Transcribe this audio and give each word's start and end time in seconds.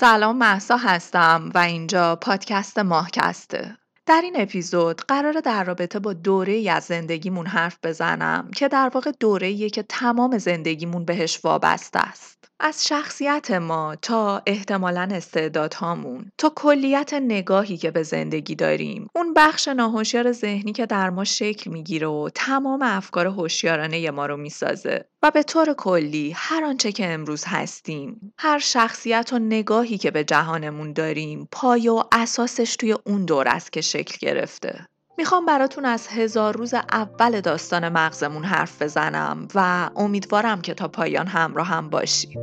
سلام 0.00 0.36
محسا 0.36 0.76
هستم 0.76 1.50
و 1.54 1.58
اینجا 1.58 2.16
پادکست 2.16 2.78
ماهکسته. 2.78 3.76
در 4.06 4.20
این 4.24 4.34
اپیزود 4.36 5.00
قرار 5.00 5.40
در 5.40 5.64
رابطه 5.64 5.98
با 5.98 6.12
دوره 6.12 6.70
از 6.70 6.84
زندگیمون 6.84 7.46
حرف 7.46 7.78
بزنم 7.82 8.50
که 8.56 8.68
در 8.68 8.90
واقع 8.94 9.12
دوره 9.20 9.70
که 9.70 9.82
تمام 9.82 10.38
زندگیمون 10.38 11.04
بهش 11.04 11.40
وابسته 11.44 11.98
است. 11.98 12.50
از 12.60 12.86
شخصیت 12.86 13.50
ما 13.50 13.96
تا 14.02 14.42
احتمالا 14.46 15.08
استعدادهامون 15.12 16.32
تا 16.38 16.52
کلیت 16.56 17.14
نگاهی 17.14 17.76
که 17.76 17.90
به 17.90 18.02
زندگی 18.02 18.54
داریم 18.54 19.08
اون 19.14 19.34
بخش 19.34 19.68
ناهوشیار 19.68 20.32
ذهنی 20.32 20.72
که 20.72 20.86
در 20.86 21.10
ما 21.10 21.24
شکل 21.24 21.70
می‌گیره 21.70 22.06
و 22.06 22.28
تمام 22.34 22.82
افکار 22.82 23.26
هوشیارانه 23.26 24.10
ما 24.10 24.26
رو 24.26 24.36
می‌سازه 24.36 25.04
و 25.22 25.30
به 25.30 25.42
طور 25.42 25.74
کلی 25.74 26.32
هر 26.36 26.64
آنچه 26.64 26.92
که 26.92 27.12
امروز 27.12 27.44
هستیم 27.46 28.32
هر 28.38 28.58
شخصیت 28.58 29.32
و 29.32 29.38
نگاهی 29.38 29.98
که 29.98 30.10
به 30.10 30.24
جهانمون 30.24 30.92
داریم 30.92 31.48
پایه 31.52 31.90
و 31.90 32.02
اساسش 32.12 32.76
توی 32.76 32.92
اون 32.92 33.24
دور 33.24 33.48
است 33.48 33.72
که 33.72 33.80
شکل 33.80 34.16
گرفته. 34.20 34.86
می‌خوام 35.18 35.46
براتون 35.46 35.84
از 35.84 36.08
هزار 36.08 36.56
روز 36.56 36.74
اول 36.74 37.40
داستان 37.40 37.88
مغزمون 37.88 38.44
حرف 38.44 38.82
بزنم 38.82 39.48
و 39.54 39.90
امیدوارم 39.96 40.60
که 40.60 40.74
تا 40.74 40.88
پایان 40.88 41.26
همراه 41.26 41.66
هم 41.66 41.90
باشی. 41.90 42.38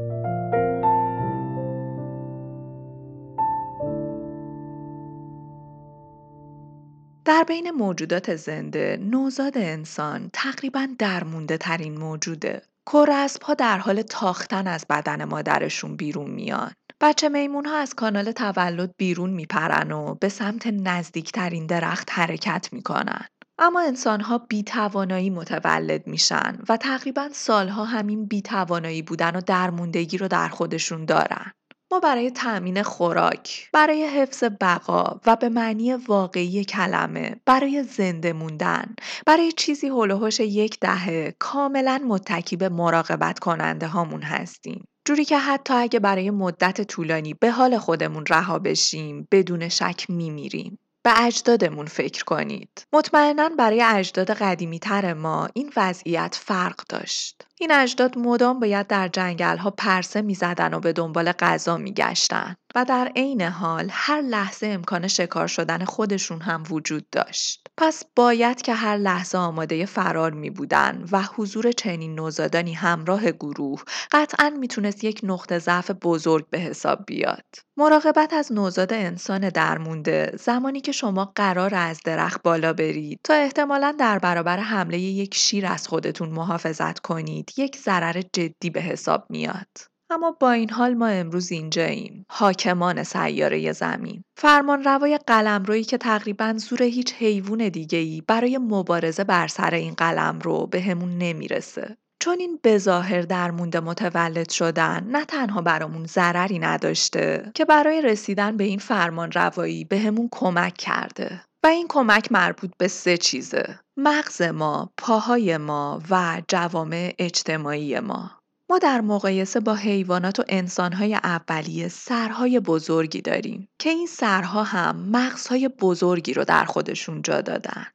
در 7.26 7.44
بین 7.48 7.72
موجودات 7.72 8.36
زنده 8.36 8.98
نوزاد 9.02 9.58
انسان 9.58 10.30
تقریبا 10.34 10.88
درمونده 11.00 11.58
ترین 11.58 11.98
موجوده. 11.98 12.62
کورسب 12.86 13.54
در 13.54 13.78
حال 13.78 14.02
تاختن 14.02 14.68
از 14.68 14.86
بدن 14.90 15.24
مادرشون 15.24 15.96
بیرون 15.96 16.32
میان. 16.32 16.72
بچه 17.04 17.30
میمون 17.30 17.66
ها 17.66 17.78
از 17.78 17.94
کانال 17.94 18.32
تولد 18.32 18.94
بیرون 18.98 19.30
میپرن 19.30 19.92
و 19.92 20.16
به 20.16 20.30
سمت 20.30 20.68
نزدیکترین 20.68 21.66
درخت 21.66 22.10
حرکت 22.12 22.70
می‌کنن. 22.72 23.26
اما 23.58 23.82
انسان 23.82 24.22
ها 24.22 24.38
بی 24.38 24.64
توانایی 24.64 25.30
متولد 25.30 26.08
میشن 26.08 26.58
و 26.70 26.78
تقریبا 26.78 27.30
سالها 27.32 27.86
همین 27.86 28.26
بی 28.26 28.42
توانایی 28.42 29.02
بودن 29.02 29.36
و 29.36 29.42
درموندگی 29.42 30.18
رو 30.18 30.28
در 30.28 30.48
خودشون 30.48 31.06
دارن. 31.06 31.52
ما 31.92 32.00
برای 32.00 32.32
تأمین 32.32 32.84
خوراک، 32.84 33.70
برای 33.74 34.04
حفظ 34.04 34.44
بقا 34.62 35.20
و 35.26 35.36
به 35.36 35.50
معنی 35.50 35.94
واقعی 35.94 36.66
کلمه، 36.66 37.36
برای 37.46 37.84
زنده 37.84 38.34
موندن، 38.34 38.96
برای 39.26 39.52
چیزی 39.52 39.88
هلوهوش 39.88 40.40
یک 40.40 40.80
دهه 40.80 41.36
کاملا 41.40 42.02
متکی 42.08 42.56
به 42.56 42.70
مراقبت 42.70 43.40
کننده 43.40 43.88
هامون 43.88 44.22
هستیم. 44.22 44.86
جوری 45.06 45.26
که 45.26 45.38
حتی 45.38 45.74
اگه 45.74 46.00
برای 46.00 46.32
مدت 46.32 46.82
طولانی 46.82 47.34
به 47.34 47.52
حال 47.52 47.78
خودمون 47.78 48.26
رها 48.30 48.60
بشیم 48.60 49.28
بدون 49.32 49.70
شک 49.70 50.06
میمیریم. 50.10 50.80
به 51.04 51.24
اجدادمون 51.26 51.86
فکر 51.86 52.24
کنید. 52.24 52.88
مطمئنا 52.94 53.50
برای 53.50 53.82
اجداد 53.82 54.32
قدیمی 54.32 54.80
تر 54.80 55.14
ما 55.14 55.50
این 55.54 55.72
وضعیت 55.78 56.40
فرق 56.42 56.82
داشت. 56.90 57.46
این 57.60 57.72
اجداد 57.72 58.18
مدام 58.18 58.60
باید 58.60 58.88
در 58.88 59.08
جنگل 59.08 59.58
ها 59.58 59.72
پرسه 59.72 60.22
می 60.22 60.36
زدن 60.36 60.74
و 60.74 60.80
به 60.80 60.94
دنبال 60.94 61.32
غذا 61.32 61.78
می 61.78 61.94
گشتن 61.94 62.56
و 62.76 62.86
در 62.86 63.12
عین 63.16 63.42
حال 63.42 63.88
هر 63.92 64.22
لحظه 64.22 64.68
امکان 64.68 65.08
شکار 65.08 65.48
شدن 65.48 65.86
خودشون 65.86 66.42
هم 66.42 66.64
وجود 66.70 67.10
داشت. 67.10 67.63
پس 67.78 68.04
باید 68.16 68.62
که 68.62 68.74
هر 68.74 68.98
لحظه 68.98 69.38
آماده 69.38 69.86
فرار 69.86 70.32
می 70.32 70.50
بودن 70.50 71.06
و 71.12 71.22
حضور 71.22 71.72
چنین 71.72 72.16
نوزادانی 72.16 72.74
همراه 72.74 73.32
گروه 73.32 73.84
قطعا 74.12 74.50
می‌تونست 74.50 75.04
یک 75.04 75.20
نقطه 75.24 75.60
ضعف 75.60 75.92
بزرگ 75.92 76.50
به 76.50 76.60
حساب 76.60 77.00
بیاد. 77.08 77.46
مراقبت 77.78 78.34
از 78.34 78.52
نوزاد 78.52 78.94
انسان 78.94 79.50
درمونده 79.50 80.32
زمانی 80.40 80.82
که 80.82 80.92
شما 80.92 81.32
قرار 81.36 81.76
از 81.76 82.00
درخت 82.06 82.44
بالا 82.44 82.74
برید 82.74 83.20
تا 83.24 83.34
احتمالا 83.34 83.96
در 84.00 84.20
برابر 84.20 84.58
حمله 84.60 85.00
یک 85.00 85.36
شیر 85.36 85.66
از 85.66 85.88
خودتون 85.88 86.30
محافظت 86.30 87.00
کنید 87.00 87.52
یک 87.58 87.78
ضرر 87.78 88.22
جدی 88.34 88.70
به 88.70 88.82
حساب 88.82 89.26
میاد. 89.30 89.93
اما 90.14 90.32
با 90.32 90.52
این 90.52 90.70
حال 90.70 90.94
ما 90.94 91.08
امروز 91.08 91.52
اینجاییم. 91.52 92.26
حاکمان 92.30 93.04
سیاره 93.04 93.72
زمین. 93.72 94.24
فرمان 94.38 94.84
روای 94.84 95.20
روی 95.66 95.84
که 95.84 95.98
تقریبا 95.98 96.54
زور 96.58 96.84
هیچ 96.84 97.14
حیوان 97.14 97.70
دیگه 97.70 97.98
ای 97.98 98.24
برای 98.28 98.58
مبارزه 98.58 99.24
بر 99.24 99.48
سر 99.48 99.74
این 99.74 99.94
قلم 99.94 100.40
رو 100.40 100.68
به 100.68 100.82
همون 100.82 101.18
نمی‌رسه. 101.18 101.98
چون 102.20 102.40
این 102.40 102.60
بظاهر 102.64 103.22
در 103.22 103.52
مونده 103.52 103.80
متولد 103.80 104.50
شدن 104.50 105.04
نه 105.08 105.26
تنها 105.26 105.62
برامون 105.62 106.06
ضرری 106.06 106.60
نداشته 106.60 107.52
که 107.56 107.66
برای 107.66 108.02
رسیدن 108.02 108.58
به 108.58 108.64
این 108.64 108.80
فرمان 108.80 109.32
روایی 109.32 109.86
به 109.86 110.00
همون 110.00 110.30
کمک 110.32 110.74
کرده. 110.74 111.42
و 111.64 111.68
این 111.68 111.88
کمک 111.90 112.32
مربوط 112.32 112.72
به 112.78 112.88
سه 112.88 113.18
چیزه. 113.18 113.80
مغز 113.98 114.42
ما، 114.42 114.92
پاهای 114.98 115.58
ما 115.58 116.02
و 116.10 116.42
جوامع 116.48 117.14
اجتماعی 117.20 118.00
ما. 118.00 118.32
ما 118.74 118.80
در 118.80 119.02
مقایسه 119.02 119.60
با 119.60 119.76
حیوانات 119.76 120.40
و 120.40 120.44
انسانهای 120.50 121.16
اولیه 121.16 121.88
سرهای 121.88 122.60
بزرگی 122.60 123.22
داریم 123.22 123.68
که 123.80 123.90
این 123.90 124.08
سرها 124.08 124.64
هم 124.64 124.96
مغزهای 124.96 125.68
بزرگی 125.68 126.34
رو 126.34 126.44
در 126.44 126.66
خودشون 126.66 127.22
جا 127.22 127.42
دادن. 127.42 127.86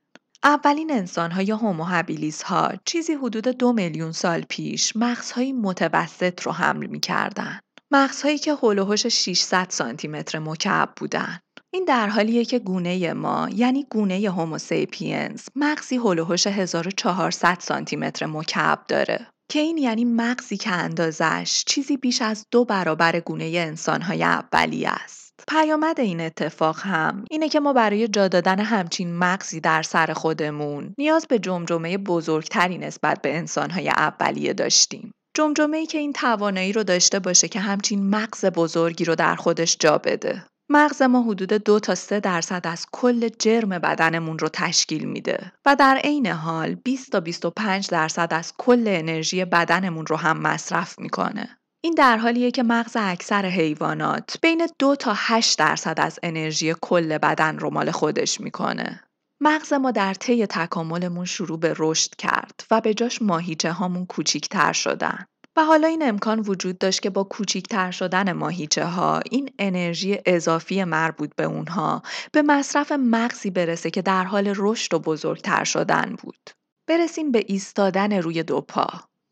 اولین 0.45 0.91
انسانهای 0.91 1.51
هومو 1.51 1.85
هابیلیس 1.85 2.43
ها 2.43 2.73
چیزی 2.85 3.15
حدود 3.15 3.49
دو 3.49 3.73
میلیون 3.73 4.13
سال 4.13 4.45
پیش 4.49 4.97
مغزهای 4.97 5.53
متوسط 5.53 6.43
رو 6.43 6.53
حمل 6.53 6.87
می 6.87 7.01
کردن. 7.01 7.61
مغزهایی 7.91 8.39
که 8.39 8.55
هلوهوش 8.63 9.07
600 9.07 9.67
سانتی 9.71 10.09
متر 10.09 10.39
مکعب 10.39 10.93
بودن. 10.97 11.39
این 11.71 11.85
در 11.85 12.09
حالیه 12.09 12.45
که 12.45 12.59
گونه 12.59 13.13
ما 13.13 13.49
یعنی 13.55 13.87
گونه 13.91 14.31
هوموسیپینز 14.31 15.47
مغزی 15.57 15.97
هلوهوش 15.97 16.47
1400 16.47 17.57
سانتی 17.61 17.97
متر 17.97 18.27
مکعب 18.27 18.85
داره. 18.89 19.27
که 19.51 19.59
این 19.59 19.79
یعنی 19.79 20.05
مغزی 20.05 20.57
که 20.57 20.71
اندازش 20.71 21.65
چیزی 21.67 21.97
بیش 21.97 22.23
از 22.23 22.47
دو 22.51 22.65
برابر 22.65 23.21
گونه 23.21 23.45
انسانهای 23.45 24.25
اولی 24.25 24.87
است. 24.87 25.35
پیامد 25.49 26.01
این 26.01 26.21
اتفاق 26.21 26.81
هم 26.81 27.25
اینه 27.31 27.49
که 27.49 27.61
ما 27.61 27.73
برای 27.73 28.09
جا 28.09 28.29
دادن 28.29 28.61
همچین 28.61 29.17
مغزی 29.17 29.61
در 29.61 29.83
سر 29.83 30.13
خودمون 30.13 30.95
نیاز 30.99 31.27
به 31.27 31.39
جمجمه 31.39 31.99
بزرگتری 31.99 32.79
نسبت 32.79 33.23
به 33.23 33.37
انسانهای 33.37 33.89
اولیه 33.89 34.53
داشتیم. 34.53 35.13
جمجمه 35.37 35.77
ای 35.77 35.87
که 35.87 35.99
این 35.99 36.13
توانایی 36.13 36.73
رو 36.73 36.85
داشته 36.85 37.19
باشه 37.19 37.49
که 37.49 37.61
همچین 37.61 38.11
مغز 38.11 38.45
بزرگی 38.45 39.05
رو 39.05 39.15
در 39.15 39.35
خودش 39.35 39.77
جا 39.81 39.99
بده. 39.99 40.45
مغز 40.71 41.03
ما 41.03 41.23
حدود 41.23 41.53
دو 41.53 41.81
تا 41.81 41.95
3 41.95 42.21
درصد 42.21 42.67
از 42.67 42.87
کل 42.93 43.29
جرم 43.29 43.69
بدنمون 43.69 44.39
رو 44.39 44.49
تشکیل 44.49 45.05
میده 45.05 45.53
و 45.67 45.77
در 45.77 46.01
عین 46.05 46.27
حال 46.27 46.75
20 46.75 47.13
تا 47.13 47.21
25 47.21 47.89
درصد 47.89 48.29
از 48.31 48.53
کل 48.59 48.85
انرژی 48.87 49.45
بدنمون 49.45 50.07
رو 50.07 50.17
هم 50.17 50.39
مصرف 50.39 50.99
می‌کنه. 50.99 51.59
این 51.81 51.95
در 51.95 52.17
حالیه 52.17 52.51
که 52.51 52.63
مغز 52.63 52.97
اکثر 53.01 53.47
حیوانات 53.47 54.39
بین 54.43 54.69
دو 54.79 54.97
تا 54.97 55.13
8 55.17 55.59
درصد 55.59 56.01
از 56.01 56.19
انرژی 56.23 56.75
کل 56.83 57.19
بدن 57.19 57.59
رو 57.59 57.71
مال 57.71 57.91
خودش 57.91 58.41
می‌کنه. 58.41 59.05
مغز 59.41 59.73
ما 59.73 59.91
در 59.91 60.15
طی 60.15 60.47
تکاملمون 60.47 61.25
شروع 61.25 61.59
به 61.59 61.75
رشد 61.79 62.15
کرد 62.15 62.65
و 62.71 62.81
به 62.81 62.95
جاش 62.95 63.23
ماهیچه 63.23 63.73
هامون 63.73 64.07
کوچیکتر 64.07 64.73
شدن. 64.73 65.25
و 65.59 65.65
حالا 65.65 65.89
این 65.89 66.09
امکان 66.09 66.41
وجود 66.41 66.79
داشت 66.79 67.03
که 67.03 67.11
با 67.11 67.25
کوچیکتر 67.25 67.91
شدن 67.91 68.33
ماهیچه 68.33 68.85
ها 68.85 69.21
این 69.31 69.51
انرژی 69.59 70.19
اضافی 70.27 70.85
مربوط 70.85 71.31
به 71.37 71.45
اونها 71.45 72.03
به 72.33 72.43
مصرف 72.43 72.93
مغزی 72.93 73.51
برسه 73.51 73.91
که 73.91 74.03
در 74.03 74.25
حال 74.25 74.53
رشد 74.57 74.95
و 74.95 74.99
بزرگتر 74.99 75.65
شدن 75.65 76.17
بود. 76.23 76.51
برسیم 76.89 77.33
به 77.33 77.45
ایستادن 77.47 78.13
روی 78.13 78.43
دو 78.43 78.61
پا. 78.61 78.87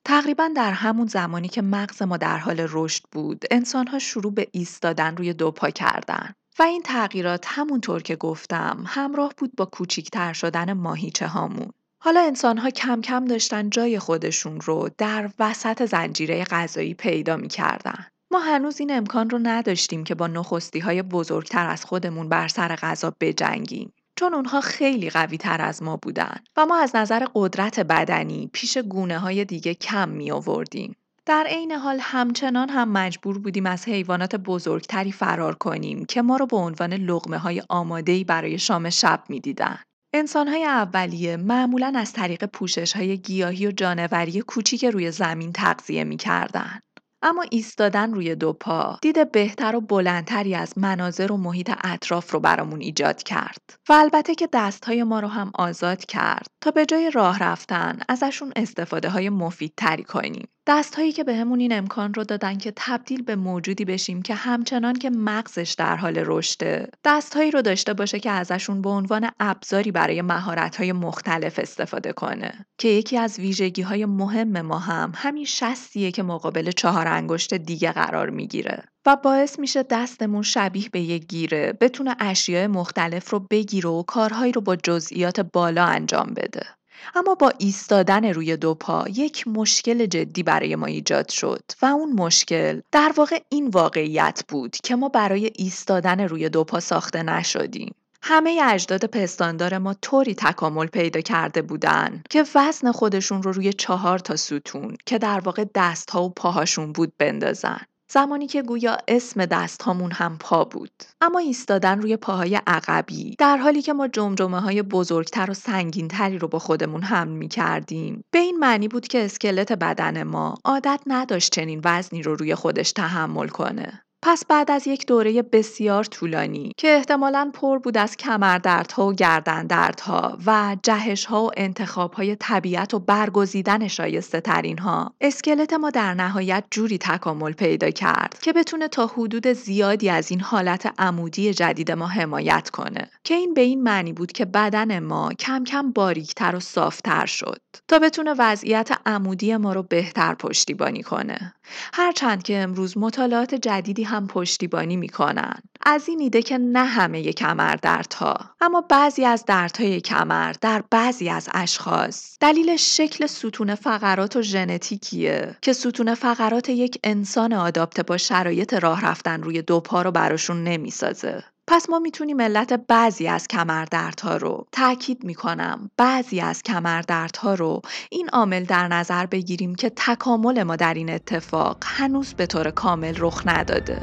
تقریبا 0.04 0.50
در 0.56 0.72
همون 0.72 1.06
زمانی 1.06 1.48
که 1.48 1.62
مغز 1.62 2.02
ما 2.02 2.16
در 2.16 2.38
حال 2.38 2.66
رشد 2.70 3.02
بود، 3.12 3.44
انسانها 3.50 3.98
شروع 3.98 4.34
به 4.34 4.48
ایستادن 4.52 5.16
روی 5.16 5.32
دو 5.32 5.50
پا 5.50 5.70
کردن. 5.70 6.34
و 6.58 6.62
این 6.62 6.82
تغییرات 6.82 7.44
همونطور 7.48 8.02
که 8.02 8.16
گفتم 8.16 8.84
همراه 8.86 9.32
بود 9.38 9.52
با 9.56 9.64
کوچیکتر 9.64 10.32
شدن 10.32 10.72
ماهیچه 10.72 11.26
هامون. 11.26 11.72
حالا 11.98 12.20
انسانها 12.20 12.70
کم 12.70 13.00
کم 13.00 13.24
داشتن 13.24 13.70
جای 13.70 13.98
خودشون 13.98 14.60
رو 14.60 14.88
در 14.98 15.30
وسط 15.38 15.86
زنجیره 15.86 16.44
غذایی 16.44 16.94
پیدا 16.94 17.36
می‌کردن. 17.36 18.06
ما 18.30 18.38
هنوز 18.38 18.80
این 18.80 18.96
امکان 18.96 19.30
رو 19.30 19.38
نداشتیم 19.42 20.04
که 20.04 20.14
با 20.14 20.26
نخستی 20.26 20.78
های 20.78 21.02
بزرگتر 21.02 21.66
از 21.66 21.84
خودمون 21.84 22.28
بر 22.28 22.48
سر 22.48 22.76
غذا 22.76 23.12
بجنگیم. 23.20 23.92
چون 24.18 24.34
اونها 24.34 24.60
خیلی 24.60 25.10
قوی 25.10 25.38
تر 25.38 25.60
از 25.60 25.82
ما 25.82 25.96
بودن 25.96 26.36
و 26.56 26.66
ما 26.66 26.78
از 26.78 26.96
نظر 26.96 27.26
قدرت 27.34 27.80
بدنی 27.80 28.50
پیش 28.52 28.78
گونه 28.78 29.18
های 29.18 29.44
دیگه 29.44 29.74
کم 29.74 30.08
می 30.08 30.30
آوردیم. 30.30 30.96
در 31.26 31.46
عین 31.48 31.72
حال 31.72 31.98
همچنان 32.00 32.68
هم 32.68 32.88
مجبور 32.88 33.38
بودیم 33.38 33.66
از 33.66 33.88
حیوانات 33.88 34.36
بزرگتری 34.36 35.12
فرار 35.12 35.54
کنیم 35.54 36.04
که 36.04 36.22
ما 36.22 36.36
رو 36.36 36.46
به 36.46 36.56
عنوان 36.56 36.92
لغمه 36.92 37.38
های 37.38 37.62
آماده 37.68 38.24
برای 38.24 38.58
شام 38.58 38.90
شب 38.90 39.22
می‌دیدن. 39.28 39.78
انسانهای 40.14 40.64
اولیه 40.64 41.36
معمولا 41.36 41.92
از 41.96 42.12
طریق 42.12 42.44
پوشش 42.44 42.92
های 42.92 43.18
گیاهی 43.18 43.66
و 43.66 43.70
جانوری 43.70 44.40
کوچیک 44.40 44.84
روی 44.84 45.10
زمین 45.10 45.52
تغذیه 45.52 46.04
می‌کردن. 46.04 46.80
اما 47.22 47.44
ایستادن 47.50 48.14
روی 48.14 48.34
دو 48.34 48.52
پا 48.52 48.98
دید 49.02 49.32
بهتر 49.32 49.76
و 49.76 49.80
بلندتری 49.80 50.54
از 50.54 50.78
مناظر 50.78 51.32
و 51.32 51.36
محیط 51.36 51.72
اطراف 51.84 52.32
رو 52.32 52.40
برامون 52.40 52.80
ایجاد 52.80 53.22
کرد 53.22 53.60
و 53.88 53.92
البته 53.92 54.34
که 54.34 54.48
دستهای 54.52 55.02
ما 55.02 55.20
رو 55.20 55.28
هم 55.28 55.52
آزاد 55.54 56.04
کرد 56.04 56.46
تا 56.60 56.70
به 56.70 56.86
جای 56.86 57.10
راه 57.10 57.38
رفتن 57.38 57.98
ازشون 58.08 58.52
استفاده 58.56 59.10
های 59.10 59.28
مفیدتری 59.28 60.04
کنیم 60.04 60.48
دستهایی 60.68 61.12
که 61.12 61.24
بهمون 61.24 61.60
این 61.60 61.72
امکان 61.72 62.14
رو 62.14 62.24
دادن 62.24 62.58
که 62.58 62.72
تبدیل 62.76 63.22
به 63.22 63.36
موجودی 63.36 63.84
بشیم 63.84 64.22
که 64.22 64.34
همچنان 64.34 64.94
که 64.94 65.10
مغزش 65.10 65.74
در 65.78 65.96
حال 65.96 66.22
رشده. 66.26 66.90
دستهایی 67.04 67.50
رو 67.50 67.62
داشته 67.62 67.94
باشه 67.94 68.20
که 68.20 68.30
ازشون 68.30 68.82
به 68.82 68.88
عنوان 68.88 69.30
ابزاری 69.40 69.90
برای 69.90 70.22
مهارت‌های 70.22 70.92
مختلف 70.92 71.58
استفاده 71.58 72.12
کنه. 72.12 72.66
که 72.78 72.88
یکی 72.88 73.18
از 73.18 73.38
ویژگی 73.38 73.82
های 73.82 74.04
مهم 74.06 74.60
ما 74.60 74.78
هم 74.78 75.12
همین 75.14 75.44
شستیه 75.44 76.10
که 76.10 76.22
مقابل 76.22 76.70
چهار 76.70 77.08
انگشت 77.08 77.54
دیگه 77.54 77.92
قرار 77.92 78.30
می‌گیره. 78.30 78.82
و 79.06 79.16
باعث 79.16 79.58
میشه 79.58 79.82
دستمون 79.82 80.42
شبیه 80.42 80.88
به 80.88 81.00
یک 81.00 81.26
گیره 81.26 81.72
بتونه 81.80 82.16
اشیاء 82.20 82.68
مختلف 82.68 83.30
رو 83.30 83.46
بگیره 83.50 83.90
و 83.90 84.02
کارهایی 84.02 84.52
رو 84.52 84.60
با 84.60 84.76
جزئیات 84.76 85.40
بالا 85.40 85.84
انجام 85.84 86.34
بده. 86.36 86.66
اما 87.14 87.34
با 87.34 87.52
ایستادن 87.58 88.24
روی 88.24 88.56
دو 88.56 88.74
پا 88.74 89.04
یک 89.08 89.48
مشکل 89.48 90.06
جدی 90.06 90.42
برای 90.42 90.76
ما 90.76 90.86
ایجاد 90.86 91.28
شد 91.28 91.62
و 91.82 91.86
اون 91.86 92.12
مشکل 92.12 92.80
در 92.92 93.12
واقع 93.16 93.38
این 93.48 93.68
واقعیت 93.68 94.44
بود 94.48 94.76
که 94.82 94.96
ما 94.96 95.08
برای 95.08 95.50
ایستادن 95.54 96.20
روی 96.20 96.48
دو 96.48 96.64
پا 96.64 96.80
ساخته 96.80 97.22
نشدیم. 97.22 97.94
همه 98.22 98.60
اجداد 98.64 99.04
پستاندار 99.04 99.78
ما 99.78 99.94
طوری 99.94 100.34
تکامل 100.34 100.86
پیدا 100.86 101.20
کرده 101.20 101.62
بودن 101.62 102.22
که 102.30 102.44
وزن 102.54 102.92
خودشون 102.92 103.42
رو 103.42 103.52
روی 103.52 103.72
چهار 103.72 104.18
تا 104.18 104.36
ستون 104.36 104.96
که 105.06 105.18
در 105.18 105.40
واقع 105.40 105.64
دستها 105.74 106.24
و 106.24 106.30
پاهاشون 106.30 106.92
بود 106.92 107.12
بندازن. 107.18 107.80
زمانی 108.08 108.46
که 108.46 108.62
گویا 108.62 108.98
اسم 109.08 109.46
دست 109.46 109.82
هامون 109.82 110.12
هم 110.12 110.38
پا 110.40 110.64
بود. 110.64 110.90
اما 111.20 111.38
ایستادن 111.38 112.00
روی 112.00 112.16
پاهای 112.16 112.60
عقبی. 112.66 113.36
در 113.38 113.56
حالی 113.56 113.82
که 113.82 113.92
ما 113.92 114.08
جمجمه 114.08 114.60
های 114.60 114.82
بزرگتر 114.82 115.50
و 115.50 115.54
سنگینتری 115.54 116.38
رو 116.38 116.48
با 116.48 116.58
خودمون 116.58 117.02
حمل 117.02 117.32
می 117.32 117.48
کردیم 117.48 118.24
به 118.30 118.38
این 118.38 118.58
معنی 118.58 118.88
بود 118.88 119.08
که 119.08 119.24
اسکلت 119.24 119.72
بدن 119.72 120.22
ما 120.22 120.54
عادت 120.64 121.00
نداشت 121.06 121.52
چنین 121.52 121.80
وزنی 121.84 122.22
رو 122.22 122.34
روی 122.34 122.54
خودش 122.54 122.92
تحمل 122.92 123.48
کنه. 123.48 124.05
پس 124.22 124.44
بعد 124.48 124.70
از 124.70 124.86
یک 124.86 125.06
دوره 125.06 125.42
بسیار 125.42 126.04
طولانی 126.04 126.72
که 126.76 126.88
احتمالا 126.96 127.50
پر 127.54 127.78
بود 127.78 127.98
از 127.98 128.16
کمردردها 128.16 129.06
و 129.06 129.12
گردندردها 129.12 130.38
و 130.46 130.76
جهشها 130.82 131.44
و 131.44 131.50
انتخابهای 131.56 132.36
طبیعت 132.36 132.94
و 132.94 132.98
برگزیدن 132.98 133.88
شایسته 133.88 134.40
ترین 134.40 134.78
ها 134.78 135.14
اسکلت 135.20 135.72
ما 135.72 135.90
در 135.90 136.14
نهایت 136.14 136.64
جوری 136.70 136.98
تکامل 136.98 137.52
پیدا 137.52 137.90
کرد 137.90 138.38
که 138.42 138.52
بتونه 138.52 138.88
تا 138.88 139.06
حدود 139.06 139.46
زیادی 139.46 140.10
از 140.10 140.30
این 140.30 140.40
حالت 140.40 140.92
عمودی 140.98 141.54
جدید 141.54 141.92
ما 141.92 142.06
حمایت 142.06 142.70
کنه 142.70 143.10
که 143.24 143.34
این 143.34 143.54
به 143.54 143.60
این 143.60 143.82
معنی 143.82 144.12
بود 144.12 144.32
که 144.32 144.44
بدن 144.44 144.98
ما 144.98 145.32
کم 145.32 145.64
کم 145.64 145.92
باریکتر 145.92 146.56
و 146.56 146.60
صافتر 146.60 147.26
شد 147.26 147.60
تا 147.88 147.98
بتونه 147.98 148.34
وضعیت 148.38 148.90
عمودی 149.06 149.56
ما 149.56 149.72
رو 149.72 149.82
بهتر 149.82 150.34
پشتیبانی 150.34 151.02
کنه. 151.02 151.54
هرچند 151.92 152.42
که 152.42 152.58
امروز 152.58 152.98
مطالعات 152.98 153.54
جدیدی 153.54 154.04
هم 154.06 154.26
پشتیبانی 154.26 154.96
می‌کنن. 154.96 155.60
از 155.86 156.08
این 156.08 156.20
ایده 156.20 156.42
که 156.42 156.58
نه 156.58 156.84
همه 156.84 157.32
کمر 157.32 157.76
دردها 157.76 158.36
اما 158.60 158.80
بعضی 158.80 159.24
از 159.24 159.44
دردهای 159.44 160.00
کمر 160.00 160.52
در 160.60 160.84
بعضی 160.90 161.28
از 161.28 161.48
اشخاص. 161.54 162.36
دلیل 162.40 162.76
شکل 162.76 163.26
ستون 163.26 163.74
فقرات 163.74 164.36
و 164.36 164.42
ژنتیکیه 164.42 165.56
که 165.62 165.72
ستون 165.72 166.14
فقرات 166.14 166.68
یک 166.68 166.98
انسان 167.04 167.52
آداپته 167.52 168.02
با 168.02 168.16
شرایط 168.16 168.74
راه 168.74 169.06
رفتن 169.06 169.42
روی 169.42 169.62
دو 169.62 169.80
پا 169.80 170.02
رو 170.02 170.10
براشون 170.10 170.64
نمی‌سازه. 170.64 171.44
پس 171.68 171.90
ما 171.90 171.98
می‌تونیم 171.98 172.40
علت 172.40 172.72
بعضی 172.72 173.28
از 173.28 173.48
کمردردها 173.48 174.36
رو 174.36 174.66
تاکید 174.72 175.24
می‌کنم 175.24 175.90
بعضی 175.96 176.40
از 176.40 176.62
کمردردها 176.62 177.54
رو 177.54 177.82
این 178.10 178.28
عامل 178.28 178.64
در 178.64 178.88
نظر 178.88 179.26
بگیریم 179.26 179.74
که 179.74 179.92
تکامل 179.96 180.62
ما 180.62 180.76
در 180.76 180.94
این 180.94 181.10
اتفاق 181.10 181.76
هنوز 181.82 182.34
به 182.34 182.46
طور 182.46 182.70
کامل 182.70 183.14
رخ 183.18 183.42
نداده. 183.46 184.02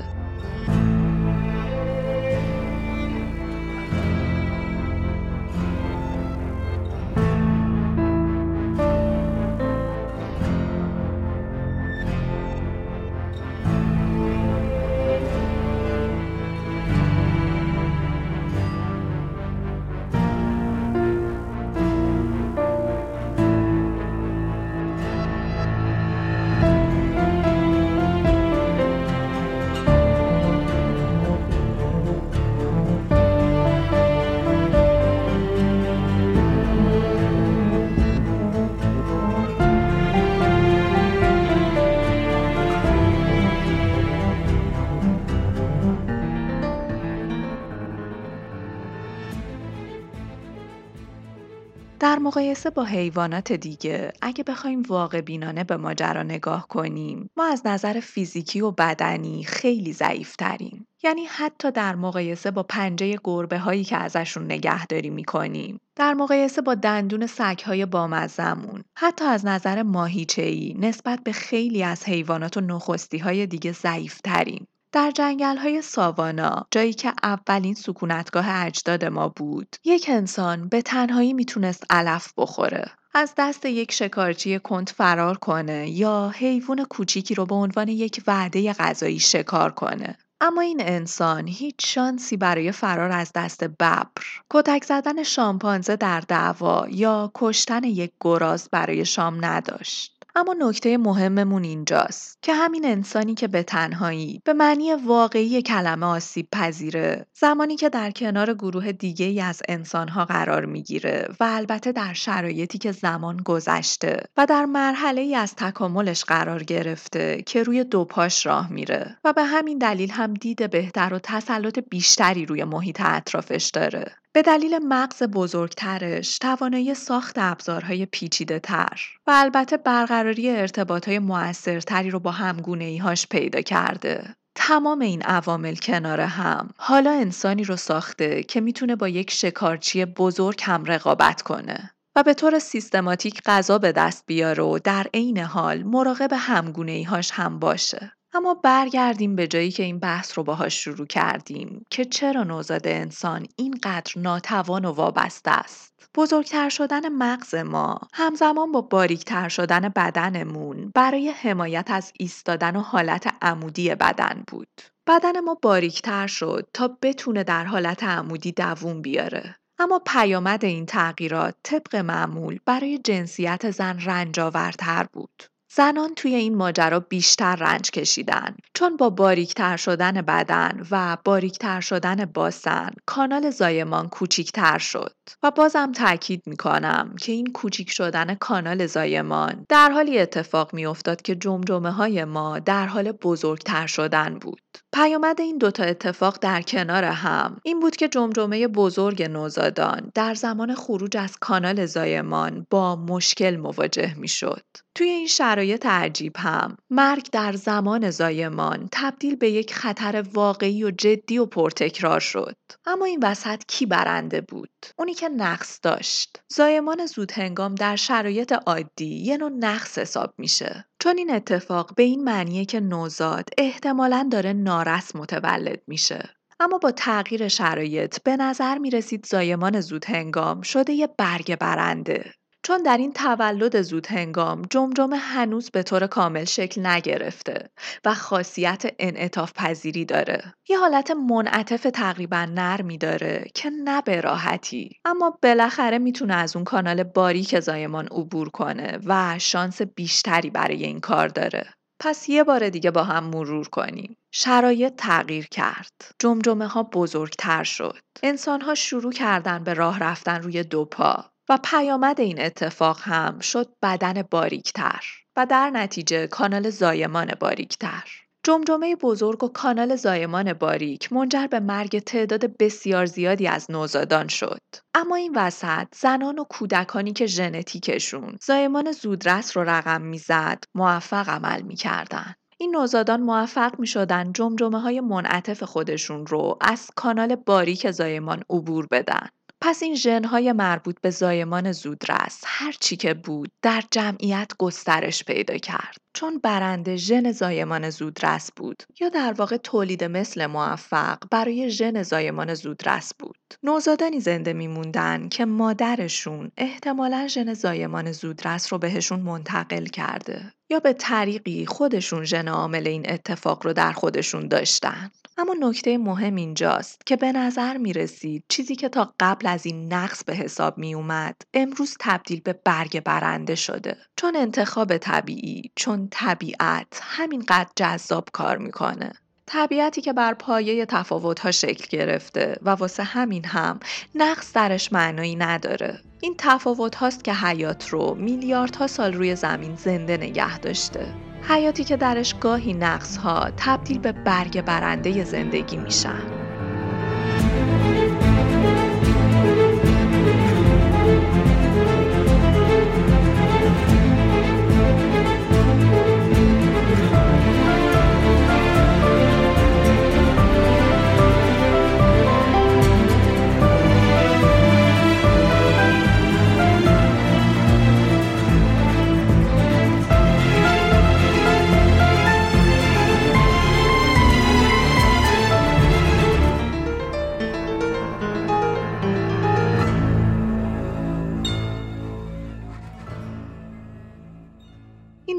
مقایسه 52.33 52.69
با 52.69 52.83
حیوانات 52.83 53.53
دیگه. 53.53 54.11
اگه 54.21 54.43
بخوایم 54.43 54.81
واقع 54.81 55.21
بینانه 55.21 55.63
به 55.63 55.77
ماجرا 55.77 56.23
نگاه 56.23 56.67
کنیم 56.67 57.29
ما 57.37 57.45
از 57.45 57.61
نظر 57.65 57.99
فیزیکی 57.99 58.61
و 58.61 58.71
بدنی 58.71 59.43
خیلی 59.43 59.93
ضعیف 59.93 60.35
تریم. 60.35 60.87
یعنی 61.03 61.25
حتی 61.25 61.71
در 61.71 61.95
مقایسه 61.95 62.51
با 62.51 62.63
پنجه 62.63 63.17
گربه 63.23 63.59
هایی 63.59 63.83
که 63.83 63.97
ازشون 63.97 64.45
نگهداری 64.45 65.09
می‌کنیم. 65.09 65.79
در 65.95 66.13
مقایسه 66.13 66.61
با 66.61 66.75
دندون 66.75 67.27
سگ 67.27 67.59
های 67.65 67.85
بامزمون 67.85 68.83
حتی 68.97 69.25
از 69.25 69.45
نظر 69.45 69.83
ماهیچه‌ای 69.83 70.75
نسبت 70.79 71.19
به 71.23 71.31
خیلی 71.31 71.83
از 71.83 72.03
حیوانات 72.03 72.57
و 72.57 72.61
نخستی 72.61 73.17
های 73.17 73.45
دیگه 73.45 73.71
ضعیف 73.71 74.21
تریم 74.21 74.67
در 74.93 75.11
جنگل 75.11 75.81
ساوانا 75.81 76.67
جایی 76.71 76.93
که 76.93 77.13
اولین 77.23 77.73
سکونتگاه 77.73 78.65
اجداد 78.65 79.05
ما 79.05 79.29
بود 79.29 79.75
یک 79.83 80.05
انسان 80.09 80.69
به 80.69 80.81
تنهایی 80.81 81.33
می‌تونست 81.33 81.83
علف 81.89 82.33
بخوره 82.37 82.91
از 83.13 83.33
دست 83.37 83.65
یک 83.65 83.91
شکارچی 83.91 84.59
کند 84.59 84.89
فرار 84.89 85.37
کنه 85.37 85.89
یا 85.89 86.31
حیوان 86.35 86.85
کوچیکی 86.85 87.35
رو 87.35 87.45
به 87.45 87.55
عنوان 87.55 87.87
یک 87.87 88.23
وعده 88.27 88.73
غذایی 88.73 89.19
شکار 89.19 89.71
کنه 89.71 90.17
اما 90.41 90.61
این 90.61 90.81
انسان 90.81 91.47
هیچ 91.47 91.75
شانسی 91.79 92.37
برای 92.37 92.71
فرار 92.71 93.11
از 93.11 93.31
دست 93.35 93.63
ببر، 93.63 94.05
کتک 94.49 94.83
زدن 94.83 95.23
شامپانزه 95.23 95.95
در 95.95 96.19
دعوا 96.19 96.87
یا 96.89 97.31
کشتن 97.35 97.83
یک 97.83 98.11
گراز 98.21 98.69
برای 98.71 99.05
شام 99.05 99.45
نداشت. 99.45 100.12
اما 100.35 100.55
نکته 100.59 100.97
مهممون 100.97 101.63
اینجاست 101.63 102.37
که 102.41 102.53
همین 102.53 102.85
انسانی 102.85 103.33
که 103.33 103.47
به 103.47 103.63
تنهایی 103.63 104.41
به 104.45 104.53
معنی 104.53 104.93
واقعی 104.93 105.61
کلمه 105.61 106.05
آسیب 106.05 106.47
پذیره 106.51 107.25
زمانی 107.33 107.75
که 107.75 107.89
در 107.89 108.11
کنار 108.11 108.53
گروه 108.53 108.91
دیگه 108.91 109.25
ای 109.25 109.41
از 109.41 109.61
انسانها 109.69 110.25
قرار 110.25 110.65
می‌گیره 110.65 111.27
و 111.39 111.43
البته 111.43 111.91
در 111.91 112.13
شرایطی 112.13 112.77
که 112.77 112.91
زمان 112.91 113.37
گذشته 113.37 114.23
و 114.37 114.45
در 114.45 114.65
مرحله 114.65 115.21
ای 115.21 115.35
از 115.35 115.55
تکاملش 115.55 116.23
قرار 116.23 116.63
گرفته 116.63 117.41
که 117.45 117.63
روی 117.63 117.83
دو 117.83 118.05
پاش 118.05 118.45
راه 118.45 118.71
میره 118.71 119.17
و 119.23 119.33
به 119.33 119.43
همین 119.43 119.77
دلیل 119.77 120.11
هم 120.11 120.33
دید 120.33 120.69
بهتر 120.69 121.13
و 121.13 121.19
تسلط 121.23 121.79
بیشتری 121.79 122.45
روی 122.45 122.63
محیط 122.63 123.01
اطرافش 123.05 123.71
داره. 123.73 124.22
به 124.35 124.41
دلیل 124.41 124.79
مغز 124.87 125.23
بزرگترش 125.23 126.37
توانایی 126.37 126.93
ساخت 126.93 127.35
ابزارهای 127.37 128.05
پیچیده 128.05 128.59
تر 128.59 129.01
و 129.27 129.31
البته 129.35 129.77
برقراری 129.77 130.49
ارتباطهای 130.49 131.19
موثرتری 131.19 132.09
رو 132.09 132.19
با 132.19 132.31
همگونه 132.31 132.99
هاش 133.01 133.27
پیدا 133.27 133.61
کرده. 133.61 134.35
تمام 134.55 134.99
این 134.99 135.21
عوامل 135.21 135.75
کنار 135.75 136.21
هم 136.21 136.69
حالا 136.77 137.11
انسانی 137.11 137.63
رو 137.63 137.75
ساخته 137.75 138.43
که 138.43 138.61
می‌تونه 138.61 138.95
با 138.95 139.07
یک 139.07 139.31
شکارچی 139.31 140.05
بزرگ 140.05 140.59
هم 140.63 140.85
رقابت 140.85 141.41
کنه 141.41 141.91
و 142.15 142.23
به 142.23 142.33
طور 142.33 142.59
سیستماتیک 142.59 143.41
غذا 143.45 143.77
به 143.77 143.91
دست 143.91 144.23
بیاره 144.25 144.63
و 144.63 144.79
در 144.83 145.07
عین 145.13 145.37
حال 145.37 145.83
مراقب 145.83 146.33
همگونه 146.33 147.05
هاش 147.09 147.31
هم 147.31 147.59
باشه. 147.59 148.11
اما 148.35 148.53
برگردیم 148.53 149.35
به 149.35 149.47
جایی 149.47 149.71
که 149.71 149.83
این 149.83 149.99
بحث 149.99 150.37
رو 150.37 150.43
باهاش 150.43 150.83
شروع 150.83 151.07
کردیم 151.07 151.85
که 151.89 152.05
چرا 152.05 152.43
نوزاد 152.43 152.87
انسان 152.87 153.47
اینقدر 153.55 154.13
ناتوان 154.15 154.85
و 154.85 154.91
وابسته 154.91 155.51
است. 155.51 155.93
بزرگتر 156.15 156.69
شدن 156.69 157.09
مغز 157.09 157.55
ما 157.55 157.99
همزمان 158.13 158.71
با 158.71 158.81
باریکتر 158.81 159.49
شدن 159.49 159.89
بدنمون 159.89 160.91
برای 160.95 161.29
حمایت 161.29 161.87
از 161.91 162.11
ایستادن 162.19 162.75
و 162.75 162.81
حالت 162.81 163.33
عمودی 163.41 163.95
بدن 163.95 164.43
بود. 164.47 164.81
بدن 165.07 165.39
ما 165.39 165.57
باریکتر 165.61 166.27
شد 166.27 166.67
تا 166.73 166.97
بتونه 167.01 167.43
در 167.43 167.65
حالت 167.65 168.03
عمودی 168.03 168.51
دووم 168.51 169.01
بیاره. 169.01 169.55
اما 169.79 170.01
پیامد 170.07 170.65
این 170.65 170.85
تغییرات 170.85 171.55
طبق 171.63 171.95
معمول 171.95 172.59
برای 172.65 172.97
جنسیت 172.97 173.71
زن 173.71 173.99
رنجاورتر 173.99 175.07
بود. 175.13 175.52
زنان 175.75 176.15
توی 176.15 176.35
این 176.35 176.55
ماجرا 176.55 176.99
بیشتر 176.99 177.55
رنج 177.55 177.91
کشیدن. 177.91 178.55
چون 178.73 178.97
با 178.97 179.09
باریکتر 179.09 179.77
شدن 179.77 180.21
بدن 180.21 180.87
و 180.91 181.17
باریکتر 181.25 181.79
شدن 181.81 182.25
باسن 182.25 182.89
کانال 183.05 183.49
زایمان 183.49 184.09
کوچیکتر 184.09 184.77
شد. 184.77 185.13
و 185.43 185.51
بازم 185.51 185.91
تاکید 185.91 186.43
می‌کنم 186.45 187.15
که 187.21 187.31
این 187.31 187.47
کوچیک 187.53 187.91
شدن 187.91 188.35
کانال 188.35 188.85
زایمان 188.85 189.65
در 189.69 189.91
حالی 189.91 190.19
اتفاق 190.19 190.73
میافتاد 190.73 191.21
که 191.21 191.35
جمجمه 191.35 191.91
های 191.91 192.25
ما 192.25 192.59
در 192.59 192.87
حال 192.87 193.11
بزرگتر 193.11 193.87
شدن 193.87 194.39
بود. 194.41 194.61
پیامد 194.93 195.41
این 195.41 195.57
دوتا 195.57 195.83
اتفاق 195.83 196.37
در 196.41 196.61
کنار 196.61 197.03
هم 197.03 197.57
این 197.63 197.79
بود 197.79 197.95
که 197.95 198.07
جمجمه 198.07 198.67
بزرگ 198.67 199.23
نوزادان 199.23 200.11
در 200.15 200.33
زمان 200.33 200.75
خروج 200.75 201.17
از 201.17 201.37
کانال 201.37 201.85
زایمان 201.85 202.67
با 202.69 202.95
مشکل 202.95 203.55
مواجه 203.55 204.13
می‌شد. 204.17 204.63
توی 204.95 205.09
این 205.09 205.27
شرایط 205.27 205.85
عجیب 205.85 206.37
هم 206.37 206.77
مرگ 206.89 207.29
در 207.31 207.53
زمان 207.53 208.09
زایمان 208.09 208.89
تبدیل 208.91 209.35
به 209.35 209.49
یک 209.49 209.73
خطر 209.73 210.25
واقعی 210.33 210.83
و 210.83 210.91
جدی 210.91 211.37
و 211.37 211.45
پرتکرار 211.45 212.19
شد. 212.19 212.55
اما 212.85 213.05
این 213.05 213.19
وسط 213.23 213.63
کی 213.67 213.85
برنده 213.85 214.41
بود؟ 214.41 214.69
اونی 214.97 215.13
که 215.13 215.29
نقص 215.29 215.79
داشت. 215.83 216.43
زایمان 216.47 217.05
زود 217.05 217.31
هنگام 217.31 217.75
در 217.75 217.95
شرایط 217.95 218.51
عادی 218.51 219.15
یه 219.15 219.37
نوع 219.37 219.51
نقص 219.59 219.97
حساب 219.97 220.33
میشه. 220.37 220.85
چون 220.99 221.17
این 221.17 221.35
اتفاق 221.35 221.95
به 221.95 222.03
این 222.03 222.23
معنیه 222.23 222.65
که 222.65 222.79
نوزاد 222.79 223.49
احتمالا 223.57 224.27
داره 224.31 224.53
نارس 224.53 225.15
متولد 225.15 225.81
میشه. 225.87 226.29
اما 226.59 226.77
با 226.77 226.91
تغییر 226.91 227.47
شرایط 227.47 228.23
به 228.23 228.37
نظر 228.37 228.77
می 228.77 228.89
رسید 228.89 229.25
زایمان 229.25 229.81
زود 229.81 230.05
هنگام 230.05 230.61
شده 230.61 230.93
یه 230.93 231.07
برگ 231.17 231.55
برنده. 231.55 232.33
چون 232.65 232.83
در 232.83 232.97
این 232.97 233.13
تولد 233.13 233.81
زود 233.81 234.07
هنگام 234.07 234.61
جمجمه 234.69 235.17
هنوز 235.17 235.69
به 235.69 235.83
طور 235.83 236.07
کامل 236.07 236.43
شکل 236.43 236.85
نگرفته 236.85 237.69
و 238.05 238.13
خاصیت 238.13 238.83
انعطاف 238.99 239.53
پذیری 239.55 240.05
داره. 240.05 240.53
یه 240.69 240.79
حالت 240.79 241.11
منعطف 241.11 241.87
تقریبا 241.93 242.45
نرمی 242.45 242.97
داره 242.97 243.45
که 243.55 243.69
نه 243.69 244.21
راحتی 244.21 244.97
اما 245.05 245.39
بالاخره 245.43 245.97
می‌تونه 245.97 246.33
از 246.33 246.55
اون 246.55 246.65
کانال 246.65 247.03
باریک 247.03 247.59
زایمان 247.59 248.07
عبور 248.07 248.49
کنه 248.49 248.99
و 249.05 249.39
شانس 249.39 249.81
بیشتری 249.81 250.49
برای 250.49 250.83
این 250.83 250.99
کار 250.99 251.27
داره. 251.27 251.73
پس 251.99 252.29
یه 252.29 252.43
بار 252.43 252.69
دیگه 252.69 252.91
با 252.91 253.03
هم 253.03 253.23
مرور 253.23 253.67
کنیم. 253.67 254.17
شرایط 254.33 254.93
تغییر 254.97 255.47
کرد. 255.47 255.91
جمجمه 256.19 256.67
ها 256.67 256.83
بزرگتر 256.83 257.63
شد. 257.63 257.99
انسان 258.23 258.61
ها 258.61 258.75
شروع 258.75 259.11
کردن 259.11 259.63
به 259.63 259.73
راه 259.73 259.99
رفتن 259.99 260.41
روی 260.41 260.63
دو 260.63 260.85
پا. 260.85 261.32
و 261.53 261.57
پیامد 261.63 262.21
این 262.21 262.41
اتفاق 262.41 262.99
هم 263.01 263.39
شد 263.39 263.69
بدن 263.81 264.21
باریکتر 264.21 265.05
و 265.35 265.45
در 265.45 265.69
نتیجه 265.69 266.27
کانال 266.27 266.69
زایمان 266.69 267.31
باریکتر. 267.39 268.03
جمجمه 268.43 268.95
بزرگ 268.95 269.43
و 269.43 269.47
کانال 269.47 269.95
زایمان 269.95 270.53
باریک 270.53 271.13
منجر 271.13 271.47
به 271.47 271.59
مرگ 271.59 271.99
تعداد 271.99 272.57
بسیار 272.57 273.05
زیادی 273.05 273.47
از 273.47 273.71
نوزادان 273.71 274.27
شد. 274.27 274.61
اما 274.93 275.15
این 275.15 275.33
وسط 275.35 275.87
زنان 275.95 276.39
و 276.39 276.43
کودکانی 276.43 277.13
که 277.13 277.25
ژنتیکشون 277.25 278.37
زایمان 278.41 278.91
زودرس 278.91 279.57
رو 279.57 279.63
رقم 279.63 280.01
می‌زد 280.01 280.63
موفق 280.75 281.29
عمل 281.29 281.61
می‌کردن. 281.61 282.33
این 282.57 282.75
نوزادان 282.75 283.21
موفق 283.21 283.79
می 283.79 283.87
شدن 283.87 284.33
جمجمه 284.33 284.79
های 284.79 285.01
منعطف 285.01 285.63
خودشون 285.63 286.25
رو 286.25 286.57
از 286.61 286.91
کانال 286.95 287.35
باریک 287.35 287.91
زایمان 287.91 288.43
عبور 288.49 288.87
بدن. 288.91 289.27
پس 289.65 289.83
این 289.83 289.95
ژنهای 289.95 290.51
مربوط 290.51 290.95
به 291.01 291.09
زایمان 291.09 291.71
زودرس 291.71 292.41
هر 292.45 292.71
چی 292.71 292.95
که 292.95 293.13
بود 293.13 293.51
در 293.61 293.83
جمعیت 293.91 294.51
گسترش 294.59 295.23
پیدا 295.23 295.57
کرد. 295.57 295.97
چون 296.13 296.37
برنده 296.37 296.95
ژن 296.95 297.31
زایمان 297.31 297.89
زودرس 297.89 298.51
بود 298.55 298.83
یا 298.99 299.09
در 299.09 299.33
واقع 299.33 299.57
تولید 299.57 300.03
مثل 300.03 300.45
موفق 300.45 301.17
برای 301.31 301.69
ژن 301.69 302.03
زایمان 302.03 302.53
زودرس 302.53 303.13
بود. 303.19 303.37
نوزادانی 303.63 304.19
زنده 304.19 304.53
میموندن 304.53 305.29
که 305.29 305.45
مادرشون 305.45 306.51
احتمالا 306.57 307.27
ژن 307.27 307.53
زایمان 307.53 308.11
زودرس 308.11 308.73
رو 308.73 308.79
بهشون 308.79 309.19
منتقل 309.19 309.85
کرده. 309.85 310.53
یا 310.73 310.79
به 310.79 310.93
طریقی 310.93 311.65
خودشون 311.65 312.23
ژن 312.23 312.47
عامل 312.47 312.87
این 312.87 313.09
اتفاق 313.09 313.65
رو 313.65 313.73
در 313.73 313.91
خودشون 313.91 314.47
داشتن؟ 314.47 315.11
اما 315.37 315.55
نکته 315.59 315.97
مهم 315.97 316.35
اینجاست 316.35 317.05
که 317.05 317.15
به 317.15 317.31
نظر 317.31 317.77
می 317.77 317.93
رسید 317.93 318.43
چیزی 318.49 318.75
که 318.75 318.89
تا 318.89 319.13
قبل 319.19 319.47
از 319.47 319.65
این 319.65 319.93
نقص 319.93 320.23
به 320.23 320.35
حساب 320.35 320.77
می 320.77 320.93
اومد 320.93 321.41
امروز 321.53 321.95
تبدیل 321.99 322.41
به 322.41 322.53
برگ 322.65 323.03
برنده 323.03 323.55
شده. 323.55 323.97
چون 324.15 324.35
انتخاب 324.35 324.97
طبیعی 324.97 325.71
چون 325.75 326.07
طبیعت 326.11 326.99
همینقدر 327.01 327.69
جذاب 327.75 328.29
کار 328.33 328.57
می‌کنه. 328.57 329.13
طبیعتی 329.53 330.01
که 330.01 330.13
بر 330.13 330.33
پایه 330.33 330.85
تفاوتها 330.85 331.51
شکل 331.51 331.97
گرفته 331.97 332.57
و 332.61 332.69
واسه 332.69 333.03
همین 333.03 333.45
هم 333.45 333.79
نقص 334.15 334.53
درش 334.53 334.93
معنایی 334.93 335.35
نداره. 335.35 335.99
این 336.21 336.35
تفاوت 336.37 336.95
هاست 336.95 337.23
که 337.23 337.33
حیات 337.33 337.89
رو 337.89 338.15
میلیاردها 338.15 338.87
سال 338.87 339.13
روی 339.13 339.35
زمین 339.35 339.75
زنده 339.75 340.17
نگه 340.17 340.59
داشته. 340.59 341.13
حیاتی 341.49 341.83
که 341.83 341.97
درش 341.97 342.33
گاهی 342.33 342.73
نقص 342.73 343.17
ها 343.17 343.51
تبدیل 343.57 343.99
به 343.99 344.11
برگ 344.11 344.61
برنده 344.61 345.23
زندگی 345.23 345.77
میشن. 345.77 346.52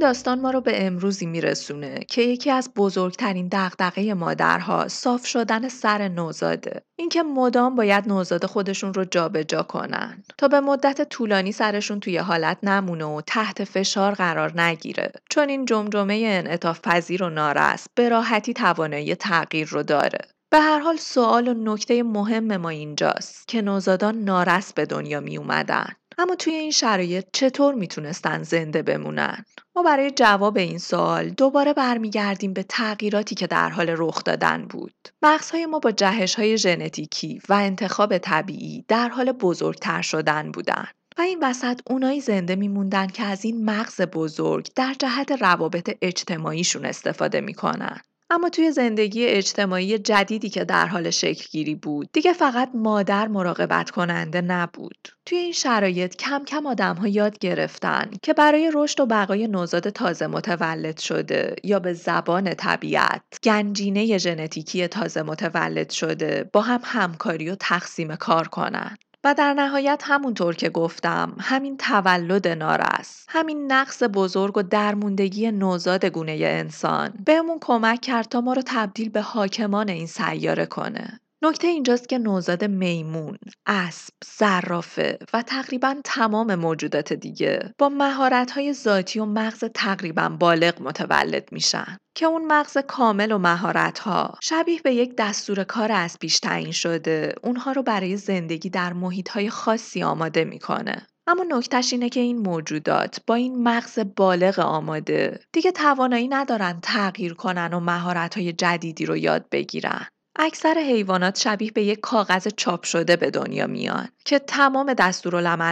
داستان 0.04 0.40
ما 0.40 0.50
رو 0.50 0.60
به 0.60 0.86
امروزی 0.86 1.26
میرسونه 1.26 1.98
که 2.08 2.22
یکی 2.22 2.50
از 2.50 2.70
بزرگترین 2.76 3.48
دغدغه 3.52 4.14
مادرها 4.14 4.88
صاف 4.88 5.26
شدن 5.26 5.68
سر 5.68 6.08
نوزاده. 6.08 6.82
اینکه 6.96 7.22
مدام 7.22 7.74
باید 7.74 8.08
نوزاد 8.08 8.46
خودشون 8.46 8.94
رو 8.94 9.04
جابجا 9.04 9.62
کنن. 9.62 10.22
تا 10.38 10.48
به 10.48 10.60
مدت 10.60 11.08
طولانی 11.08 11.52
سرشون 11.52 12.00
توی 12.00 12.16
حالت 12.18 12.58
نمونه 12.62 13.04
و 13.04 13.20
تحت 13.26 13.64
فشار 13.64 14.14
قرار 14.14 14.60
نگیره. 14.60 15.12
چون 15.30 15.48
این 15.48 15.64
جمجمه 15.64 16.22
انعطاف 16.26 16.80
پذیر 16.80 17.22
و 17.22 17.30
نارس 17.30 17.86
به 17.94 18.08
راحتی 18.08 18.54
توانایی 18.54 19.14
تغییر 19.14 19.68
رو 19.68 19.82
داره. 19.82 20.18
به 20.50 20.60
هر 20.60 20.78
حال 20.78 20.96
سوال 20.96 21.48
و 21.48 21.54
نکته 21.54 22.02
مهم 22.02 22.56
ما 22.56 22.68
اینجاست 22.68 23.48
که 23.48 23.62
نوزادان 23.62 24.18
نارس 24.18 24.72
به 24.72 24.86
دنیا 24.86 25.20
می 25.20 25.36
اومدن 25.36 25.86
اما 26.18 26.34
توی 26.34 26.52
این 26.52 26.70
شرایط 26.70 27.26
چطور 27.32 27.74
می‌تونستن 27.74 28.42
زنده 28.42 28.82
بمونن؟ 28.82 29.44
ما 29.76 29.82
برای 29.82 30.10
جواب 30.10 30.56
این 30.56 30.78
سوال 30.78 31.28
دوباره 31.28 31.72
برمیگردیم 31.72 32.52
به 32.52 32.62
تغییراتی 32.62 33.34
که 33.34 33.46
در 33.46 33.70
حال 33.70 33.94
رخ 33.98 34.24
دادن 34.24 34.66
بود. 34.70 34.94
مغزهای 35.22 35.66
ما 35.66 35.78
با 35.78 35.90
جهش 35.90 36.34
های 36.34 36.58
ژنتیکی 36.58 37.40
و 37.48 37.52
انتخاب 37.52 38.18
طبیعی 38.18 38.84
در 38.88 39.08
حال 39.08 39.32
بزرگتر 39.32 40.02
شدن 40.02 40.50
بودن. 40.52 40.86
و 41.18 41.20
این 41.20 41.38
وسط 41.42 41.80
اونایی 41.86 42.20
زنده 42.20 42.56
میموندن 42.56 43.06
که 43.06 43.22
از 43.22 43.44
این 43.44 43.64
مغز 43.64 44.00
بزرگ 44.00 44.68
در 44.76 44.94
جهت 44.98 45.32
روابط 45.32 45.96
اجتماعیشون 46.02 46.84
استفاده 46.84 47.40
می‌کنن. 47.40 48.00
اما 48.30 48.48
توی 48.48 48.70
زندگی 48.72 49.26
اجتماعی 49.26 49.98
جدیدی 49.98 50.50
که 50.50 50.64
در 50.64 50.86
حال 50.86 51.10
شکلگیری 51.10 51.74
بود 51.74 52.08
دیگه 52.12 52.32
فقط 52.32 52.70
مادر 52.74 53.28
مراقبت 53.28 53.90
کننده 53.90 54.40
نبود. 54.40 55.08
توی 55.26 55.38
این 55.38 55.52
شرایط 55.52 56.16
کم 56.16 56.44
کم 56.44 56.66
آدم 56.66 56.96
ها 56.96 57.08
یاد 57.08 57.38
گرفتن 57.38 58.10
که 58.22 58.32
برای 58.32 58.70
رشد 58.74 59.00
و 59.00 59.06
بقای 59.06 59.48
نوزاد 59.48 59.90
تازه 59.90 60.26
متولد 60.26 60.98
شده 60.98 61.56
یا 61.64 61.78
به 61.78 61.92
زبان 61.92 62.54
طبیعت 62.54 63.22
گنجینه 63.42 64.18
ژنتیکی 64.18 64.88
تازه 64.88 65.22
متولد 65.22 65.90
شده 65.90 66.50
با 66.52 66.60
هم 66.60 66.80
همکاری 66.84 67.50
و 67.50 67.54
تقسیم 67.54 68.16
کار 68.16 68.48
کنن. 68.48 68.96
و 69.24 69.34
در 69.34 69.54
نهایت 69.54 70.02
همونطور 70.04 70.54
که 70.54 70.68
گفتم 70.68 71.36
همین 71.40 71.76
تولد 71.76 72.48
نارس 72.48 73.26
همین 73.28 73.72
نقص 73.72 74.02
بزرگ 74.02 74.56
و 74.56 74.62
درموندگی 74.62 75.52
نوزاد 75.52 76.04
گونه 76.04 76.38
انسان. 76.42 77.14
بهمون 77.26 77.58
کمک 77.60 78.00
کرد 78.00 78.28
تا 78.28 78.40
ما 78.40 78.52
رو 78.52 78.62
تبدیل 78.66 79.08
به 79.08 79.20
حاکمان 79.20 79.88
این 79.88 80.06
سیاره 80.06 80.66
کنه. 80.66 81.20
نکته 81.42 81.66
اینجاست 81.66 82.08
که 82.08 82.18
نوزاد 82.18 82.64
میمون، 82.64 83.38
اسب، 83.66 84.14
صرافه 84.24 85.18
و 85.32 85.42
تقریبا 85.42 85.96
تمام 86.04 86.54
موجودات 86.54 87.12
دیگه 87.12 87.74
با 87.78 87.88
مهارت‌های 87.88 88.72
ذاتی 88.72 89.20
و 89.20 89.24
مغز 89.24 89.64
تقریبا 89.74 90.28
بالغ 90.28 90.82
متولد 90.82 91.52
میشن. 91.52 91.96
که 92.16 92.26
اون 92.26 92.46
مغز 92.46 92.78
کامل 92.78 93.32
و 93.32 93.38
مهارت‌ها 93.38 94.34
شبیه 94.42 94.80
به 94.84 94.94
یک 94.94 95.14
دستور 95.18 95.64
کار 95.64 95.92
از 95.92 96.18
پیش 96.18 96.38
تعیین 96.38 96.72
شده 96.72 97.34
اونها 97.42 97.72
رو 97.72 97.82
برای 97.82 98.16
زندگی 98.16 98.70
در 98.70 98.92
محیط‌های 98.92 99.50
خاصی 99.50 100.02
آماده 100.02 100.44
می‌کنه. 100.44 101.06
اما 101.26 101.44
نکتش 101.48 101.92
اینه 101.92 102.08
که 102.08 102.20
این 102.20 102.38
موجودات 102.38 103.20
با 103.26 103.34
این 103.34 103.62
مغز 103.62 103.98
بالغ 104.16 104.58
آماده 104.58 105.40
دیگه 105.52 105.72
توانایی 105.72 106.28
ندارن 106.28 106.80
تغییر 106.82 107.34
کنن 107.34 107.74
و 107.74 107.80
مهارت‌های 107.80 108.52
جدیدی 108.52 109.06
رو 109.06 109.16
یاد 109.16 109.48
بگیرن. 109.50 110.06
اکثر 110.36 110.74
حیوانات 110.78 111.38
شبیه 111.38 111.70
به 111.70 111.82
یک 111.82 112.00
کاغذ 112.00 112.48
چاپ 112.56 112.84
شده 112.84 113.16
به 113.16 113.30
دنیا 113.30 113.66
میان 113.66 114.08
که 114.24 114.38
تمام 114.38 114.94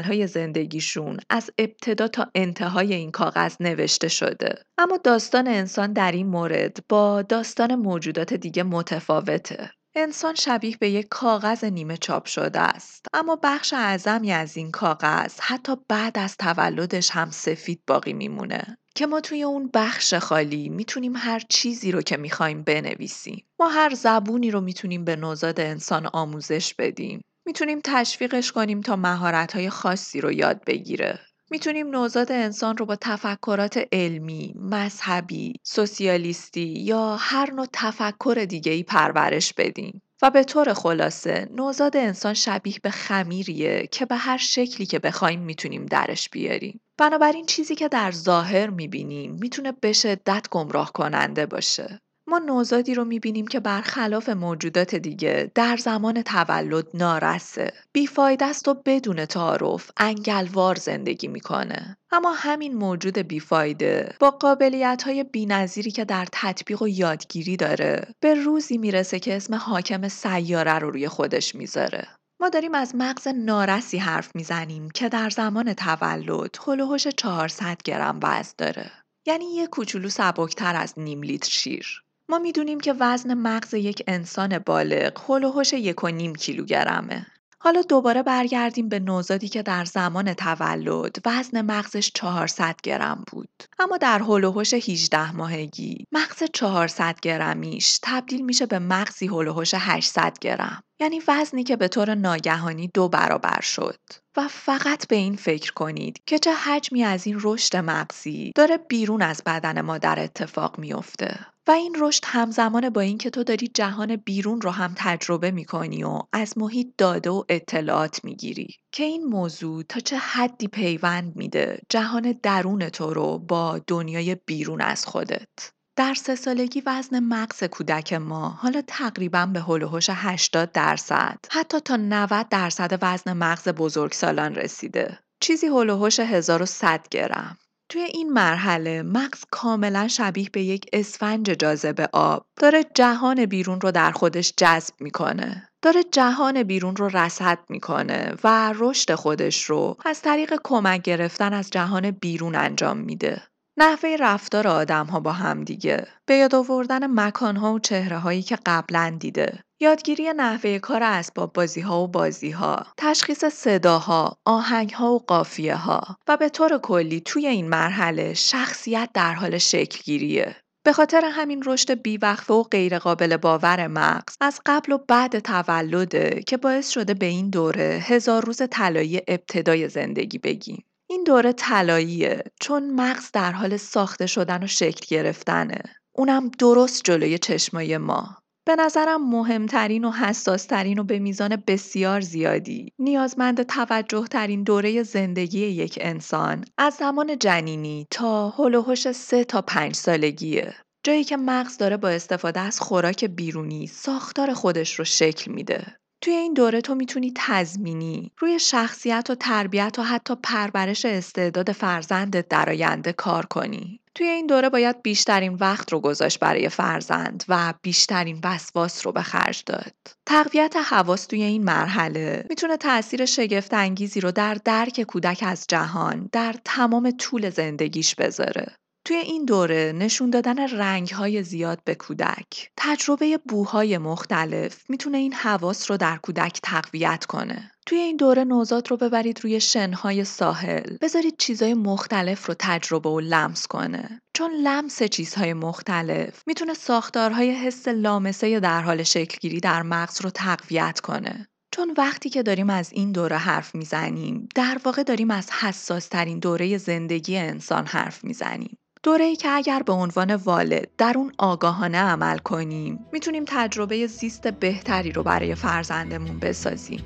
های 0.04 0.26
زندگیشون 0.26 1.16
از 1.30 1.50
ابتدا 1.58 2.08
تا 2.08 2.30
انتهای 2.34 2.94
این 2.94 3.10
کاغذ 3.10 3.56
نوشته 3.60 4.08
شده. 4.08 4.54
اما 4.78 4.96
داستان 4.96 5.48
انسان 5.48 5.92
در 5.92 6.12
این 6.12 6.26
مورد 6.26 6.84
با 6.88 7.22
داستان 7.22 7.74
موجودات 7.74 8.34
دیگه 8.34 8.62
متفاوته. 8.62 9.70
انسان 9.94 10.34
شبیه 10.34 10.76
به 10.76 10.90
یک 10.90 11.08
کاغذ 11.10 11.64
نیمه 11.64 11.96
چاپ 11.96 12.26
شده 12.26 12.60
است. 12.60 13.06
اما 13.14 13.38
بخش 13.42 13.72
اعظمی 13.72 14.32
از 14.32 14.56
این 14.56 14.70
کاغذ 14.70 15.40
حتی 15.40 15.76
بعد 15.88 16.18
از 16.18 16.36
تولدش 16.36 17.10
هم 17.10 17.30
سفید 17.30 17.82
باقی 17.86 18.12
میمونه. 18.12 18.78
که 18.94 19.06
ما 19.06 19.20
توی 19.20 19.42
اون 19.42 19.70
بخش 19.74 20.14
خالی 20.14 20.68
می‌تونیم 20.68 21.16
هر 21.16 21.42
چیزی 21.48 21.92
رو 21.92 22.02
که 22.02 22.16
می‌خوایم 22.16 22.62
بنویسیم. 22.62 23.44
ما 23.60 23.68
هر 23.68 23.94
زبونی 23.94 24.50
رو 24.50 24.60
می‌تونیم 24.60 25.04
به 25.04 25.16
نوزاد 25.16 25.60
انسان 25.60 26.06
آموزش 26.12 26.74
بدیم. 26.74 27.20
می‌تونیم 27.46 27.80
تشویقش 27.84 28.52
کنیم 28.52 28.80
تا 28.80 28.96
مهارت‌های 28.96 29.70
خاصی 29.70 30.20
رو 30.20 30.32
یاد 30.32 30.64
بگیره. 30.64 31.18
می‌تونیم 31.50 31.86
نوزاد 31.90 32.32
انسان 32.32 32.76
رو 32.76 32.86
با 32.86 32.96
تفکرات 32.96 33.80
علمی، 33.92 34.54
مذهبی، 34.56 35.54
سوسیالیستی 35.62 36.74
یا 36.78 37.16
هر 37.20 37.50
نوع 37.50 37.66
تفکر 37.72 38.46
دیگه 38.48 38.72
ای 38.72 38.82
پرورش 38.82 39.54
بدیم. 39.54 40.02
و 40.22 40.30
به 40.30 40.44
طور 40.44 40.72
خلاصه 40.74 41.48
نوزاد 41.50 41.96
انسان 41.96 42.34
شبیه 42.34 42.74
به 42.82 42.90
خمیریه 42.90 43.86
که 43.86 44.06
به 44.06 44.16
هر 44.16 44.36
شکلی 44.36 44.86
که 44.86 44.98
بخوایم 44.98 45.40
می‌تونیم 45.40 45.86
درش 45.86 46.30
بیاریم. 46.30 46.80
بنابراین 46.98 47.46
چیزی 47.46 47.74
که 47.74 47.88
در 47.88 48.10
ظاهر 48.10 48.70
می‌بینیم 48.70 49.34
می‌تونه 49.40 49.72
به 49.72 49.92
شدت 49.92 50.46
گمراه 50.50 50.92
کننده 50.92 51.46
باشه. 51.46 52.00
ما 52.32 52.38
نوزادی 52.38 52.94
رو 52.94 53.04
می‌بینیم 53.04 53.46
که 53.46 53.60
برخلاف 53.60 54.28
موجودات 54.28 54.94
دیگه 54.94 55.50
در 55.54 55.76
زمان 55.76 56.22
تولد 56.22 56.86
نارسه. 56.94 57.72
بیفایده 57.92 58.44
است 58.44 58.68
و 58.68 58.74
بدون 58.74 59.24
تعارف 59.24 59.90
انگلوار 59.96 60.74
زندگی 60.74 61.28
می‌کنه. 61.28 61.96
اما 62.12 62.32
همین 62.32 62.74
موجود 62.74 63.18
بیفایده 63.18 64.16
با 64.20 64.30
قابلیت 64.30 65.02
های 65.02 65.24
بینظیری 65.24 65.90
که 65.90 66.04
در 66.04 66.26
تطبیق 66.32 66.82
و 66.82 66.88
یادگیری 66.88 67.56
داره 67.56 68.06
به 68.20 68.34
روزی 68.34 68.78
می‌رسه 68.78 69.18
که 69.18 69.36
اسم 69.36 69.54
حاکم 69.54 70.08
سیاره 70.08 70.78
رو 70.78 70.90
روی 70.90 71.08
خودش 71.08 71.54
می‌ذاره. 71.54 72.08
ما 72.40 72.48
داریم 72.48 72.74
از 72.74 72.94
مغز 72.94 73.28
نارسی 73.28 73.98
حرف 73.98 74.30
می‌زنیم 74.34 74.90
که 74.90 75.08
در 75.08 75.30
زمان 75.30 75.74
تولد 75.74 76.56
هلوهوش 76.66 77.08
400 77.08 77.82
گرم 77.82 78.20
وزن 78.22 78.54
داره. 78.58 78.90
یعنی 79.26 79.44
یه 79.44 79.66
کوچولو 79.66 80.08
سبکتر 80.08 80.76
از 80.76 80.94
نیم 80.96 81.22
لیتر 81.22 81.50
شیر. 81.50 82.01
ما 82.28 82.38
می‌دونیم 82.38 82.80
که 82.80 82.94
وزن 83.00 83.34
مغز 83.34 83.74
یک 83.74 84.02
انسان 84.06 84.58
بالغ 84.58 85.30
هلوهوش 85.30 85.72
یک 85.72 86.04
و 86.04 86.08
نیم 86.08 86.34
کیلوگرمه. 86.34 87.26
حالا 87.64 87.82
دوباره 87.82 88.22
برگردیم 88.22 88.88
به 88.88 88.98
نوزادی 88.98 89.48
که 89.48 89.62
در 89.62 89.84
زمان 89.84 90.34
تولد 90.34 91.16
وزن 91.26 91.60
مغزش 91.60 92.10
400 92.14 92.76
گرم 92.82 93.24
بود. 93.32 93.62
اما 93.78 93.96
در 93.96 94.18
هلوهوش 94.18 94.74
18 94.74 95.32
ماهگی 95.32 96.06
مغز 96.12 96.42
400 96.52 97.20
گرمیش 97.20 97.98
تبدیل 98.02 98.44
میشه 98.44 98.66
به 98.66 98.78
مغزی 98.78 99.26
هلوهوش 99.26 99.74
800 99.74 100.38
گرم. 100.40 100.82
یعنی 101.00 101.22
وزنی 101.28 101.64
که 101.64 101.76
به 101.76 101.88
طور 101.88 102.14
ناگهانی 102.14 102.90
دو 102.94 103.08
برابر 103.08 103.60
شد. 103.60 103.98
و 104.36 104.48
فقط 104.48 105.08
به 105.08 105.16
این 105.16 105.36
فکر 105.36 105.72
کنید 105.72 106.20
که 106.26 106.38
چه 106.38 106.52
حجمی 106.52 107.04
از 107.04 107.26
این 107.26 107.38
رشد 107.42 107.76
مغزی 107.76 108.52
داره 108.54 108.76
بیرون 108.78 109.22
از 109.22 109.42
بدن 109.46 109.80
مادر 109.80 110.18
اتفاق 110.18 110.78
میافته. 110.78 111.51
و 111.66 111.70
این 111.70 111.96
رشد 111.98 112.24
همزمان 112.26 112.90
با 112.90 113.00
اینکه 113.00 113.30
تو 113.30 113.44
داری 113.44 113.68
جهان 113.68 114.16
بیرون 114.16 114.60
رو 114.60 114.70
هم 114.70 114.94
تجربه 114.96 115.50
می‌کنی 115.50 116.04
و 116.04 116.18
از 116.32 116.58
محیط 116.58 116.86
داده 116.98 117.30
و 117.30 117.44
اطلاعات 117.48 118.24
می‌گیری 118.24 118.76
که 118.92 119.04
این 119.04 119.24
موضوع 119.24 119.82
تا 119.82 120.00
چه 120.00 120.16
حدی 120.16 120.68
پیوند 120.68 121.36
میده 121.36 121.80
جهان 121.88 122.32
درون 122.42 122.88
تو 122.88 123.14
رو 123.14 123.38
با 123.38 123.80
دنیای 123.86 124.34
بیرون 124.34 124.80
از 124.80 125.06
خودت؟ 125.06 125.72
در 125.96 126.14
سه 126.14 126.34
سالگی 126.34 126.82
وزن 126.86 127.20
مغز 127.20 127.64
کودک 127.64 128.12
ما 128.12 128.48
حالا 128.48 128.82
تقریبا 128.86 129.46
به 129.46 129.60
هلوهوش 129.60 130.06
80 130.10 130.72
درصد 130.72 131.38
حتی 131.50 131.80
تا 131.80 131.96
90 131.96 132.48
درصد 132.48 132.98
وزن 133.02 133.32
مغز 133.32 133.68
بزرگسالان 133.68 134.54
رسیده. 134.54 135.18
چیزی 135.40 135.66
هلوهوش 135.66 136.20
1100 136.20 137.08
گرم. 137.10 137.58
توی 137.92 138.02
این 138.02 138.32
مرحله 138.32 139.02
مغز 139.02 139.44
کاملا 139.50 140.08
شبیه 140.08 140.48
به 140.52 140.62
یک 140.62 140.86
اسفنج 140.92 141.46
جاذبه 141.46 142.08
آب. 142.12 142.46
داره 142.60 142.84
جهان 142.94 143.46
بیرون 143.46 143.80
رو 143.80 143.90
در 143.90 144.10
خودش 144.10 144.54
جذب 144.56 144.94
می‌کنه. 145.00 145.68
داره 145.82 146.02
جهان 146.12 146.62
بیرون 146.62 146.96
رو 146.96 147.08
رصد 147.08 147.58
می‌کنه 147.68 148.34
و 148.44 148.74
رشد 148.76 149.14
خودش 149.14 149.64
رو 149.64 149.96
از 150.04 150.22
طریق 150.22 150.54
کمک 150.64 151.02
گرفتن 151.02 151.52
از 151.52 151.70
جهان 151.70 152.10
بیرون 152.10 152.54
انجام 152.54 152.96
میده. 152.98 153.42
نحوه 153.78 154.16
رفتار 154.20 154.68
آدم 154.68 155.06
ها 155.06 155.20
با 155.20 155.32
هم 155.32 155.64
دیگه. 155.64 156.06
به 156.26 156.34
یاد 156.34 156.54
آوردن 156.54 157.20
مکان 157.20 157.56
ها 157.56 157.72
و 157.72 157.78
چهره 157.78 158.18
هایی 158.18 158.42
که 158.42 158.58
قبلا 158.66 159.16
دیده. 159.20 159.64
یادگیری 159.82 160.32
نحوه 160.36 160.78
کار 160.78 161.02
اسباب 161.02 161.52
بازی 161.52 161.80
ها 161.80 162.02
و 162.02 162.08
بازی 162.08 162.50
ها، 162.50 162.86
تشخیص 162.96 163.44
صداها، 163.44 164.36
آهنگ 164.44 164.90
ها 164.90 165.12
و 165.12 165.18
قافیه 165.18 165.76
ها 165.76 166.16
و 166.28 166.36
به 166.36 166.48
طور 166.48 166.78
کلی 166.78 167.20
توی 167.20 167.46
این 167.46 167.68
مرحله 167.68 168.34
شخصیت 168.34 169.10
در 169.14 169.34
حال 169.34 169.58
شکلگیریه. 169.58 170.56
به 170.84 170.92
خاطر 170.92 171.24
همین 171.24 171.62
رشد 171.66 172.02
بیوقفه 172.02 172.54
و 172.54 172.62
غیرقابل 172.62 173.36
باور 173.36 173.86
مغز 173.86 174.36
از 174.40 174.60
قبل 174.66 174.92
و 174.92 174.98
بعد 175.08 175.38
تولده 175.38 176.42
که 176.46 176.56
باعث 176.56 176.90
شده 176.90 177.14
به 177.14 177.26
این 177.26 177.50
دوره 177.50 178.02
هزار 178.06 178.44
روز 178.44 178.62
طلایی 178.70 179.20
ابتدای 179.28 179.88
زندگی 179.88 180.38
بگیم. 180.38 180.84
این 181.10 181.24
دوره 181.24 181.52
طلاییه 181.52 182.44
چون 182.60 182.90
مغز 182.90 183.30
در 183.32 183.52
حال 183.52 183.76
ساخته 183.76 184.26
شدن 184.26 184.64
و 184.64 184.66
شکل 184.66 185.06
گرفتنه. 185.08 185.82
اونم 186.16 186.48
درست 186.48 187.04
جلوی 187.04 187.38
چشمای 187.38 187.98
ما. 187.98 188.41
به 188.66 188.76
نظرم 188.76 189.30
مهمترین 189.30 190.04
و 190.04 190.10
حساسترین 190.10 190.98
و 190.98 191.04
به 191.04 191.18
میزان 191.18 191.62
بسیار 191.66 192.20
زیادی 192.20 192.92
نیازمند 192.98 193.62
توجه 193.62 194.26
ترین 194.26 194.62
دوره 194.62 195.02
زندگی 195.02 195.60
یک 195.66 195.98
انسان 196.00 196.64
از 196.78 196.94
زمان 196.94 197.38
جنینی 197.38 198.06
تا 198.10 198.50
هلوهوش 198.50 199.12
سه 199.12 199.44
تا 199.44 199.62
پنج 199.62 199.94
سالگیه. 199.94 200.74
جایی 201.04 201.24
که 201.24 201.36
مغز 201.36 201.78
داره 201.78 201.96
با 201.96 202.08
استفاده 202.08 202.60
از 202.60 202.80
خوراک 202.80 203.24
بیرونی 203.24 203.86
ساختار 203.86 204.54
خودش 204.54 204.98
رو 204.98 205.04
شکل 205.04 205.52
میده. 205.52 205.96
توی 206.22 206.34
این 206.34 206.54
دوره 206.54 206.80
تو 206.80 206.94
می‌تونی 206.94 207.32
تضمینی 207.36 208.32
روی 208.38 208.58
شخصیت 208.58 209.26
و 209.30 209.34
تربیت 209.34 209.98
و 209.98 210.02
حتی 210.02 210.34
پرورش 210.42 211.04
استعداد 211.04 211.72
فرزندت 211.72 212.48
در 212.48 212.70
آینده 212.70 213.12
کار 213.12 213.46
کنی. 213.46 214.00
توی 214.14 214.26
این 214.26 214.46
دوره 214.46 214.68
باید 214.68 215.02
بیشترین 215.02 215.54
وقت 215.54 215.92
رو 215.92 216.00
گذاشت 216.00 216.38
برای 216.38 216.68
فرزند 216.68 217.44
و 217.48 217.74
بیشترین 217.82 218.40
وسواس 218.44 219.06
رو 219.06 219.12
به 219.12 219.22
خرج 219.22 219.62
داد. 219.66 219.94
تقویت 220.26 220.76
حواس 220.76 221.26
توی 221.26 221.42
این 221.42 221.64
مرحله 221.64 222.46
می‌تونه 222.50 222.76
تاثیر 222.76 223.24
شگفت 223.24 223.74
انگیزی 223.74 224.20
رو 224.20 224.32
در 224.32 224.54
درک 224.54 225.02
کودک 225.02 225.44
از 225.46 225.64
جهان 225.68 226.28
در 226.32 226.54
تمام 226.64 227.10
طول 227.10 227.50
زندگیش 227.50 228.14
بذاره. 228.14 228.66
توی 229.04 229.16
این 229.16 229.44
دوره 229.44 229.92
نشون 229.96 230.30
دادن 230.30 230.68
رنگ‌های 230.68 231.42
زیاد 231.42 231.80
به 231.84 231.94
کودک، 231.94 232.70
تجربه 232.76 233.38
بوهای 233.38 233.98
مختلف 233.98 234.90
می‌تونه 234.90 235.18
این 235.18 235.32
حواس 235.32 235.90
رو 235.90 235.96
در 235.96 236.16
کودک 236.16 236.60
تقویت 236.62 237.24
کنه. 237.24 237.70
توی 237.86 237.98
این 237.98 238.16
دوره 238.16 238.44
نوزاد 238.44 238.90
رو 238.90 238.96
ببرید 238.96 239.40
روی 239.42 239.60
شنهای 239.60 240.24
ساحل. 240.24 240.96
بذارید 241.00 241.36
چیزهای 241.38 241.74
مختلف 241.74 242.46
رو 242.46 242.54
تجربه 242.58 243.08
و 243.08 243.20
لمس 243.20 243.66
کنه. 243.66 244.20
چون 244.34 244.50
لمس 244.52 245.02
چیزهای 245.02 245.54
مختلف 245.54 246.42
می‌تونه 246.46 246.74
ساختارهای 246.74 247.50
حس 247.50 247.88
لامسه 247.88 248.60
در 248.60 248.82
حال 248.82 249.02
شکلگیری 249.02 249.60
در 249.60 249.82
مغز 249.82 250.22
رو 250.22 250.30
تقویت 250.30 251.00
کنه. 251.00 251.48
چون 251.74 251.94
وقتی 251.98 252.30
که 252.30 252.42
داریم 252.42 252.70
از 252.70 252.92
این 252.92 253.12
دوره 253.12 253.36
حرف 253.36 253.74
می‌زنیم 253.74 254.48
در 254.54 254.78
واقع 254.84 255.02
داریم 255.02 255.30
از 255.30 255.50
حساس 255.50 256.08
ترین 256.08 256.38
دوره 256.38 256.78
زندگی 256.78 257.36
انسان 257.36 257.86
حرف 257.86 258.24
می‌زنیم. 258.24 258.78
دوره 259.04 259.24
ای 259.24 259.36
که 259.36 259.48
اگر 259.50 259.82
به 259.82 259.92
عنوان 259.92 260.34
والد 260.34 260.88
در 260.98 261.14
اون 261.16 261.32
آگاهانه 261.38 261.98
عمل 261.98 262.38
کنیم 262.38 263.06
می‌تونیم 263.12 263.44
تجربه 263.46 264.06
زیست 264.06 264.48
بهتری 264.48 265.12
رو 265.12 265.22
برای 265.22 265.54
فرزندمون 265.54 266.38
بسازیم. 266.38 267.04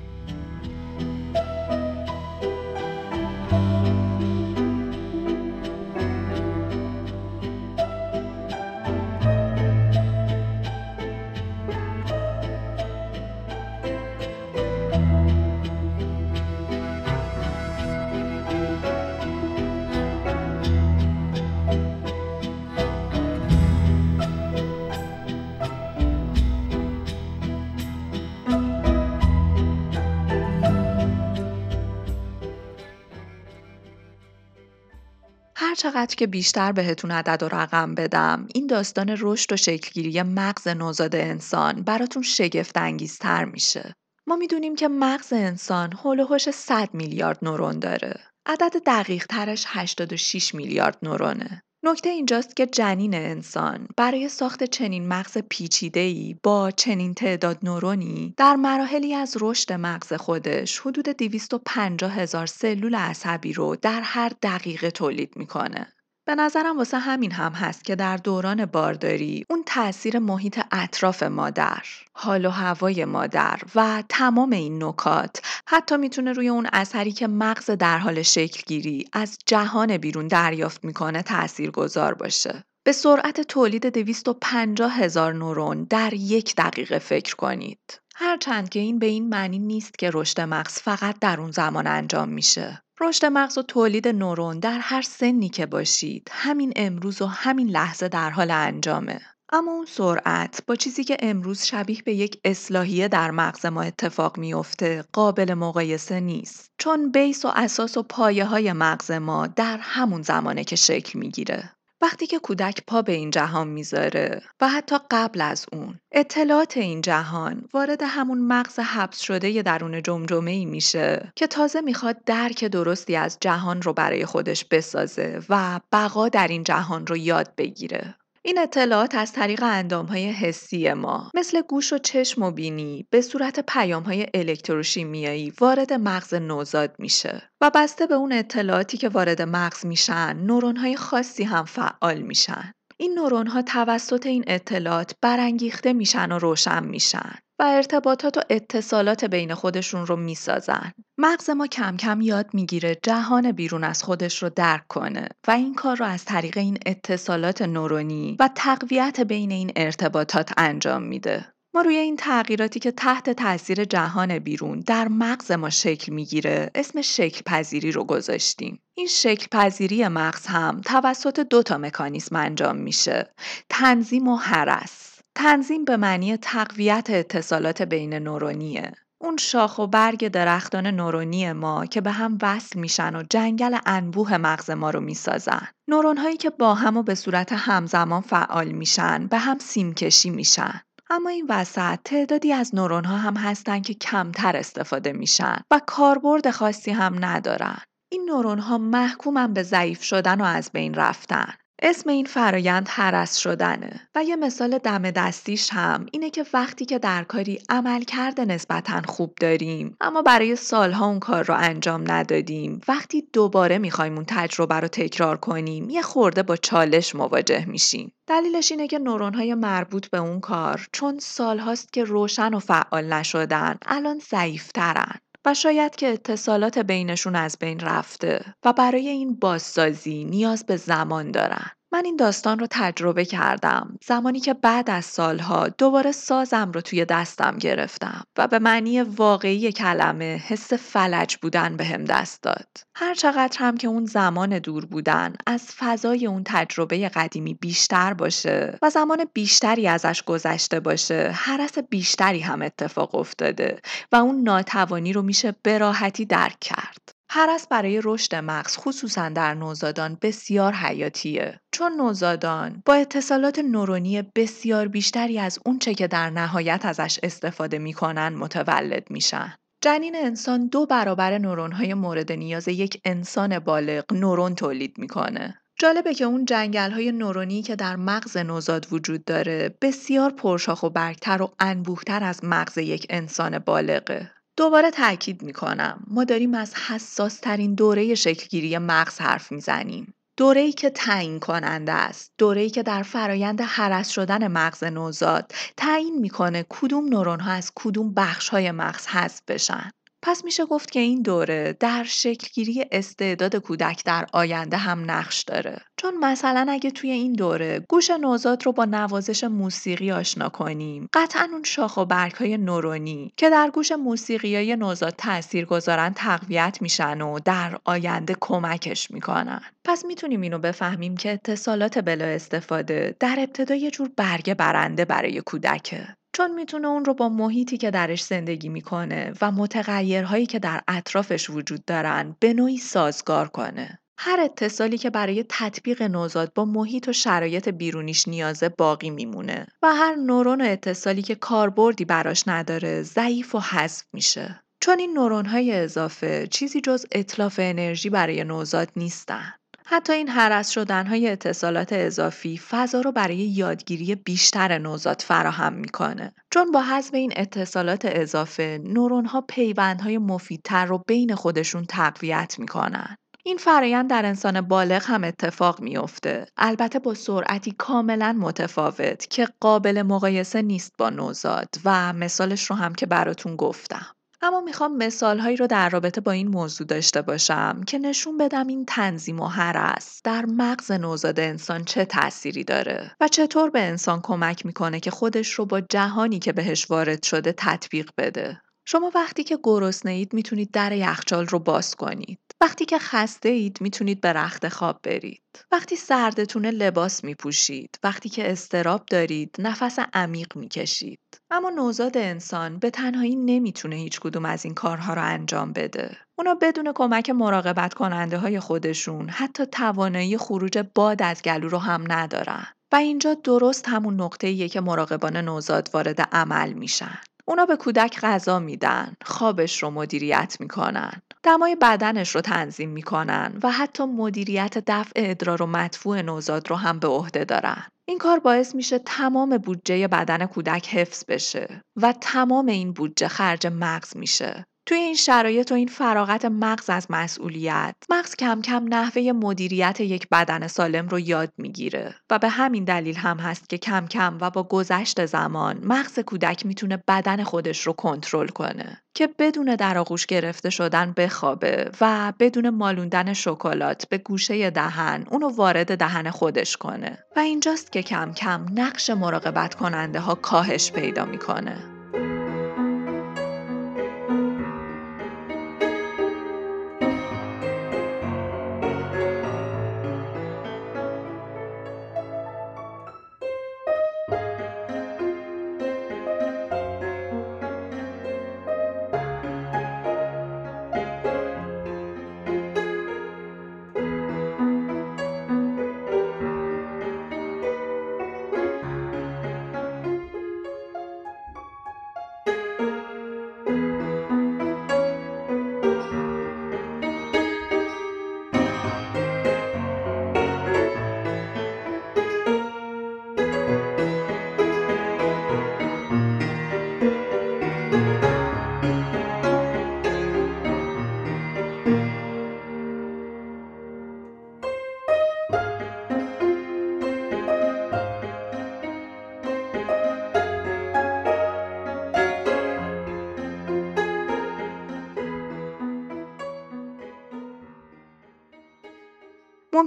چقدر 35.97 36.15
که 36.15 36.27
بیشتر 36.27 36.71
بهتون 36.71 37.11
عدد 37.11 37.43
و 37.43 37.47
رقم 37.47 37.95
بدم. 37.95 38.47
این 38.53 38.67
داستان 38.67 39.15
رشد 39.19 39.53
و 39.53 39.57
شکلگیری 39.57 40.21
مغز 40.21 40.67
نوزاد 40.67 41.15
انسان 41.15 41.81
براتون 41.83 42.23
شگفت 42.23 42.77
انگیزتر 42.77 43.45
میشه. 43.45 43.93
ما 44.27 44.35
می‌دونیم 44.35 44.75
که 44.75 44.87
مغز 44.87 45.33
انسان 45.33 45.93
حول 45.93 46.19
و 46.19 46.51
100 46.51 46.89
میلیارد 46.93 47.39
نورون 47.41 47.79
داره. 47.79 48.19
عدد 48.45 48.73
دقیق 48.85 49.25
ترش 49.25 49.65
86 49.67 50.55
میلیارد 50.55 50.97
نورونه. 51.03 51.61
نکته 51.83 52.09
اینجاست 52.09 52.55
که 52.55 52.65
جنین 52.65 53.13
انسان 53.15 53.87
برای 53.97 54.29
ساخت 54.29 54.63
چنین 54.63 55.07
مغز 55.07 55.37
پیچیده‌ای 55.49 56.35
با 56.43 56.71
چنین 56.71 57.13
تعداد 57.13 57.57
نورونی 57.63 58.33
در 58.37 58.55
مراحلی 58.55 59.13
از 59.13 59.37
رشد 59.41 59.73
مغز 59.73 60.13
خودش 60.13 60.79
حدود 60.79 61.09
250 61.09 62.19
هزار 62.19 62.45
سلول 62.45 62.95
عصبی 62.95 63.53
رو 63.53 63.75
در 63.75 64.01
هر 64.01 64.31
دقیقه 64.41 64.91
تولید 64.91 65.37
می‌کنه. 65.37 65.93
به 66.27 66.35
نظرم 66.35 66.77
واسه 66.77 66.99
همین 66.99 67.31
هم 67.31 67.51
هست 67.51 67.83
که 67.83 67.95
در 67.95 68.17
دوران 68.17 68.65
بارداری 68.65 69.45
اون 69.49 69.63
تاثیر 69.65 70.19
محیط 70.19 70.59
اطراف 70.71 71.23
مادر، 71.23 71.83
حال 72.13 72.45
و 72.45 72.49
هوای 72.49 73.05
مادر 73.05 73.59
و 73.75 74.03
تمام 74.09 74.51
این 74.51 74.83
نکات 74.83 75.41
حتی 75.67 75.97
می‌تونه 75.97 76.33
روی 76.33 76.49
اون 76.49 76.67
اثری 76.73 77.11
که 77.11 77.27
مغز 77.27 77.71
در 77.71 77.97
حال 77.97 78.21
شکل 78.21 78.61
گیری 78.65 79.09
از 79.13 79.37
جهان 79.45 79.97
بیرون 79.97 80.27
دریافت 80.27 80.85
می‌کنه 80.85 81.21
تأثیر 81.21 81.71
گذار 81.71 82.13
باشه. 82.13 82.63
به 82.83 82.91
سرعت 82.91 83.41
تولید 83.41 83.85
250 83.87 84.99
هزار 84.99 85.33
نورون 85.33 85.83
در 85.83 86.13
یک 86.13 86.55
دقیقه 86.55 86.99
فکر 86.99 87.35
کنید. 87.35 88.01
هرچند 88.15 88.69
که 88.69 88.79
این 88.79 88.99
به 88.99 89.05
این 89.05 89.29
معنی 89.29 89.59
نیست 89.59 89.97
که 89.97 90.09
رشد 90.13 90.41
مغز 90.41 90.73
فقط 90.73 91.19
در 91.19 91.41
اون 91.41 91.51
زمان 91.51 91.87
انجام 91.87 92.29
میشه. 92.29 92.81
رشد 93.01 93.25
مغز 93.25 93.57
و 93.57 93.61
تولید 93.61 94.07
نورون 94.07 94.59
در 94.59 94.79
هر 94.79 95.01
سنی 95.01 95.49
که 95.49 95.65
باشید 95.65 96.29
همین 96.31 96.73
امروز 96.75 97.21
و 97.21 97.25
همین 97.25 97.69
لحظه 97.69 98.07
در 98.07 98.29
حال 98.29 98.51
انجامه. 98.51 99.21
اما 99.53 99.71
اون 99.71 99.85
سرعت 99.85 100.61
با 100.67 100.75
چیزی 100.75 101.03
که 101.03 101.17
امروز 101.19 101.63
شبیه 101.63 102.01
به 102.05 102.13
یک 102.13 102.41
اصلاحیه 102.45 103.07
در 103.07 103.31
مغز 103.31 103.65
ما 103.65 103.81
اتفاق 103.81 104.37
میافته 104.37 105.05
قابل 105.13 105.53
مقایسه 105.53 106.19
نیست 106.19 106.71
چون 106.77 107.11
بیس 107.11 107.45
و 107.45 107.51
اساس 107.55 107.97
و 107.97 108.03
پایه 108.03 108.45
های 108.45 108.73
مغز 108.73 109.11
ما 109.11 109.47
در 109.47 109.77
همون 109.81 110.21
زمانه 110.21 110.63
که 110.63 110.75
شکل 110.75 111.19
می‌گیره 111.19 111.76
وقتی 112.01 112.27
که 112.27 112.39
کودک 112.39 112.83
پا 112.87 113.01
به 113.01 113.11
این 113.11 113.29
جهان 113.29 113.67
می‌ذاره 113.67 114.41
و 114.61 114.69
حتی 114.69 114.95
قبل 115.11 115.41
از 115.41 115.65
اون 115.71 115.99
اطلاعات 116.11 116.77
این 116.77 117.01
جهان 117.01 117.69
وارد 117.73 118.03
همون 118.03 118.37
مغز 118.47 118.79
حبس 118.79 119.19
شده 119.19 119.61
درون 119.61 120.03
جمجمه 120.03 120.51
ای 120.51 120.65
میشه 120.65 121.31
که 121.35 121.47
تازه 121.47 121.81
می‌خواد 121.81 122.23
درک 122.25 122.65
درستی 122.65 123.15
از 123.15 123.37
جهان 123.41 123.81
رو 123.81 123.93
برای 123.93 124.25
خودش 124.25 124.65
بسازه 124.65 125.41
و 125.49 125.79
بقا 125.91 126.29
در 126.29 126.47
این 126.47 126.63
جهان 126.63 127.07
رو 127.07 127.17
یاد 127.17 127.55
بگیره. 127.57 128.15
این 128.47 128.59
اطلاعات 128.59 129.15
از 129.15 129.33
طریق 129.33 129.63
های 130.09 130.31
حسی 130.31 130.93
ما 130.93 131.31
مثل 131.33 131.61
گوش 131.61 131.93
و 131.93 131.97
چشم 131.97 132.43
و 132.43 132.51
بینی 132.51 133.07
به 133.09 133.21
صورت 133.21 133.69
های 133.71 134.27
الکتروشیمیایی 134.33 135.53
وارد 135.59 135.93
مغز 135.93 136.33
نوزاد 136.33 136.95
میشه 136.99 137.41
و 137.61 137.71
بسته 137.75 138.07
به 138.07 138.13
اون 138.13 138.31
اطلاعاتی 138.31 138.97
که 138.97 139.09
وارد 139.09 139.41
مغز 139.41 139.85
میشن 139.85 140.47
های 140.77 140.95
خاصی 140.95 141.43
هم 141.43 141.65
فعال 141.65 142.21
میشن. 142.21 142.73
این 142.99 143.13
نورون 143.13 143.47
ها 143.47 143.61
توسط 143.61 144.25
این 144.25 144.43
اطلاعات 144.47 145.15
برانگیخته 145.21 145.93
میشن 145.93 146.31
و 146.31 146.39
روشن 146.39 146.83
میشن 146.83 147.31
و 147.59 147.63
ارتباطات 147.63 148.37
و 148.37 148.41
اتصالات 148.49 149.25
بین 149.25 149.53
خودشون 149.53 150.07
رو 150.07 150.15
می‌سازن. 150.15 150.91
مغز 151.17 151.49
ما 151.49 151.67
کم 151.67 151.97
کم 151.97 152.21
یاد 152.21 152.53
می‌گیره 152.53 152.97
جهان 153.03 153.51
بیرون 153.51 153.83
از 153.83 154.03
خودش 154.03 154.43
رو 154.43 154.49
درک 154.49 154.87
کنه 154.87 155.29
و 155.47 155.51
این 155.51 155.75
کار 155.75 155.97
رو 155.97 156.05
از 156.05 156.25
طریق 156.25 156.57
این 156.57 156.77
اتصالات 156.85 157.61
نورونی 157.61 158.35
و 158.39 158.49
تقویت 158.55 159.21
بین 159.21 159.51
این 159.51 159.71
ارتباطات 159.75 160.51
انجام 160.57 161.03
میده. 161.03 161.45
روی 161.81 161.95
این 161.95 162.15
تغییراتی 162.15 162.79
که 162.79 162.91
تحت 162.91 163.29
تاثیر 163.29 163.85
جهان 163.85 164.39
بیرون 164.39 164.79
در 164.79 165.07
مغز 165.07 165.51
ما 165.51 165.69
شکل 165.69 166.13
می‌گیره 166.13 166.71
اسم 166.75 167.01
شکل 167.01 167.41
پذیری 167.45 167.91
رو 167.91 168.03
گذاشتیم. 168.03 168.79
این 168.97 169.07
شکل 169.07 169.47
پذیری 169.51 170.07
مغز 170.07 170.45
هم 170.45 170.81
توسط 170.85 171.39
دو 171.39 171.63
تا 171.63 171.77
مکانیسم 171.77 172.35
انجام 172.35 172.75
میشه. 172.75 173.33
تنظیم 173.69 174.27
و 174.27 174.35
حرس. 174.35 175.19
تنظیم 175.35 175.85
به 175.85 175.97
معنی 175.97 176.37
تقویت 176.37 177.09
اتصالات 177.09 177.81
بین 177.81 178.13
نورونیه. 178.13 178.91
اون 179.21 179.37
شاخ 179.37 179.79
و 179.79 179.87
برگ 179.87 180.27
درختان 180.27 180.87
نورونی 180.87 181.51
ما 181.51 181.85
که 181.85 182.01
به 182.01 182.11
هم 182.11 182.37
وصل 182.41 182.79
میشن 182.79 183.15
و 183.15 183.23
جنگل 183.29 183.77
انبوه 183.85 184.37
مغز 184.37 184.69
ما 184.69 184.89
رو 184.89 184.99
می‌سازن. 184.99 185.67
نورون 185.87 186.17
هایی 186.17 186.37
که 186.37 186.49
با 186.49 186.73
هم 186.73 186.97
و 186.97 187.03
به 187.03 187.15
صورت 187.15 187.53
همزمان 187.53 188.21
فعال 188.21 188.71
میشن 188.71 189.27
به 189.27 189.37
هم 189.37 189.57
سیمکشی 189.59 190.29
میشن. 190.29 190.81
اما 191.09 191.29
این 191.29 191.45
وسط 191.49 191.99
تعدادی 192.03 192.53
از 192.53 192.75
نورون 192.75 193.05
ها 193.05 193.17
هم 193.17 193.37
هستن 193.37 193.81
که 193.81 193.93
کمتر 193.93 194.55
استفاده 194.55 195.13
میشن 195.13 195.57
و 195.71 195.81
کاربرد 195.87 196.51
خاصی 196.51 196.91
هم 196.91 197.25
ندارن. 197.25 197.77
این 198.11 198.25
نورون 198.29 198.59
ها 198.59 198.77
محکومن 198.77 199.53
به 199.53 199.63
ضعیف 199.63 200.03
شدن 200.03 200.41
و 200.41 200.43
از 200.43 200.71
بین 200.73 200.93
رفتن. 200.93 201.53
اسم 201.81 202.09
این 202.09 202.25
فرایند 202.25 202.87
هرس 202.89 203.37
شدنه 203.37 204.09
و 204.15 204.23
یه 204.23 204.35
مثال 204.35 204.77
دم 204.77 205.11
دستیش 205.11 205.69
هم 205.71 206.05
اینه 206.11 206.29
که 206.29 206.45
وقتی 206.53 206.85
که 206.85 206.99
در 206.99 207.23
کاری 207.23 207.59
عمل 207.69 208.01
کرده 208.01 208.45
نسبتا 208.45 209.01
خوب 209.07 209.35
داریم 209.39 209.97
اما 210.01 210.21
برای 210.21 210.55
سالها 210.55 211.05
اون 211.05 211.19
کار 211.19 211.43
رو 211.43 211.55
انجام 211.57 212.11
ندادیم. 212.11 212.81
وقتی 212.87 213.23
دوباره 213.33 213.77
می‌خوایم 213.77 214.15
اون 214.15 214.25
تجربه 214.27 214.75
رو 214.75 214.87
تکرار 214.87 215.37
کنیم 215.37 215.89
یه 215.89 216.01
خورده 216.01 216.43
با 216.43 216.55
چالش 216.55 217.15
مواجه 217.15 217.65
میشیم. 217.65 218.11
دلیلش 218.27 218.71
اینه 218.71 218.87
که 218.87 218.99
های 219.33 219.53
مربوط 219.53 220.07
به 220.07 220.17
اون 220.17 220.39
کار 220.39 220.87
چون 220.91 221.19
سالهاست 221.19 221.93
که 221.93 222.03
روشن 222.03 222.53
و 222.53 222.59
فعال 222.59 223.13
نشدن 223.13 223.77
الان 223.85 224.19
ضعیفترن. 224.19 225.15
و 225.45 225.53
شاید 225.53 225.95
که 225.95 226.13
اتصالات 226.13 226.77
بینشون 226.79 227.35
از 227.35 227.57
بین 227.59 227.79
رفته 227.79 228.55
و 228.65 228.73
برای 228.73 229.09
این 229.09 229.35
بازسازی 229.35 230.25
نیاز 230.25 230.65
به 230.65 230.77
زمان 230.77 231.31
دارن. 231.31 231.71
من 231.91 232.05
این 232.05 232.15
داستان 232.15 232.59
رو 232.59 232.67
تجربه 232.69 233.25
کردم 233.25 233.97
زمانی 234.05 234.39
که 234.39 234.53
بعد 234.53 234.89
از 234.89 235.05
سالها 235.05 235.67
دوباره 235.67 236.11
سازم 236.11 236.71
رو 236.71 236.81
توی 236.81 237.05
دستم 237.05 237.57
گرفتم 237.57 238.23
و 238.37 238.47
به 238.47 238.59
معنی 238.59 239.01
واقعی 239.01 239.71
کلمه 239.71 240.41
حس 240.47 240.73
فلج 240.73 241.37
بودن 241.37 241.77
به 241.77 241.85
هم 241.85 242.05
دست 242.05 242.43
داد. 242.43 242.67
هر 242.95 243.13
چقدر 243.13 243.57
هم 243.59 243.77
که 243.77 243.87
اون 243.87 244.05
زمان 244.05 244.59
دور 244.59 244.85
بودن 244.85 245.33
از 245.45 245.63
فضای 245.77 246.27
اون 246.27 246.43
تجربه 246.45 247.09
قدیمی 247.09 247.53
بیشتر 247.53 248.13
باشه 248.13 248.77
و 248.81 248.89
زمان 248.89 249.25
بیشتری 249.33 249.87
ازش 249.87 250.23
گذشته 250.23 250.79
باشه 250.79 251.31
حرس 251.35 251.79
بیشتری 251.79 252.39
هم 252.39 252.61
اتفاق 252.61 253.15
افتاده 253.15 253.79
و 254.11 254.15
اون 254.15 254.41
ناتوانی 254.41 255.13
رو 255.13 255.21
میشه 255.21 255.55
به 255.63 255.77
راحتی 255.77 256.25
درک 256.25 256.59
کرد. 256.59 257.16
هرس 257.29 257.67
برای 257.67 258.01
رشد 258.03 258.35
مغز 258.35 258.77
خصوصا 258.77 259.29
در 259.29 259.53
نوزادان 259.53 260.17
بسیار 260.21 260.73
حیاتیه 260.73 261.59
چون 261.71 261.91
نوزادان 261.97 262.83
با 262.85 262.93
اتصالات 262.93 263.59
نورونی 263.59 264.21
بسیار 264.21 264.87
بیشتری 264.87 265.39
از 265.39 265.59
اونچه 265.65 265.93
که 265.93 266.07
در 266.07 266.29
نهایت 266.29 266.85
ازش 266.85 267.19
استفاده 267.23 267.79
می‌کنن 267.79 268.29
متولد 268.29 269.11
میشن. 269.11 269.53
جنین 269.81 270.15
انسان 270.15 270.67
دو 270.67 270.85
برابر 270.85 271.37
نورون‌های 271.37 271.93
مورد 271.93 272.31
نیاز 272.31 272.67
یک 272.67 273.01
انسان 273.05 273.59
بالغ 273.59 274.13
نورون 274.13 274.55
تولید 274.55 274.97
می‌کنه. 274.97 275.61
جالبه 275.79 276.13
که 276.13 276.23
اون 276.23 276.45
جنگل 276.45 276.91
های 276.91 277.11
نورونی 277.11 277.61
که 277.61 277.75
در 277.75 277.95
مغز 277.95 278.37
نوزاد 278.37 278.87
وجود 278.91 279.25
داره 279.25 279.77
بسیار 279.81 280.31
پرشاخ 280.31 280.83
و 280.83 280.89
برگتر 280.89 281.41
و 281.41 281.53
انبوهتر 281.59 282.23
از 282.23 282.43
مغز 282.43 282.77
یک 282.77 283.07
انسان 283.09 283.59
بالغه. 283.59 284.31
دوباره 284.57 284.91
تاکید 284.91 285.41
می‌کنم. 285.43 286.03
ما 286.07 286.23
داریم 286.23 286.53
از 286.53 286.75
حساس 286.75 287.39
ترین 287.39 287.75
دوره 287.75 288.15
شکلگیری 288.15 288.77
مغز 288.77 289.19
حرف 289.19 289.51
می‌زنیم. 289.51 290.13
دوره 290.37 290.61
ای 290.61 290.71
که 290.71 290.89
تعیین 290.89 291.39
کننده 291.39 291.91
است. 291.91 292.31
دوره 292.37 292.61
ای 292.61 292.69
که 292.69 292.83
در 292.83 293.03
فرایند 293.03 293.61
حرس 293.61 294.09
شدن 294.09 294.47
مغز 294.47 294.83
نوزاد 294.83 295.51
تعیین 295.77 296.19
می‌کنه 296.19 296.65
کدوم 296.69 297.09
نورون 297.09 297.39
ها 297.39 297.51
از 297.51 297.71
کدوم 297.75 298.13
بخش 298.13 298.49
های 298.49 298.71
مغز 298.71 299.07
حذف 299.07 299.41
بشن. 299.47 299.91
پس 300.27 300.43
میشه 300.43 300.65
گفت 300.65 300.91
که 300.91 300.99
این 300.99 301.21
دوره 301.21 301.77
در 301.79 302.03
شکلگیری 302.03 302.85
استعداد 302.91 303.55
کودک 303.55 304.03
در 304.05 304.27
آینده 304.33 304.77
هم 304.77 305.11
نقش 305.11 305.43
داره. 305.43 305.81
چون 305.97 306.17
مثلا 306.17 306.65
اگه 306.69 306.91
توی 306.91 307.11
این 307.11 307.33
دوره 307.33 307.85
گوش 307.89 308.09
نوزاد 308.09 308.65
رو 308.65 308.71
با 308.71 308.85
نوازش 308.85 309.43
موسیقی 309.43 310.11
آشنا 310.11 310.49
کنیم 310.49 311.09
قطعا 311.13 311.47
اون 311.51 311.63
شاخ 311.63 311.97
و 311.97 312.05
برگ 312.05 312.33
های 312.33 312.57
نورونی 312.57 313.33
که 313.37 313.49
در 313.49 313.69
گوش 313.73 313.91
موسیقی 313.91 314.55
های 314.55 314.75
نوزاد 314.75 315.13
تأثیر 315.17 315.65
گذارن 315.65 316.13
تقویت 316.15 316.77
میشن 316.81 317.21
و 317.21 317.39
در 317.39 317.79
آینده 317.85 318.35
کمکش 318.39 319.11
می‌کنن. 319.11 319.61
پس 319.83 320.05
می‌تونیم 320.05 320.41
اینو 320.41 320.59
بفهمیم 320.59 321.17
که 321.17 321.31
اتصالات 321.31 321.99
بلا 321.99 322.25
استفاده 322.25 323.15
در 323.19 323.35
ابتدا 323.39 323.75
یه 323.75 323.91
جور 323.91 324.09
برگ 324.17 324.53
برنده 324.53 325.05
برای 325.05 325.41
کودکه. 325.41 326.16
چون 326.37 326.53
می‌تونه 326.53 326.87
اون 326.87 327.05
رو 327.05 327.13
با 327.13 327.29
محیطی 327.29 327.77
که 327.77 327.91
درش 327.91 328.23
زندگی 328.23 328.69
می‌کنه 328.69 329.33
و 329.41 329.51
متغیرهایی 329.51 330.45
که 330.45 330.59
در 330.59 330.81
اطرافش 330.87 331.49
وجود 331.49 331.85
دارن 331.85 332.35
به 332.39 332.53
نوعی 332.53 332.77
سازگار 332.77 333.47
کنه. 333.47 333.99
هر 334.17 334.39
اتصالی 334.39 334.97
که 334.97 335.09
برای 335.09 335.45
تطبیق 335.49 336.01
نوزاد 336.01 336.53
با 336.53 336.65
محیط 336.65 337.07
و 337.07 337.13
شرایط 337.13 337.69
بیرونیش 337.69 338.27
نیازه 338.27 338.69
باقی 338.69 339.09
میمونه 339.09 339.67
و 339.81 339.95
هر 339.95 340.15
نورون 340.15 340.61
و 340.61 340.65
اتصالی 340.65 341.21
که 341.21 341.35
کاربردی 341.35 342.05
براش 342.05 342.43
نداره 342.47 343.03
ضعیف 343.03 343.55
و 343.55 343.59
حذف 343.59 344.05
میشه. 344.13 344.63
چون 344.79 344.99
این 344.99 345.13
نورون 345.13 345.45
های 345.45 345.71
اضافه 345.71 346.47
چیزی 346.47 346.81
جز 346.81 347.05
اطلاف 347.11 347.59
انرژی 347.63 348.09
برای 348.09 348.43
نوزاد 348.43 348.89
نیستن. 348.95 349.53
حتی 349.89 350.13
این 350.13 350.27
حرس 350.27 350.69
شدنهای 350.69 351.29
اتصالات 351.29 351.93
اضافی 351.93 352.57
فضا 352.57 353.01
رو 353.01 353.11
برای 353.11 353.37
یادگیری 353.37 354.15
بیشتر 354.15 354.77
نوزاد 354.77 355.21
فراهم 355.21 355.73
می‌کنه. 355.73 356.33
چون 356.53 356.71
با 356.71 356.81
حذف 356.81 357.13
این 357.13 357.33
اتصالات 357.35 358.01
اضافه 358.05 358.81
نورون 358.83 359.25
ها 359.25 359.41
پیوندهای 359.41 360.17
مفیدتر 360.17 360.85
رو 360.85 361.03
بین 361.07 361.35
خودشون 361.35 361.85
تقویت 361.85 362.55
می‌کنن. 362.59 363.17
این 363.43 363.57
فرایند 363.57 364.09
در 364.09 364.25
انسان 364.25 364.61
بالغ 364.61 365.03
هم 365.05 365.23
اتفاق 365.23 365.81
میافته. 365.81 366.45
البته 366.57 366.99
با 366.99 367.13
سرعتی 367.13 367.75
کاملا 367.77 368.37
متفاوت 368.39 369.27
که 369.29 369.47
قابل 369.59 370.01
مقایسه 370.01 370.61
نیست 370.61 370.91
با 370.97 371.09
نوزاد 371.09 371.69
و 371.85 372.13
مثالش 372.13 372.65
رو 372.65 372.75
هم 372.75 372.95
که 372.95 373.05
براتون 373.05 373.55
گفتم. 373.55 374.16
اما 374.41 374.61
می‌خوام 374.61 374.97
مثالهایی 374.97 375.57
رو 375.57 375.67
در 375.67 375.89
رابطه 375.89 376.21
با 376.21 376.31
این 376.31 376.47
موضوع 376.47 376.87
داشته 376.87 377.21
باشم 377.21 377.81
که 377.87 377.99
نشون 377.99 378.37
بدم 378.37 378.67
این 378.67 378.85
تنظیم 378.85 379.39
و 379.39 379.45
هرس 379.45 380.21
در 380.23 380.45
مغز 380.45 380.91
نوزاد 380.91 381.39
انسان 381.39 381.83
چه 381.85 382.05
تأثیری 382.05 382.63
داره 382.63 383.11
و 383.21 383.27
چطور 383.27 383.69
به 383.69 383.81
انسان 383.81 384.21
کمک 384.23 384.65
می‌کنه 384.65 384.99
که 384.99 385.11
خودش 385.11 385.53
رو 385.53 385.65
با 385.65 385.81
جهانی 385.81 386.39
که 386.39 386.53
بهش 386.53 386.91
وارد 386.91 387.23
شده 387.23 387.53
تطبیق 387.57 388.11
بده. 388.17 388.61
شما 388.89 389.11
وقتی 389.15 389.43
که 389.43 389.59
گرسنه 389.63 390.11
اید 390.11 390.33
می‌تونید 390.33 390.71
در 390.71 390.91
یخچال 390.91 391.47
رو 391.47 391.59
باز 391.59 391.95
کنید. 391.95 392.39
وقتی 392.61 392.85
که 392.85 392.99
خسته 392.99 393.49
اید 393.49 393.77
می‌تونید 393.81 394.21
به 394.21 394.33
رخت 394.33 394.69
خواب 394.69 394.99
برید. 395.03 395.65
وقتی 395.71 395.95
سردتونه 395.95 396.71
لباس 396.71 397.23
میپوشید. 397.23 397.99
وقتی 398.03 398.29
که 398.29 398.51
استراب 398.51 399.05
دارید 399.05 399.55
نفس 399.59 399.99
عمیق 400.13 400.55
می‌کشید. 400.57 401.19
اما 401.51 401.69
نوزاد 401.69 402.17
انسان 402.17 402.79
به 402.79 402.89
تنهایی 402.89 403.35
نمی‌تونه 403.35 403.95
هیچ 403.95 404.19
کدوم 404.19 404.45
از 404.45 404.65
این 404.65 404.73
کارها 404.73 405.13
رو 405.13 405.23
انجام 405.23 405.73
بده. 405.73 406.17
اونا 406.37 406.55
بدون 406.55 406.91
کمک 406.95 407.29
مراقبت 407.29 407.93
کننده 407.93 408.37
های 408.37 408.59
خودشون 408.59 409.29
حتی 409.29 409.65
توانایی 409.65 410.37
خروج 410.37 410.83
باد 410.95 411.21
از 411.21 411.41
گلو 411.41 411.69
رو 411.69 411.77
هم 411.77 412.11
ندارن. 412.11 412.67
و 412.91 412.95
اینجا 412.95 413.33
درست 413.33 413.87
همون 413.87 414.21
نقطه 414.21 414.69
که 414.69 414.81
مراقبان 414.81 415.37
نوزاد 415.37 415.89
وارد 415.93 416.21
عمل 416.21 416.73
میشن. 416.73 417.19
اونا 417.49 417.65
به 417.65 417.75
کودک 417.75 418.19
غذا 418.19 418.59
میدن، 418.59 419.13
خوابش 419.25 419.83
رو 419.83 419.89
مدیریت 419.89 420.57
می‌کنن، 420.59 421.21
دمای 421.43 421.75
بدنش 421.75 422.35
رو 422.35 422.41
تنظیم 422.41 422.89
می‌کنن 422.89 423.59
و 423.63 423.71
حتی 423.71 424.05
مدیریت 424.05 424.83
دفع 424.87 425.11
ادرار 425.15 425.61
و 425.61 425.65
مدفوع 425.65 426.21
نوزاد 426.21 426.69
رو 426.69 426.75
هم 426.75 426.99
به 426.99 427.07
عهده 427.07 427.43
دارن. 427.43 427.83
این 428.07 428.17
کار 428.17 428.39
باعث 428.39 428.75
میشه 428.75 428.99
تمام 428.99 429.57
بودجه 429.57 430.07
بدن 430.07 430.45
کودک 430.45 430.87
حفظ 430.87 431.23
بشه 431.27 431.81
و 431.95 432.13
تمام 432.21 432.65
این 432.65 432.93
بودجه 432.93 433.27
خرج 433.27 433.67
مغز 433.67 434.17
میشه. 434.17 434.65
توی 434.87 434.97
این 434.97 435.15
شرایط 435.15 435.71
و 435.71 435.75
این 435.75 435.87
فراغت 435.87 436.45
مغز 436.45 436.89
از 436.89 437.07
مسئولیت 437.09 437.95
مغز 438.09 438.35
کم 438.35 438.61
کم 438.61 438.85
نحوه 438.89 439.21
مدیریت 439.21 439.99
یک 439.99 440.27
بدن 440.29 440.67
سالم 440.67 441.07
رو 441.07 441.19
یاد 441.19 441.53
می‌گیره 441.57 442.15
و 442.29 442.39
به 442.39 442.49
همین 442.49 442.83
دلیل 442.83 443.15
هم 443.15 443.37
هست 443.37 443.69
که 443.69 443.77
کم 443.77 444.07
کم 444.07 444.37
و 444.41 444.49
با 444.49 444.63
گذشت 444.63 445.25
زمان 445.25 445.79
مغز 445.83 446.19
کودک 446.19 446.65
می‌تونه 446.65 447.03
بدن 447.07 447.43
خودش 447.43 447.87
رو 447.87 447.93
کنترل 447.93 448.47
کنه 448.47 449.01
که 449.13 449.29
بدون 449.39 449.75
در 449.75 449.97
آغوش 449.97 450.25
گرفته 450.25 450.69
شدن 450.69 451.13
بخوابه 451.17 451.91
و 452.01 452.33
بدون 452.39 452.69
مالوندن 452.69 453.33
شکلات 453.33 454.09
به 454.09 454.17
گوشه 454.17 454.69
دهن 454.69 455.25
اونو 455.29 455.49
وارد 455.49 455.97
دهن 455.97 456.29
خودش 456.31 456.77
کنه. 456.77 457.17
و 457.35 457.39
اینجاست 457.39 457.91
که 457.91 458.03
کم 458.03 458.33
کم 458.33 458.65
نقش 458.73 459.09
مراقبت 459.09 459.75
کننده 459.75 460.19
ها 460.19 460.35
کاهش 460.35 460.91
پیدا 460.91 461.25
می‌کنه. 461.25 461.96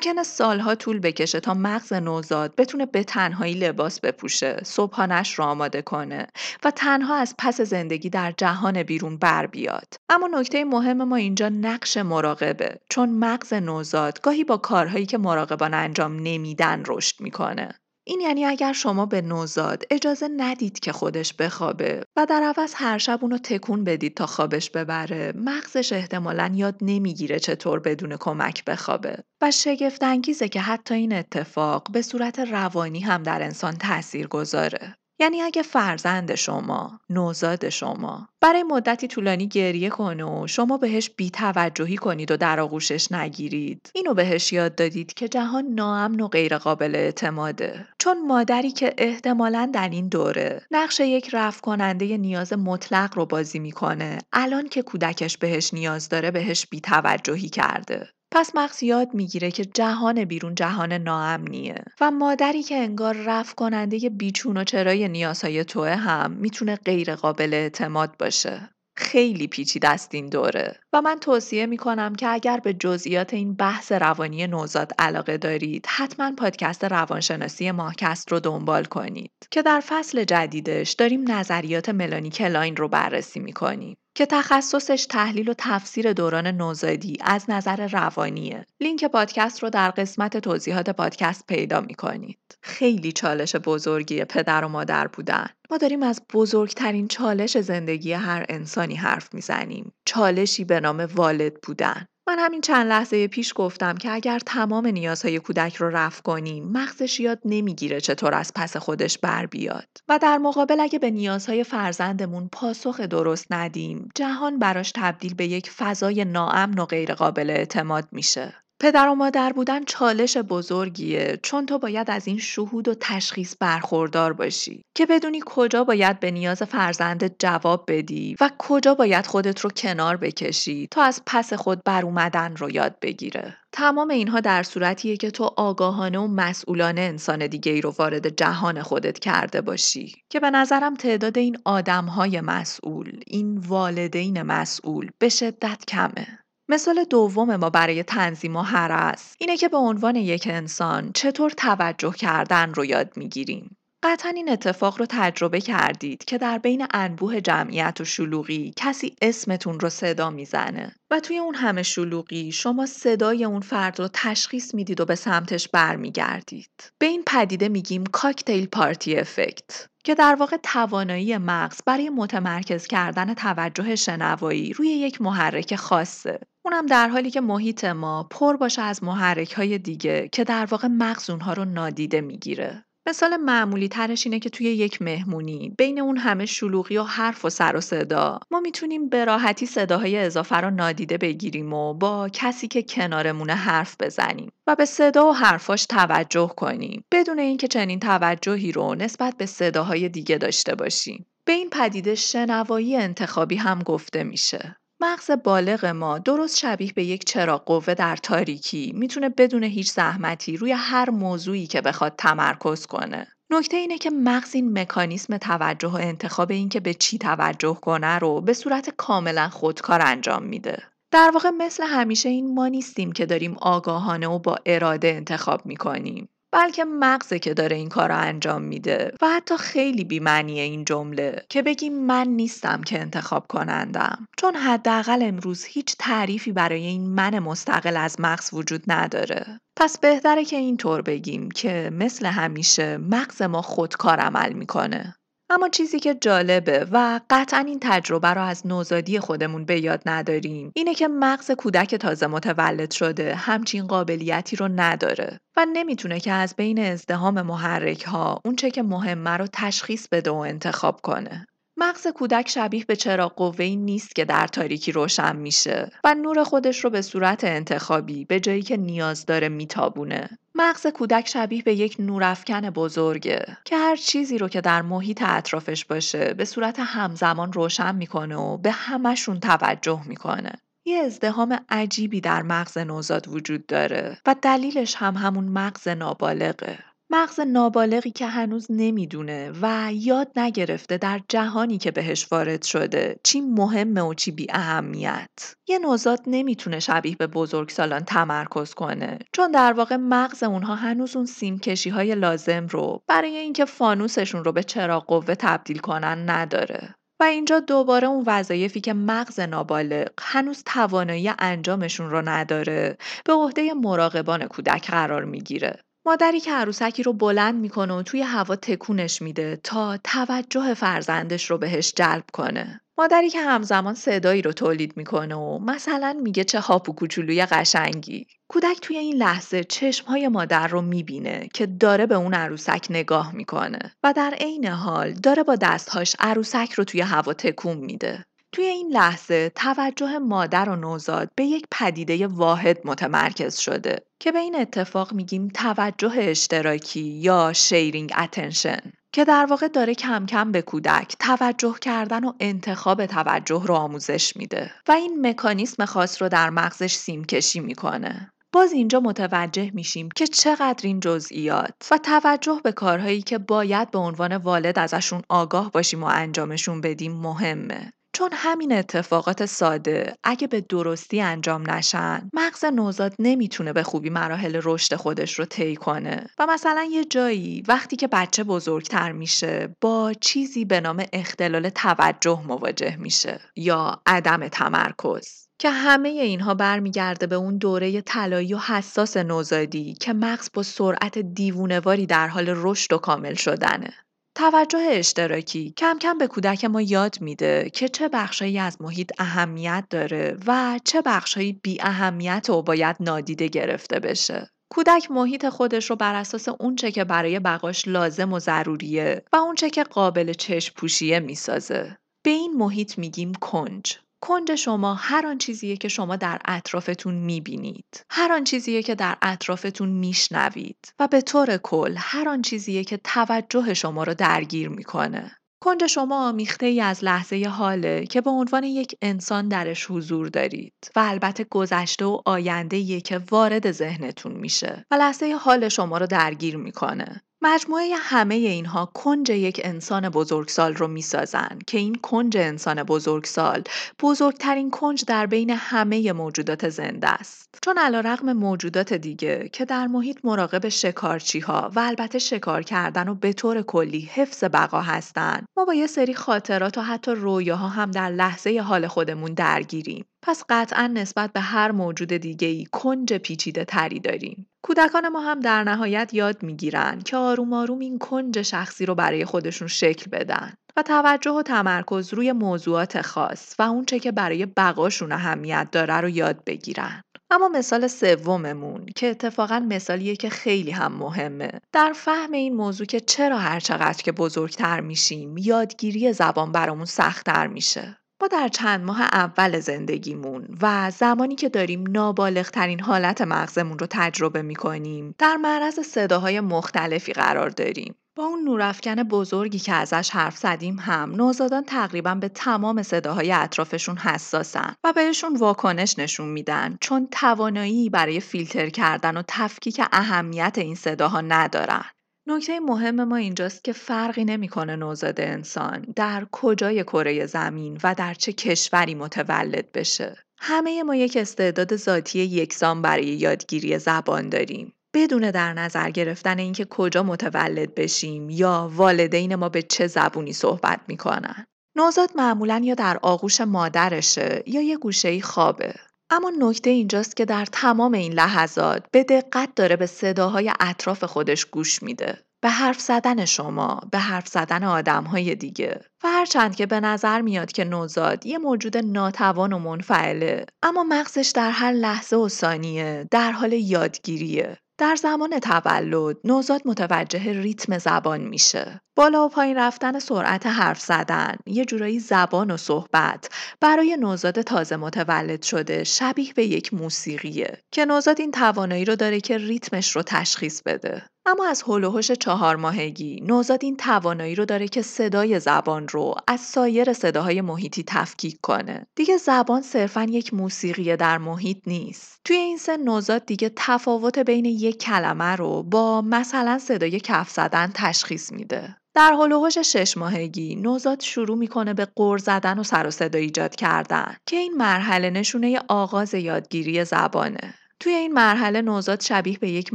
ممکنه 0.01 0.23
سالها 0.23 0.75
طول 0.75 0.99
بکشه 0.99 1.41
تا 1.41 1.55
مغز 1.55 1.93
نوزاد 1.93 2.55
بتونه 2.57 2.87
به 2.87 3.05
تنهایی 3.05 3.55
لباس 3.55 4.01
بپوشه، 4.01 4.61
صبحانش 4.65 5.35
رو 5.35 5.45
آماده 5.45 5.83
کنه 5.83 6.27
و 6.65 6.71
تنها 6.71 7.17
از 7.17 7.35
پس 7.39 7.61
زندگی 7.61 8.11
در 8.11 8.35
جهان 8.37 8.83
بیرون 8.83 9.17
بر 9.17 9.47
بیاد. 9.47 9.95
اما 10.09 10.29
نکته 10.33 10.65
مهم 10.65 11.05
ما 11.05 11.17
اینجا 11.17 11.49
نقش 11.49 11.97
مراقبه 11.97 12.81
چون 12.91 13.09
مغز 13.09 13.53
نوزاد 13.53 14.21
گاهی 14.21 14.45
با 14.45 14.57
کارهایی 14.57 15.07
که 15.07 15.19
مراقبان 15.19 15.75
انجام 15.75 16.17
نمیدن 16.17 16.83
رشد 16.87 17.21
می‌کنه. 17.21 17.80
این 18.07 18.21
یعنی 18.21 18.45
اگر 18.45 18.73
شما 18.73 19.07
به 19.07 19.21
نوزاد 19.21 19.85
اجازه 19.91 20.29
ندید 20.37 20.81
که 20.81 20.93
خودش 20.93 21.35
بخوابه 21.35 22.03
و 22.17 22.27
در 22.27 22.43
عوض 22.43 22.73
هر 22.77 22.99
شب 22.99 23.19
اونو 23.23 23.39
تکون 23.39 23.85
بدید 23.85 24.17
تا 24.17 24.27
خوابش 24.27 24.71
ببره 24.71 25.33
مغزش 25.37 25.93
احتمالا 25.93 26.53
یاد 26.55 26.77
نمی‌گیره 26.83 27.39
چطور 27.39 27.81
بدون 27.81 28.17
کمک 28.17 28.65
بخوابه 28.65 29.25
و 29.43 29.51
شگفت 29.51 30.03
انگیزه 30.03 30.49
که 30.49 30.61
حتی 30.61 30.95
این 30.95 31.13
اتفاق 31.13 31.93
به 31.93 32.03
صورت 32.03 32.39
روانی 32.39 33.01
هم 33.01 33.23
در 33.23 33.43
انسان 33.43 33.77
تأثیر 33.77 34.27
گذاره. 34.27 34.97
یعنی 35.21 35.43
اگه 35.43 35.63
فرزند 35.63 36.35
شما، 36.35 37.01
نوزاد 37.11 37.69
شما 37.69 38.29
برای 38.41 38.63
مدتی 38.63 39.09
طولانی 39.09 39.49
گریه 39.49 39.89
کنه 39.89 40.25
و 40.25 40.47
شما 40.47 40.79
بهش 40.79 41.11
بیتوجهی 41.11 41.97
کنید 41.97 42.31
و 42.31 42.37
در 42.37 42.61
آغوشش 42.61 43.13
نگیرید. 43.13 43.91
اینو 43.95 44.15
بهش 44.15 44.53
یاد 44.53 44.75
دادید 44.75 45.15
که 45.15 45.29
جهان 45.29 45.65
ناامن 45.65 46.21
و 46.21 46.29
غیرقابل 46.29 46.95
اعتماده. 46.95 47.87
چون 47.99 48.27
مادری 48.27 48.71
که 48.71 48.95
احتمالا 48.99 49.71
در 49.75 49.89
این 49.89 50.09
دوره 50.09 50.63
نقش 50.71 51.01
یک 51.01 51.31
رفع 51.33 51.61
کننده 51.61 52.17
نیاز 52.17 52.53
مطلق 52.53 53.15
رو 53.15 53.27
بازی 53.27 53.59
می‌کنه 53.59 54.19
الان 54.33 54.69
که 54.69 54.83
کودکش 54.83 55.37
بهش 55.37 55.75
نیاز 55.75 56.09
داره 56.09 56.31
بهش 56.31 56.67
بیتوجهی 56.67 57.49
کرده. 57.49 58.09
پس 58.33 58.51
مغز 58.55 58.83
یاد 58.83 59.15
می‌گیره 59.15 59.51
که 59.51 59.65
جهان 59.65 60.25
بیرون 60.25 60.55
جهان 60.55 60.93
ناامنیه 60.93 61.85
و 62.01 62.11
مادری 62.11 62.63
که 62.63 62.77
انگار 62.77 63.17
رفع 63.17 63.55
کننده 63.55 64.09
بیچون 64.09 64.57
و 64.57 64.65
چرای 64.65 65.09
نیازهای 65.09 65.65
توه 65.65 65.91
هم 65.91 66.31
می‌تونه 66.31 66.77
غیر 66.77 67.15
قابل 67.15 67.55
اعتماد 67.55 68.17
باشه. 68.19 68.71
خیلی 68.97 69.47
پیچیده 69.47 69.89
است 69.89 70.15
این 70.15 70.29
دوره 70.29 70.77
و 70.93 71.01
من 71.01 71.19
توصیه 71.19 71.67
می 71.67 71.77
کنم 71.77 72.15
که 72.15 72.29
اگر 72.29 72.61
به 72.61 72.75
جزئیات 72.75 73.35
این 73.35 73.55
بحث 73.55 73.93
روانی 73.93 74.47
نوزاد 74.47 74.93
علاقه 74.99 75.39
دارید 75.39 75.87
حتما 75.89 76.33
پادکست 76.39 76.85
روانشناسی 76.85 77.71
ماهکست 77.71 78.33
رو 78.33 78.41
دنبال 78.41 78.85
کنید 78.85 79.33
که 79.51 79.63
در 79.63 79.83
فصل 79.87 80.25
جدیدش 80.25 80.93
داریم 80.93 81.33
نظریات 81.33 81.89
ملانی 81.89 82.31
کلاین 82.31 82.77
رو 82.77 82.89
بررسی 82.89 83.41
می 83.41 83.53
کنیم. 83.53 83.97
که 84.21 84.27
تخصصش 84.27 85.07
تحلیل 85.11 85.49
و 85.49 85.55
تفسیر 85.59 86.13
دوران 86.13 86.47
نوزادی 86.47 87.17
از 87.21 87.45
نظر 87.49 87.87
روانیه. 87.87 88.67
لینک 88.81 89.05
پادکست 89.05 89.63
رو 89.63 89.71
در 89.71 89.91
قسمت 89.91 90.37
توضیحات 90.37 90.91
پادکست 90.91 91.47
پیدا 91.47 91.81
می‌کنید. 91.81 92.39
خیلی 92.63 93.13
چالش 93.13 93.57
بزرگی 93.57 94.25
پدر 94.25 94.65
و 94.65 94.69
مادر 94.69 95.07
بودن. 95.07 95.47
ما 95.71 95.77
داریم 95.77 96.03
از 96.03 96.23
بزرگترین 96.33 97.09
چالش 97.09 97.59
زندگی 97.59 98.13
هر 98.13 98.47
انسانی 98.49 98.95
حرف 98.95 99.35
می‌زنیم. 99.35 99.93
چالشی 100.05 100.65
به 100.65 100.81
نام 100.81 101.01
والد 101.01 101.61
بودن. 101.63 102.07
من 102.31 102.39
همین 102.39 102.61
چند 102.61 102.87
لحظه 102.87 103.29
پیش 103.29 103.53
گفتم 103.57 103.97
که 103.97 104.11
اگر 104.11 104.39
تمام 104.39 104.87
نیازهای 104.87 105.39
کودک 105.39 105.77
رو 105.77 105.89
رفع 105.89 106.23
کنیم 106.23 106.65
مغزش 106.65 107.21
یاد 107.21 107.39
نمی‌گیره 107.45 108.01
چطور 108.01 108.35
از 108.35 108.53
پس 108.55 108.77
خودش 108.77 109.19
بر 109.19 109.47
بیاد. 109.47 109.89
و 110.09 110.19
در 110.23 110.39
مقابل 110.39 110.81
اگه 110.81 110.99
به 110.99 111.11
نیازهای 111.11 111.65
فرزندمون 111.65 112.49
پاسخ 112.53 113.01
درست 113.01 113.47
ندیم 113.51 114.09
جهان 114.15 114.59
براش 114.59 114.93
تبدیل 114.95 115.35
به 115.35 115.47
یک 115.47 115.71
فضای 115.71 116.25
ناامن 116.25 116.79
و 116.79 116.85
غیرقابل 116.85 117.51
اعتماد 117.51 118.09
میشه. 118.13 118.55
پدر 118.81 119.09
و 119.09 119.15
مادر 119.15 119.53
بودن 119.53 119.85
چالش 119.85 120.37
بزرگیه 120.37 121.39
چون 121.43 121.67
تو 121.67 121.79
باید 121.79 122.11
از 122.11 122.27
این 122.27 122.39
شهود 122.39 122.89
و 122.89 122.95
تشخیص 123.01 123.55
برخوردار 123.61 124.33
باشی 124.33 124.85
که 124.95 125.07
بدونی 125.07 125.41
کجا 125.47 125.85
باید 125.85 126.21
به 126.21 126.31
نیاز 126.31 126.63
فرزندت 126.63 127.33
جواب 127.39 127.85
بدی 127.89 128.37
و 128.41 128.51
کجا 128.59 128.95
باید 128.95 129.27
خودت 129.27 129.61
رو 129.61 129.71
کنار 129.71 130.17
بکشی 130.17 130.89
تا 130.91 131.03
از 131.03 131.23
پس 131.27 131.53
خود 131.53 131.85
بر 131.85 132.05
اومدن 132.05 132.57
رو 132.57 132.71
یاد 132.71 132.97
بگیره. 133.03 133.57
تمام 133.73 134.11
اینها 134.11 134.41
در 134.41 134.63
صورتیه 134.63 135.17
که 135.17 135.31
تو 135.31 135.51
آگاهانه 135.57 136.19
و 136.19 136.27
مسئولانه 136.27 137.01
انسان 137.01 137.47
دیگه 137.47 137.73
ای 137.73 137.81
رو 137.81 137.95
وارد 137.99 138.37
جهان 138.37 138.83
خودت 138.83 139.19
کرده 139.19 139.61
باشی 139.61 140.15
که 140.29 140.41
به 140.41 140.51
نظرم 140.51 140.95
تعداد 140.95 141.39
این 141.39 141.59
آدمهای 141.65 142.41
مسئول 142.41 143.21
این 143.27 143.59
والدین 143.59 144.43
مسئول 144.43 145.11
به 145.19 145.29
شدت 145.29 145.85
کمه 145.89 146.40
مثال 146.71 147.05
دوم 147.05 147.57
ما 147.57 147.71
برای 147.71 148.03
تنظیم 148.03 148.57
و 148.57 148.61
هرس 148.61 149.35
اینه 149.39 149.57
که 149.57 149.69
به 149.69 149.77
عنوان 149.77 150.17
یک 150.17 150.49
انسان 150.51 151.11
چطور 151.15 151.51
توجه 151.51 152.13
کردن 152.13 152.75
رو 152.75 152.85
یاد 152.85 153.17
می‌گیریم. 153.17 153.77
قطعا 154.03 154.31
این 154.31 154.51
اتفاق 154.51 154.99
رو 154.99 155.07
تجربه 155.09 155.61
کردید 155.61 156.25
که 156.25 156.39
در 156.39 156.59
بین 156.59 156.87
انبوه 156.91 157.41
جمعیت 157.41 158.01
و 158.01 158.05
شلوغی 158.05 158.73
کسی 158.77 159.17
اسمتون 159.23 159.81
رو 159.81 159.89
صدا 159.89 160.31
می‌زنه 160.31 160.95
و 161.11 161.21
توی 161.21 161.39
اون 161.39 161.55
همه 161.55 161.83
شلوغی 161.83 162.53
شما 162.53 162.87
صدای 162.87 163.45
اون 163.45 163.61
فرد 163.61 164.01
رو 164.01 164.09
تشخیص 164.13 164.75
می‌دید 164.75 165.01
و 165.01 165.05
به 165.05 165.15
سمتش 165.15 165.69
برمیگردید. 165.69 166.93
به 166.99 167.07
این 167.07 167.23
پدیده 167.27 167.69
میگیم 167.69 168.05
کاکتیل 168.05 168.67
پارتی 168.67 169.17
افکت 169.17 169.87
که 170.05 170.15
در 170.15 170.35
واقع 170.35 170.57
توانایی 170.57 171.39
مغز 171.39 171.81
برای 171.87 172.09
متمرکز 172.09 172.87
کردن 172.87 173.35
توجه 173.35 173.97
شنوایی 173.97 174.73
روی 174.73 174.89
یک 174.89 175.23
محرک 175.23 175.77
خاصه 175.77 176.41
اونم 176.65 176.87
در 176.87 177.09
حالی 177.09 177.31
که 177.31 177.41
محیط 177.41 177.85
ما 177.85 178.23
پر 178.31 178.57
باشه 178.57 178.83
از 178.83 179.05
محرک 179.05 179.53
های 179.53 179.79
دیگه 179.79 180.29
که 180.33 180.45
در 180.45 180.65
واقع 180.65 180.89
مغز 180.89 181.31
اونها 181.31 181.53
رو 181.53 181.65
نادیده 181.65 182.21
می‌گیره. 182.21 182.85
مثال 183.07 183.37
معمولی 183.37 183.89
ترش 183.89 184.27
اینه 184.27 184.39
که 184.39 184.51
توی 184.51 184.67
یک 184.67 185.03
مهمونی 185.03 185.75
بین 185.79 186.01
اون 186.01 186.17
همه 186.17 186.47
شلوغی 186.47 186.97
و 186.97 187.03
حرف 187.03 187.45
و 187.45 187.51
سر 187.51 187.77
و 187.77 187.81
صدا 187.81 188.41
ما 188.51 188.61
می‌تونیم 188.61 189.09
به 189.09 189.25
راحتی 189.25 189.67
صداهای 189.67 190.19
اضافه 190.19 190.57
رو 190.57 190.71
نادیده 190.71 191.19
بگیریم 191.19 191.73
و 191.73 191.95
با 191.95 192.29
کسی 192.33 192.69
که 192.69 192.83
کنارمونه 192.83 193.55
حرف 193.55 193.97
بزنیم 194.01 194.53
و 194.67 194.77
به 194.77 194.85
صدا 194.85 195.27
و 195.27 195.33
حرفاش 195.33 195.87
توجه 195.87 196.53
کنیم 196.57 197.05
بدون 197.13 197.39
اینکه 197.39 197.69
چنین 197.69 198.01
توجهی 198.01 198.73
رو 198.73 198.95
نسبت 198.95 199.37
به 199.37 199.47
صداهای 199.47 200.09
دیگه 200.09 200.39
داشته 200.39 200.75
باشیم. 200.75 201.27
به 201.45 201.53
این 201.53 201.71
پدیده 201.71 202.15
شنوایی 202.15 202.97
انتخابی 202.97 203.57
هم 203.57 203.83
گفته 203.83 204.25
میشه. 204.25 204.77
مغز 205.03 205.31
بالغ 205.31 205.87
ما 205.87 206.19
درست 206.19 206.59
شبیه 206.59 206.93
به 206.93 207.05
یک 207.05 207.25
چراغ 207.25 207.65
قوه 207.65 207.95
در 207.95 208.17
تاریکی 208.17 208.93
می‌تونه 208.97 209.29
بدون 209.29 209.65
هیچ 209.65 209.91
زحمتی 209.91 210.57
روی 210.57 210.73
هر 210.73 211.11
موضوعی 211.11 211.67
که 211.67 211.81
بخواد 211.81 212.15
تمرکز 212.19 212.87
کنه. 212.87 213.27
نکته 213.51 213.77
اینه 213.77 213.99
که 213.99 214.11
مغز 214.11 214.55
این 214.55 214.79
مکانیسم 214.79 215.39
توجه 215.39 215.89
و 215.89 215.97
انتخاب 215.97 216.51
اینکه 216.51 216.81
به 216.81 216.95
چی 216.95 217.19
توجه 217.19 217.75
کنه 217.75 218.19
رو 218.19 218.41
به 218.41 218.53
صورت 218.53 218.91
کاملا 218.97 219.49
خودکار 219.49 220.03
انجام 220.03 220.43
میده. 220.43 220.83
در 221.11 221.31
واقع 221.35 221.51
مثل 221.51 221.85
همیشه 221.87 222.29
این 222.29 222.55
ما 222.55 222.69
نیستیم 222.69 223.13
که 223.13 223.27
داریم 223.27 223.57
آگاهانه 223.61 224.29
و 224.29 224.39
با 224.39 224.57
اراده 224.67 225.09
انتخاب 225.09 225.67
می‌کنیم. 225.67 226.29
بلکه 226.53 226.85
مغزه 226.85 227.39
که 227.39 227.55
داره 227.55 227.77
این 227.77 227.89
کار 227.89 228.09
رو 228.09 228.19
انجام 228.19 228.63
میده. 228.63 229.13
و 229.23 229.27
حتی 229.27 229.57
خیلی 229.57 230.05
بیمعنیه 230.05 230.63
این 230.63 230.85
جمله 230.85 231.45
که 231.49 231.63
بگیم 231.63 232.07
من 232.07 232.29
نیستم 232.29 232.83
که 232.83 233.01
انتخاب 233.01 233.47
کنندم. 233.47 234.29
چون 234.37 234.55
حداقل 234.55 235.23
امروز 235.23 235.65
هیچ 235.65 235.97
تعریفی 235.99 236.53
برای 236.53 236.87
این 236.87 237.11
من 237.11 237.39
مستقل 237.39 237.97
از 237.97 238.21
مغز 238.21 238.55
وجود 238.55 238.83
نداره. 238.87 239.61
پس 239.77 239.99
بهتره 239.99 240.45
که 240.45 240.57
اینطور 240.57 241.03
بگیم 241.03 241.51
که 241.51 241.91
مثل 241.93 242.27
همیشه 242.27 242.97
مغز 242.97 243.43
ما 243.43 243.63
خودکار 243.63 244.21
عمل 244.21 244.53
می‌کنه. 244.53 245.17
اما 245.53 245.69
چیزی 245.69 245.99
که 246.01 246.15
جالبه 246.15 246.87
و 246.93 247.21
قطعا 247.31 247.61
این 247.61 247.79
تجربه 247.83 248.29
رو 248.29 248.43
از 248.43 248.67
نوزادی 248.67 249.21
خودمون 249.21 249.65
به 249.65 249.81
یاد 249.81 250.03
نداریم 250.07 250.73
اینه 250.75 250.95
که 250.95 251.09
مغز 251.09 251.51
کودک 251.51 251.95
تازه 251.95 252.27
متولد 252.27 252.91
شده 252.91 253.35
همچین 253.35 253.87
قابلیتی 253.87 254.57
رو 254.57 254.69
نداره 254.69 255.41
و 255.57 255.67
نمی‌تونه 255.73 256.21
که 256.21 256.33
از 256.33 256.55
بین 256.57 256.79
ازدهام 256.79 257.43
محرک 257.43 258.03
ها 258.03 258.41
اونچه 258.45 258.71
که 258.71 258.83
مهمه 258.83 259.31
رو 259.31 259.47
تشخیص 259.53 260.09
بده 260.13 260.31
و 260.31 260.35
انتخاب 260.35 261.01
کنه. 261.01 261.47
مغز 261.83 262.07
کودک 262.07 262.49
شبیه 262.49 262.85
به 262.85 262.97
چراغ 262.97 263.35
قوه‌ای 263.35 263.77
نیست 263.77 264.15
که 264.15 264.25
در 264.25 264.47
تاریکی 264.47 264.93
روشن 264.93 265.37
میشه 265.37 265.91
و 266.05 266.15
نور 266.15 266.45
خودش 266.45 266.85
رو 266.85 266.91
به 266.91 267.03
صورت 267.03 267.45
انتخابی 267.45 268.25
به 268.25 268.41
جایی 268.41 268.63
که 268.63 268.77
نیاز 268.77 269.27
داره 269.27 269.49
میتابونه. 269.49 270.39
مغز 270.55 270.87
کودک 270.87 271.29
شبیه 271.29 271.63
به 271.63 271.75
یک 271.75 271.97
نورافکن 271.99 272.71
بزرگه 272.71 273.57
که 273.65 273.77
هر 273.77 273.97
چیزی 273.97 274.39
رو 274.39 274.49
که 274.49 274.61
در 274.61 274.83
محیط 274.83 275.23
اطرافش 275.27 275.85
باشه 275.85 276.35
به 276.35 276.45
صورت 276.45 276.79
همزمان 276.79 277.53
روشن 277.53 277.95
می‌کنه 277.95 278.37
و 278.37 278.57
به 278.57 278.71
همشون 278.71 279.41
توجه 279.41 280.03
می‌کنه. 280.07 280.53
یه 280.85 280.99
ازدهام 280.99 281.61
عجیبی 281.69 282.21
در 282.21 282.43
مغز 282.43 282.79
نوزاد 282.79 283.29
وجود 283.29 283.67
داره 283.67 284.19
و 284.27 284.35
دلیلش 284.43 284.95
هم 284.97 285.15
همون 285.15 285.45
مغز 285.45 285.89
نابالغه. 285.89 286.79
مغز 287.13 287.41
نابالغی 287.41 288.11
که 288.11 288.27
هنوز 288.27 288.67
نمی‌دونه 288.71 289.53
و 289.63 289.91
یاد 289.93 290.33
نگرفته 290.37 290.99
در 290.99 291.21
جهانی 291.29 291.79
که 291.79 291.91
بهش 291.91 292.27
وارد 292.33 292.63
شده 292.63 293.21
چی 293.25 293.41
مهمه 293.41 294.01
و 294.03 294.15
چی 294.15 294.31
بی 294.31 294.47
اهمیت. 294.51 295.55
یه 295.69 295.79
نوزاد 295.79 296.21
نمی‌تونه 296.27 296.81
شبیه 296.81 297.17
به 297.17 297.27
بزرگسالان 297.27 298.01
تمرکز 298.01 298.75
کنه 298.75 299.19
چون 299.33 299.51
در 299.51 299.73
واقع 299.73 299.97
مغز 299.97 300.43
اونها 300.43 300.75
هنوز 300.75 301.17
اون 301.17 301.27
سیمکشی 301.27 301.91
های 301.91 302.15
لازم 302.15 302.67
رو 302.67 303.03
برای 303.07 303.37
اینکه 303.37 303.65
فانوسشون 303.65 304.45
رو 304.45 304.53
به 304.53 304.63
چراغ 304.63 305.07
قوه 305.07 305.35
تبدیل 305.35 305.79
کنن 305.79 306.31
نداره. 306.31 306.95
و 307.21 307.25
اینجا 307.25 307.61
دوباره 307.61 308.09
اون 308.09 308.25
وظایفی 308.27 308.81
که 308.81 308.95
مغز 308.95 309.41
نابالغ 309.41 310.09
هنوز 310.21 310.63
توانایی 310.67 311.33
انجامشون 311.39 312.11
رو 312.11 312.29
نداره 312.29 312.97
به 313.25 313.33
عهده 313.33 313.75
مراقبان 313.75 314.47
کودک 314.47 314.91
قرار 314.91 315.25
می‌گیره 315.25 315.81
مادری 316.07 316.41
که 316.41 316.53
عروسکی 316.53 317.03
رو 317.03 317.13
بلند 317.13 317.55
می‌کنه 317.55 317.95
و 317.95 318.03
توی 318.03 318.23
هوا 318.23 318.57
تکونش 318.57 319.23
میده 319.23 319.61
تا 319.65 319.99
توجه 320.05 320.75
فرزندش 320.75 321.51
رو 321.51 321.59
بهش 321.59 321.93
جلب 321.97 322.25
کنه. 322.33 322.81
مادری 322.99 323.31
که 323.31 323.41
همزمان 323.41 323.95
صدایی 323.95 324.43
رو 324.43 324.53
تولید 324.53 324.97
می‌کنه 324.97 325.35
و 325.35 325.59
مثلا 325.59 326.19
میگه 326.23 326.45
چه 326.45 326.61
هاپو 326.61 326.93
کوچولوی 326.93 327.47
قشنگی. 327.47 328.27
کودک 328.49 328.81
توی 328.81 328.99
این 328.99 329.17
لحظه 329.17 329.65
چشمهای 329.65 330.29
مادر 330.29 330.69
رو 330.69 330.83
می‌بینه 330.83 331.49
که 331.55 331.67
داره 331.67 332.07
به 332.07 332.15
اون 332.15 332.35
عروسک 332.35 332.87
نگاه 332.91 333.35
می‌کنه 333.35 333.97
و 334.03 334.13
در 334.17 334.35
عین 334.41 334.67
حال 334.67 335.13
داره 335.13 335.43
با 335.43 335.57
دستهاش 335.57 336.17
عروسک 336.19 336.73
رو 336.73 336.85
توی 336.85 337.01
هوا 337.01 337.33
تکون 337.33 337.77
میده. 337.79 338.25
توی 338.53 338.65
این 338.65 338.93
لحظه 338.93 339.53
توجه 339.55 340.19
مادر 340.19 340.69
و 340.69 340.77
نوزاد 340.77 341.31
به 341.37 341.45
یک 341.45 341.67
پدیده 341.71 342.27
واحد 342.27 342.81
متمرکز 342.85 343.57
شده 343.57 344.03
که 344.21 344.33
به 344.33 344.39
این 344.39 344.57
اتفاق 344.57 345.13
میگیم 345.13 345.49
توجه 345.49 346.13
اشتراکی 346.19 347.01
یا 347.01 347.53
شیرینگ 347.53 348.13
اتنشن 348.19 348.93
که 349.13 349.25
در 349.25 349.47
واقع 349.47 349.69
داره 349.69 349.95
کم 349.95 350.27
کم 350.27 350.53
به 350.53 350.63
کودک 350.63 351.17
توجه 351.19 351.75
کردن 351.81 352.25
و 352.25 352.33
انتخاب 352.41 353.07
توجه 353.07 353.63
رو 353.67 353.75
آموزش 353.75 354.37
میده 354.37 354.71
و 354.89 354.93
این 354.93 355.27
مکانیسم 355.27 355.85
خاص 355.85 356.23
رو 356.23 356.29
در 356.29 356.51
مغزش 356.51 356.95
سیم 356.95 357.25
کشی 357.25 357.61
می‌کنه. 357.61 358.33
باز 358.53 358.73
اینجا 358.73 359.01
متوجه 359.01 359.71
میشیم 359.75 360.09
که 360.17 360.27
چقدر 360.27 360.81
این 360.83 361.01
جزئیات 361.01 361.89
و 361.91 361.99
توجه 361.99 362.61
به 362.65 362.73
کارهایی 362.73 363.23
که 363.23 363.39
باید 363.39 363.91
به 363.91 363.99
عنوان 363.99 364.37
والد 364.37 364.79
ازشون 364.79 365.23
آگاه 365.29 365.71
باشیم 365.71 366.03
و 366.03 366.07
انجامشون 366.07 366.81
بدیم 366.81 367.13
مهمه. 367.13 367.93
چون 368.21 368.31
همین 368.33 368.73
اتفاقات 368.73 369.47
ساده 369.47 370.17
اگه 370.25 370.47
به 370.47 370.61
درستی 370.61 371.21
انجام 371.21 371.71
نشن 371.71 372.31
مغز 372.33 372.65
نوزاد 372.65 373.15
نمی‌تونه 373.19 373.73
به 373.73 373.83
خوبی 373.83 374.11
مراحل 374.11 374.61
رشد 374.65 374.95
خودش 374.95 375.39
رو 375.39 375.45
طی 375.45 375.77
کنه 375.77 376.27
و 376.39 376.47
مثلا 376.47 376.89
یه 376.91 377.05
جایی 377.05 377.63
وقتی 377.69 377.97
که 377.97 378.09
بچه 378.09 378.45
بزرگتر 378.45 379.13
میشه 379.13 379.77
با 379.81 380.13
چیزی 380.21 380.65
به 380.65 380.81
نام 380.81 381.05
اختلال 381.13 381.69
توجه 381.69 382.43
مواجه 382.47 382.97
میشه 382.97 383.41
یا 383.57 384.03
عدم 384.07 384.49
تمرکز 384.49 385.47
که 385.59 385.71
همه 385.71 386.09
اینها 386.09 386.55
برمیگرده 386.55 387.27
به 387.27 387.37
اون 387.37 387.59
دوره 387.59 388.01
طلایی 388.01 388.55
و 388.55 388.59
حساس 388.59 389.17
نوزادی 389.17 389.95
که 389.95 390.13
مغز 390.13 390.51
با 390.55 390.63
سرعت 390.63 391.19
دیوونواری 391.19 392.07
در 392.07 392.29
حال 392.29 392.53
رشد 392.57 392.93
و 392.93 392.99
کامل 392.99 393.35
شدنه. 393.35 393.93
توجه 394.41 394.89
اشتراکی 394.91 395.75
کم 395.77 395.99
کم 395.99 396.19
به 396.19 396.27
کودک 396.27 396.65
ما 396.65 396.83
یاد 396.83 397.21
میده 397.21 397.71
که 397.75 397.89
چه 397.89 398.09
بخشایی 398.09 398.59
از 398.59 398.83
محیط 398.83 399.13
اهمیت 399.19 399.85
داره 399.91 400.37
و 400.47 400.81
چه 400.85 401.03
بخشایی 401.03 401.53
بی 401.53 401.81
اهمیت 401.81 402.51
و 402.51 402.63
باید 402.63 402.97
نادیده 403.01 403.49
گرفته 403.49 404.01
بشه. 404.01 404.51
کودک 404.71 405.11
محیط 405.11 405.49
خودش 405.49 405.91
رو 405.91 405.97
بر 405.97 406.15
اساس 406.15 406.49
اونچه 406.49 406.93
که 406.93 407.05
برای 407.05 407.39
بقاش 407.39 407.89
لازم 407.89 408.33
و 408.33 408.39
ضروریه 408.39 409.23
و 409.33 409.37
اونچه 409.37 409.71
که 409.71 409.85
قابل 409.85 410.33
چشم 410.33 410.75
پوشیه 410.77 411.21
می‌سازه. 411.21 411.99
به 412.25 412.31
این 412.31 412.53
محیط 412.57 412.99
میگیم 412.99 413.33
کنج. 413.33 413.99
کنج 414.23 414.55
شما 414.55 414.95
هر 414.95 415.27
آن 415.27 415.39
چیزیه 415.39 415.77
که 415.77 415.89
شما 415.89 416.17
در 416.17 416.39
اطرافتون 416.45 417.15
می‌بینید. 417.15 418.05
هر 418.11 418.33
آن 418.33 418.45
چیزیه 418.45 418.83
که 418.83 418.95
در 418.95 419.17
اطرافتون 419.23 419.89
میشنوید 419.89 420.93
و 420.99 421.09
به 421.09 421.21
طور 421.21 421.57
کل 421.57 421.95
هر 421.97 422.29
آن 422.29 422.43
چیزیه 422.43 422.85
که 422.85 422.97
توجه 423.05 423.75
شما 423.75 424.05
رو 424.05 424.15
درگیر 424.15 424.69
می‌کنه. 424.69 425.37
کنج 425.63 425.87
شما 425.87 426.29
آمیخته 426.29 426.67
ای 426.67 426.81
از 426.81 427.05
لحظه 427.05 427.47
حاله 427.49 428.07
که 428.07 428.21
به 428.21 428.31
عنوان 428.31 428.65
یک 428.65 428.95
انسان 429.03 429.49
درش 429.49 429.91
حضور 429.91 430.29
دارید 430.29 430.75
و 430.97 431.01
البته 431.01 431.45
گذشته 431.45 432.05
و 432.05 432.23
آینده 432.27 433.01
که 433.01 433.21
وارد 433.31 433.73
ذهنتون 433.73 434.33
میشه 434.33 434.87
و 434.91 434.95
لحظه 434.95 435.33
حال 435.33 435.69
شما 435.69 435.99
رو 435.99 436.07
درگیر 436.07 436.57
می‌کنه. 436.57 437.23
مجموعه 437.43 437.95
همه 437.97 438.35
اینها 438.35 438.87
کنج 438.95 439.31
یک 439.31 439.61
انسان 439.65 440.09
بزرگسال 440.09 440.75
رو 440.75 440.89
می‌سازن 440.89 441.59
که 441.67 441.79
این 441.79 441.95
کنج 441.95 442.37
انسان 442.37 442.83
بزرگسال 442.83 443.63
بزرگترین 444.01 444.71
کنج 444.71 445.05
در 445.05 445.27
بین 445.27 445.51
همه 445.51 446.13
موجودات 446.13 446.69
زنده 446.69 447.09
است. 447.09 447.59
چون 447.65 447.79
علا 447.79 448.01
رقم 448.01 448.33
موجودات 448.33 448.93
دیگه 448.93 449.49
که 449.53 449.65
در 449.65 449.87
محیط 449.87 450.19
مراقب 450.25 450.69
شکارچی 450.69 451.41
ها 451.41 451.71
و 451.77 451.81
البته 451.81 452.19
شکار 452.19 452.63
کردن 452.63 453.09
و 453.09 453.15
به 453.15 453.33
طور 453.33 453.63
کلی 453.63 454.11
حفظ 454.15 454.45
بقا 454.45 454.81
هستن 454.81 455.45
ما 455.57 455.65
با 455.65 455.75
یه 455.75 455.87
سری 455.87 456.15
خاطرات 456.15 456.79
و 456.79 456.83
حتی 456.83 457.11
رویاها 457.11 457.69
هم 457.69 457.91
در 457.91 458.11
لحظه 458.11 458.61
حال 458.61 458.87
خودمون 458.87 459.35
درگیریم. 459.35 460.05
پس 460.23 460.45
قطعا 460.49 460.87
نسبت 460.87 461.33
به 461.33 461.41
هر 461.41 461.71
موجود 461.73 462.13
دیگه 462.13 462.49
ای 462.49 462.65
کنج 462.73 463.13
پیچیده 463.13 463.65
تری 463.65 464.01
داریم. 464.01 464.51
کودکان 464.63 465.09
ما 465.09 465.21
هم 465.21 465.41
در 465.41 465.65
نهایت 465.65 466.15
یاد 466.15 466.43
می‌گیرن 466.43 467.01
که 467.01 467.17
آروم 467.17 467.53
آروم 467.53 467.79
این 467.79 467.99
کنج 467.99 468.43
شخصی 468.43 468.87
رو 468.87 468.95
برای 468.95 469.25
خودشون 469.25 469.69
شکل 469.69 470.11
بدن 470.11 470.55
و 470.77 470.83
توجه 470.83 471.31
و 471.31 471.43
تمرکز 471.43 472.15
روی 472.15 472.33
موضوعات 472.33 473.03
خاص 473.03 473.55
و 473.59 473.63
اونچه 473.63 473.99
که 473.99 474.13
برای 474.13 474.47
بقاشون 474.47 475.13
اهمیت 475.13 475.69
داره 475.73 476.01
رو 476.01 476.09
یاد 476.09 476.45
بگیرن. 476.45 477.03
اما 477.31 477.49
مثال 477.49 477.87
سوممون 477.87 478.87
که 478.97 479.11
اتفاقا 479.11 479.67
مثالیه 479.69 480.17
که 480.17 480.31
خیلی 480.31 480.71
هم 480.71 480.93
مهمه 480.93 481.51
در 481.73 481.93
فهم 481.97 482.33
این 482.33 482.57
موضوع 482.57 482.87
که 482.87 483.01
چرا 483.01 483.39
هر 483.39 483.61
چقدر 483.61 484.03
که 484.03 484.13
بزرگتر 484.13 484.81
میشیم 484.81 485.39
یادگیری 485.39 486.13
زبان 486.13 486.53
برامون 486.53 486.85
سختتر 486.85 487.47
میشه 487.47 487.97
ما 488.21 488.29
در 488.29 488.49
چند 488.49 488.85
ماه 488.85 489.03
اول 489.03 489.61
زندگیمون 489.61 490.49
و 490.63 490.91
زمانی 490.91 491.35
که 491.35 491.49
داریم 491.49 491.85
نابالغترین 491.89 492.81
حالت 492.81 493.21
مغزمون 493.21 493.79
رو 493.79 493.87
تجربه 493.91 494.43
می‌کنیم 494.43 495.15
در 495.19 495.37
معرض 495.37 495.81
صداهای 495.81 496.41
مختلفی 496.41 497.13
قرار 497.13 497.51
داریم. 497.51 497.95
با 498.17 498.25
اون 498.25 498.45
نورافکن 498.45 499.03
بزرگی 499.03 499.59
که 499.59 499.73
ازش 499.73 500.11
حرف 500.11 500.37
زدیم 500.37 500.79
هم 500.79 501.15
نوزادان 501.15 501.65
تقریبا 501.65 502.15
به 502.15 502.29
تمام 502.29 502.83
صداهای 502.83 503.33
اطرافشون 503.33 503.97
حساسن 503.97 504.75
و 504.85 504.93
بهشون 504.93 505.37
واکنش 505.37 505.99
نشون 505.99 506.29
میدن 506.29 506.77
چون 506.81 507.09
توانایی 507.11 507.91
برای 507.91 508.21
فیلتر 508.21 508.69
کردن 508.69 509.17
و 509.17 509.23
تفکیک 509.29 509.81
اهمیت 509.93 510.59
این 510.59 510.75
صداها 510.75 511.21
ندارن. 511.21 511.85
نکته 512.27 512.61
مهم 512.61 513.05
ما 513.05 513.17
اینجاست 513.17 513.65
که 513.65 513.73
فرقی 513.73 514.25
نمی‌کنه 514.25 514.77
نوزاد 514.77 515.21
انسان 515.21 515.87
در 515.97 516.27
کجای 516.33 516.85
کره 516.85 517.27
زمین 517.27 517.81
و 517.83 517.95
در 517.95 518.15
چه 518.15 518.33
کشوری 518.33 518.95
متولد 518.95 519.73
بشه. 519.73 520.17
همه 520.39 520.83
ما 520.83 520.95
یک 520.95 521.17
استعداد 521.17 521.77
ذاتی 521.77 522.19
یکسان 522.19 522.83
برای 522.83 523.07
یادگیری 523.07 523.79
زبان 523.79 524.29
داریم. 524.29 524.73
بدون 524.95 525.31
در 525.31 525.53
نظر 525.53 525.91
گرفتن 525.91 526.39
اینکه 526.39 526.65
کجا 526.65 527.03
متولد 527.03 527.75
بشیم 527.75 528.31
یا 528.31 528.71
والدین 528.75 529.35
ما 529.35 529.49
به 529.49 529.63
چه 529.63 529.87
زبونی 529.87 530.33
صحبت 530.33 530.81
می‌کنن. 530.89 531.47
نوزاد 531.77 532.11
معمولا 532.17 532.61
یا 532.65 532.75
در 532.75 532.99
آغوش 533.03 533.41
مادرشه 533.41 534.43
یا 534.47 534.61
یه 534.61 534.77
گوشه 534.77 535.21
خوابه. 535.21 535.75
اما 536.11 536.33
نکته 536.39 536.71
اینجاست 536.71 537.17
که 537.17 537.25
در 537.25 537.45
تمام 537.45 537.95
این 537.95 538.13
لحظات 538.13 538.85
به 538.93 539.05
دقت 539.05 539.55
داره 539.57 539.77
به 539.77 539.87
صداهای 539.87 540.53
اطراف 540.61 541.05
خودش 541.05 541.45
گوش 541.45 541.83
میده. 541.83 542.19
به 542.43 542.51
حرف 542.51 542.81
زدن 542.81 543.25
شما، 543.25 543.81
به 543.93 543.99
حرف 543.99 544.29
زدن 544.29 544.65
آدمهای 544.65 545.35
دیگه. 545.35 545.81
و 546.05 546.09
هرچند 546.09 546.57
که 546.57 546.67
به 546.67 546.81
نظر 546.81 547.21
میاد 547.21 547.53
که 547.53 547.65
نوزاد 547.65 548.27
یه 548.27 548.39
موجود 548.39 548.77
ناتوان 548.77 549.53
و 549.53 549.59
منفعله 549.59 550.47
اما 550.63 550.85
مغزش 550.85 551.33
در 551.35 551.51
هر 551.51 551.73
لحظه 551.73 552.17
و 552.17 552.29
ثانیه 552.29 553.07
در 553.11 553.33
حال 553.33 553.53
یادگیریه 553.53 554.59
در 554.81 554.97
زمان 554.97 555.39
تولد 555.39 556.17
نوزاد 556.25 556.63
متوجه 556.65 557.33
ریتم 557.33 557.79
زبان 557.79 558.21
میشه. 558.21 558.81
بالا 558.97 559.27
و 559.27 559.29
پایین 559.29 559.57
رفتن 559.57 559.99
سرعت 559.99 560.47
حرف 560.47 560.81
زدن، 560.81 561.37
یه 561.47 561.65
جورایی 561.65 562.01
زبان 562.01 562.51
و 562.51 562.57
صحبت 562.57 563.29
برای 563.61 563.97
نوزاد 563.97 564.43
تازه 564.43 564.77
متولد 564.77 565.43
شده 565.43 565.85
شبیه 565.85 566.33
به 566.33 566.45
یک 566.45 566.75
موسیقیه 566.75 567.59
که 567.73 567.85
نوزاد 567.85 568.21
این 568.21 568.31
توانایی 568.31 568.85
رو 568.85 568.97
داره 568.97 569.21
که 569.21 569.39
ریتمش 569.39 569.97
رو 569.97 570.03
تشخیص 570.03 570.63
بده. 570.63 571.03
اما 571.31 571.47
از 571.47 571.63
هلوهوش 571.67 572.13
چهار 572.13 572.57
ماهگی 572.57 573.21
نوزاد 573.27 573.65
این 573.65 573.77
توانایی 573.77 574.35
رو 574.35 574.45
داره 574.45 574.69
که 574.69 574.83
صدای 574.83 575.41
زبان 575.41 575.89
رو 575.89 576.15
از 576.29 576.41
سایر 576.41 576.93
صداهای 576.93 577.41
محیطی 577.41 577.85
تفکیک 577.87 578.39
کنه. 578.43 578.87
دیگه 578.97 579.17
زبان 579.17 579.63
صرفا 579.63 580.03
یک 580.11 580.35
موسیقی 580.35 580.97
در 580.97 581.19
محیط 581.19 581.59
نیست. 581.67 582.21
توی 582.25 582.37
این 582.37 582.59
سن 582.59 582.83
نوزاد 582.83 583.27
دیگه 583.27 583.53
تفاوت 583.57 584.19
بین 584.19 584.45
یک 584.45 584.79
کلمه 584.79 585.37
رو 585.37 585.63
با 585.63 586.03
مثلا 586.03 586.59
صدای 586.59 587.01
کف 587.01 587.31
زدن 587.31 587.71
تشخیص 587.75 588.33
میده. 588.33 588.77
در 588.95 589.13
هلوهوش 589.13 589.59
شش 589.59 589.97
ماهگی 589.97 590.57
نوزاد 590.57 591.01
شروع 591.01 591.39
می‌کنه 591.39 591.75
به 591.75 591.89
قر 591.97 592.19
زدن 592.19 592.59
و 592.59 592.63
سر 592.63 592.87
و 592.87 592.91
صدا 592.91 593.19
ایجاد 593.19 593.57
کردن 593.57 594.17
که 594.27 594.37
این 594.37 594.57
مرحله 594.57 595.11
نشونه 595.11 595.61
آغاز 595.69 596.15
یادگیری 596.15 596.85
زبانه. 596.85 597.55
توی 597.81 597.93
این 597.93 598.13
مرحله 598.13 598.63
نوزاد 598.63 599.01
شبیه 599.01 599.39
به 599.39 599.51
یک 599.51 599.75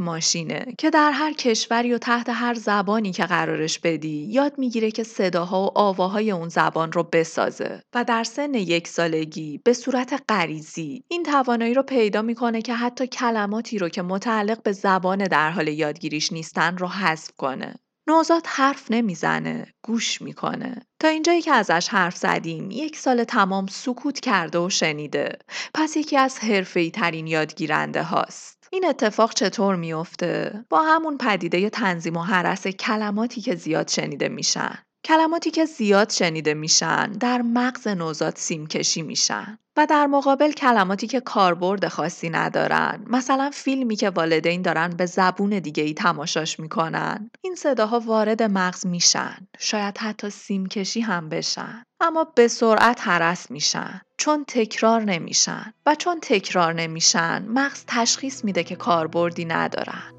ماشینه 0.00 0.74
که 0.78 0.90
در 0.90 1.10
هر 1.10 1.32
کشوری 1.32 1.94
و 1.94 1.98
تحت 1.98 2.28
هر 2.28 2.54
زبانی 2.54 3.12
که 3.12 3.24
قرارش 3.26 3.78
بدی 3.78 4.26
یاد 4.30 4.58
می‌گیره 4.58 4.90
که 4.90 5.02
صداها 5.02 5.64
و 5.66 5.78
آواهای 5.78 6.30
اون 6.30 6.48
زبان 6.48 6.92
رو 6.92 7.02
بسازه 7.02 7.82
و 7.94 8.04
در 8.04 8.24
سن 8.24 8.54
یک 8.54 8.88
سالگی 8.88 9.60
به 9.64 9.72
صورت 9.72 10.22
غریزی 10.28 11.04
این 11.08 11.22
توانایی 11.22 11.74
رو 11.74 11.82
پیدا 11.82 12.22
می‌کنه 12.22 12.62
که 12.62 12.74
حتی 12.74 13.06
کلماتی 13.06 13.78
رو 13.78 13.88
که 13.88 14.02
متعلق 14.02 14.62
به 14.62 14.72
زبان 14.72 15.18
در 15.24 15.50
حال 15.50 15.68
یادگیریش 15.68 16.32
نیستن 16.32 16.76
رو 16.76 16.88
حذف 16.88 17.30
کنه. 17.36 17.74
نوزاد 18.08 18.42
حرف 18.46 18.90
نمی‌زنه، 18.90 19.66
گوش 19.82 20.22
می‌کنه. 20.22 20.86
تا 21.00 21.08
اینجایی 21.08 21.42
که 21.42 21.52
ازش 21.52 21.88
حرف 21.88 22.16
زدیم، 22.16 22.70
یک 22.70 22.96
سال 22.96 23.24
تمام 23.24 23.66
سکوت 23.66 24.20
کرده 24.20 24.58
و 24.58 24.70
شنیده. 24.70 25.38
پس 25.74 25.96
یکی 25.96 26.16
از 26.16 26.38
حرفه‌ای 26.38 26.90
ترین 26.90 27.26
یادگیرنده 27.26 28.02
هاست. 28.02 28.68
این 28.72 28.86
اتفاق 28.86 29.34
چطور 29.34 29.76
میافته؟ 29.76 30.64
با 30.70 30.82
همون 30.82 31.18
پدیده 31.18 31.70
تنظیم 31.70 32.16
و 32.16 32.22
حرس 32.22 32.66
کلماتی 32.66 33.40
که 33.40 33.54
زیاد 33.54 33.88
شنیده 33.88 34.28
میشن. 34.28 34.85
کلماتی 35.06 35.50
که 35.50 35.64
زیاد 35.64 36.10
شنیده 36.10 36.54
میشن 36.54 37.12
در 37.12 37.42
مغز 37.42 37.88
نوزاد 37.88 38.36
سیمکشی 38.36 39.02
میشن 39.02 39.58
و 39.76 39.86
در 39.86 40.06
مقابل 40.06 40.52
کلماتی 40.52 41.06
که 41.06 41.20
کاربرد 41.20 41.88
خاصی 41.88 42.30
ندارن. 42.30 43.04
مثلا 43.06 43.50
فیلمی 43.54 43.96
که 43.96 44.10
والدین 44.10 44.62
دارن 44.62 44.90
به 44.90 45.06
زبون 45.06 45.58
دیگه 45.58 45.82
ای 45.82 45.94
تماشاش 45.94 46.60
می‌کنن. 46.60 47.30
این 47.40 47.54
صداها 47.54 48.00
وارد 48.00 48.42
مغز 48.42 48.86
میشن. 48.86 49.36
شاید 49.58 49.98
حتی 49.98 50.30
سیمکشی 50.30 51.00
هم 51.00 51.28
بشن. 51.28 51.82
اما 52.00 52.24
به 52.24 52.48
سرعت 52.48 53.00
حرس 53.08 53.50
میشن. 53.50 54.00
چون 54.18 54.44
تکرار 54.48 55.02
نمیشن. 55.02 55.72
و 55.86 55.94
چون 55.94 56.18
تکرار 56.22 56.72
نمیشن 56.72 57.46
مغز 57.48 57.84
تشخیص 57.86 58.44
میده 58.44 58.64
که 58.64 58.76
کاربردی 58.76 59.44
ندارن. 59.44 60.15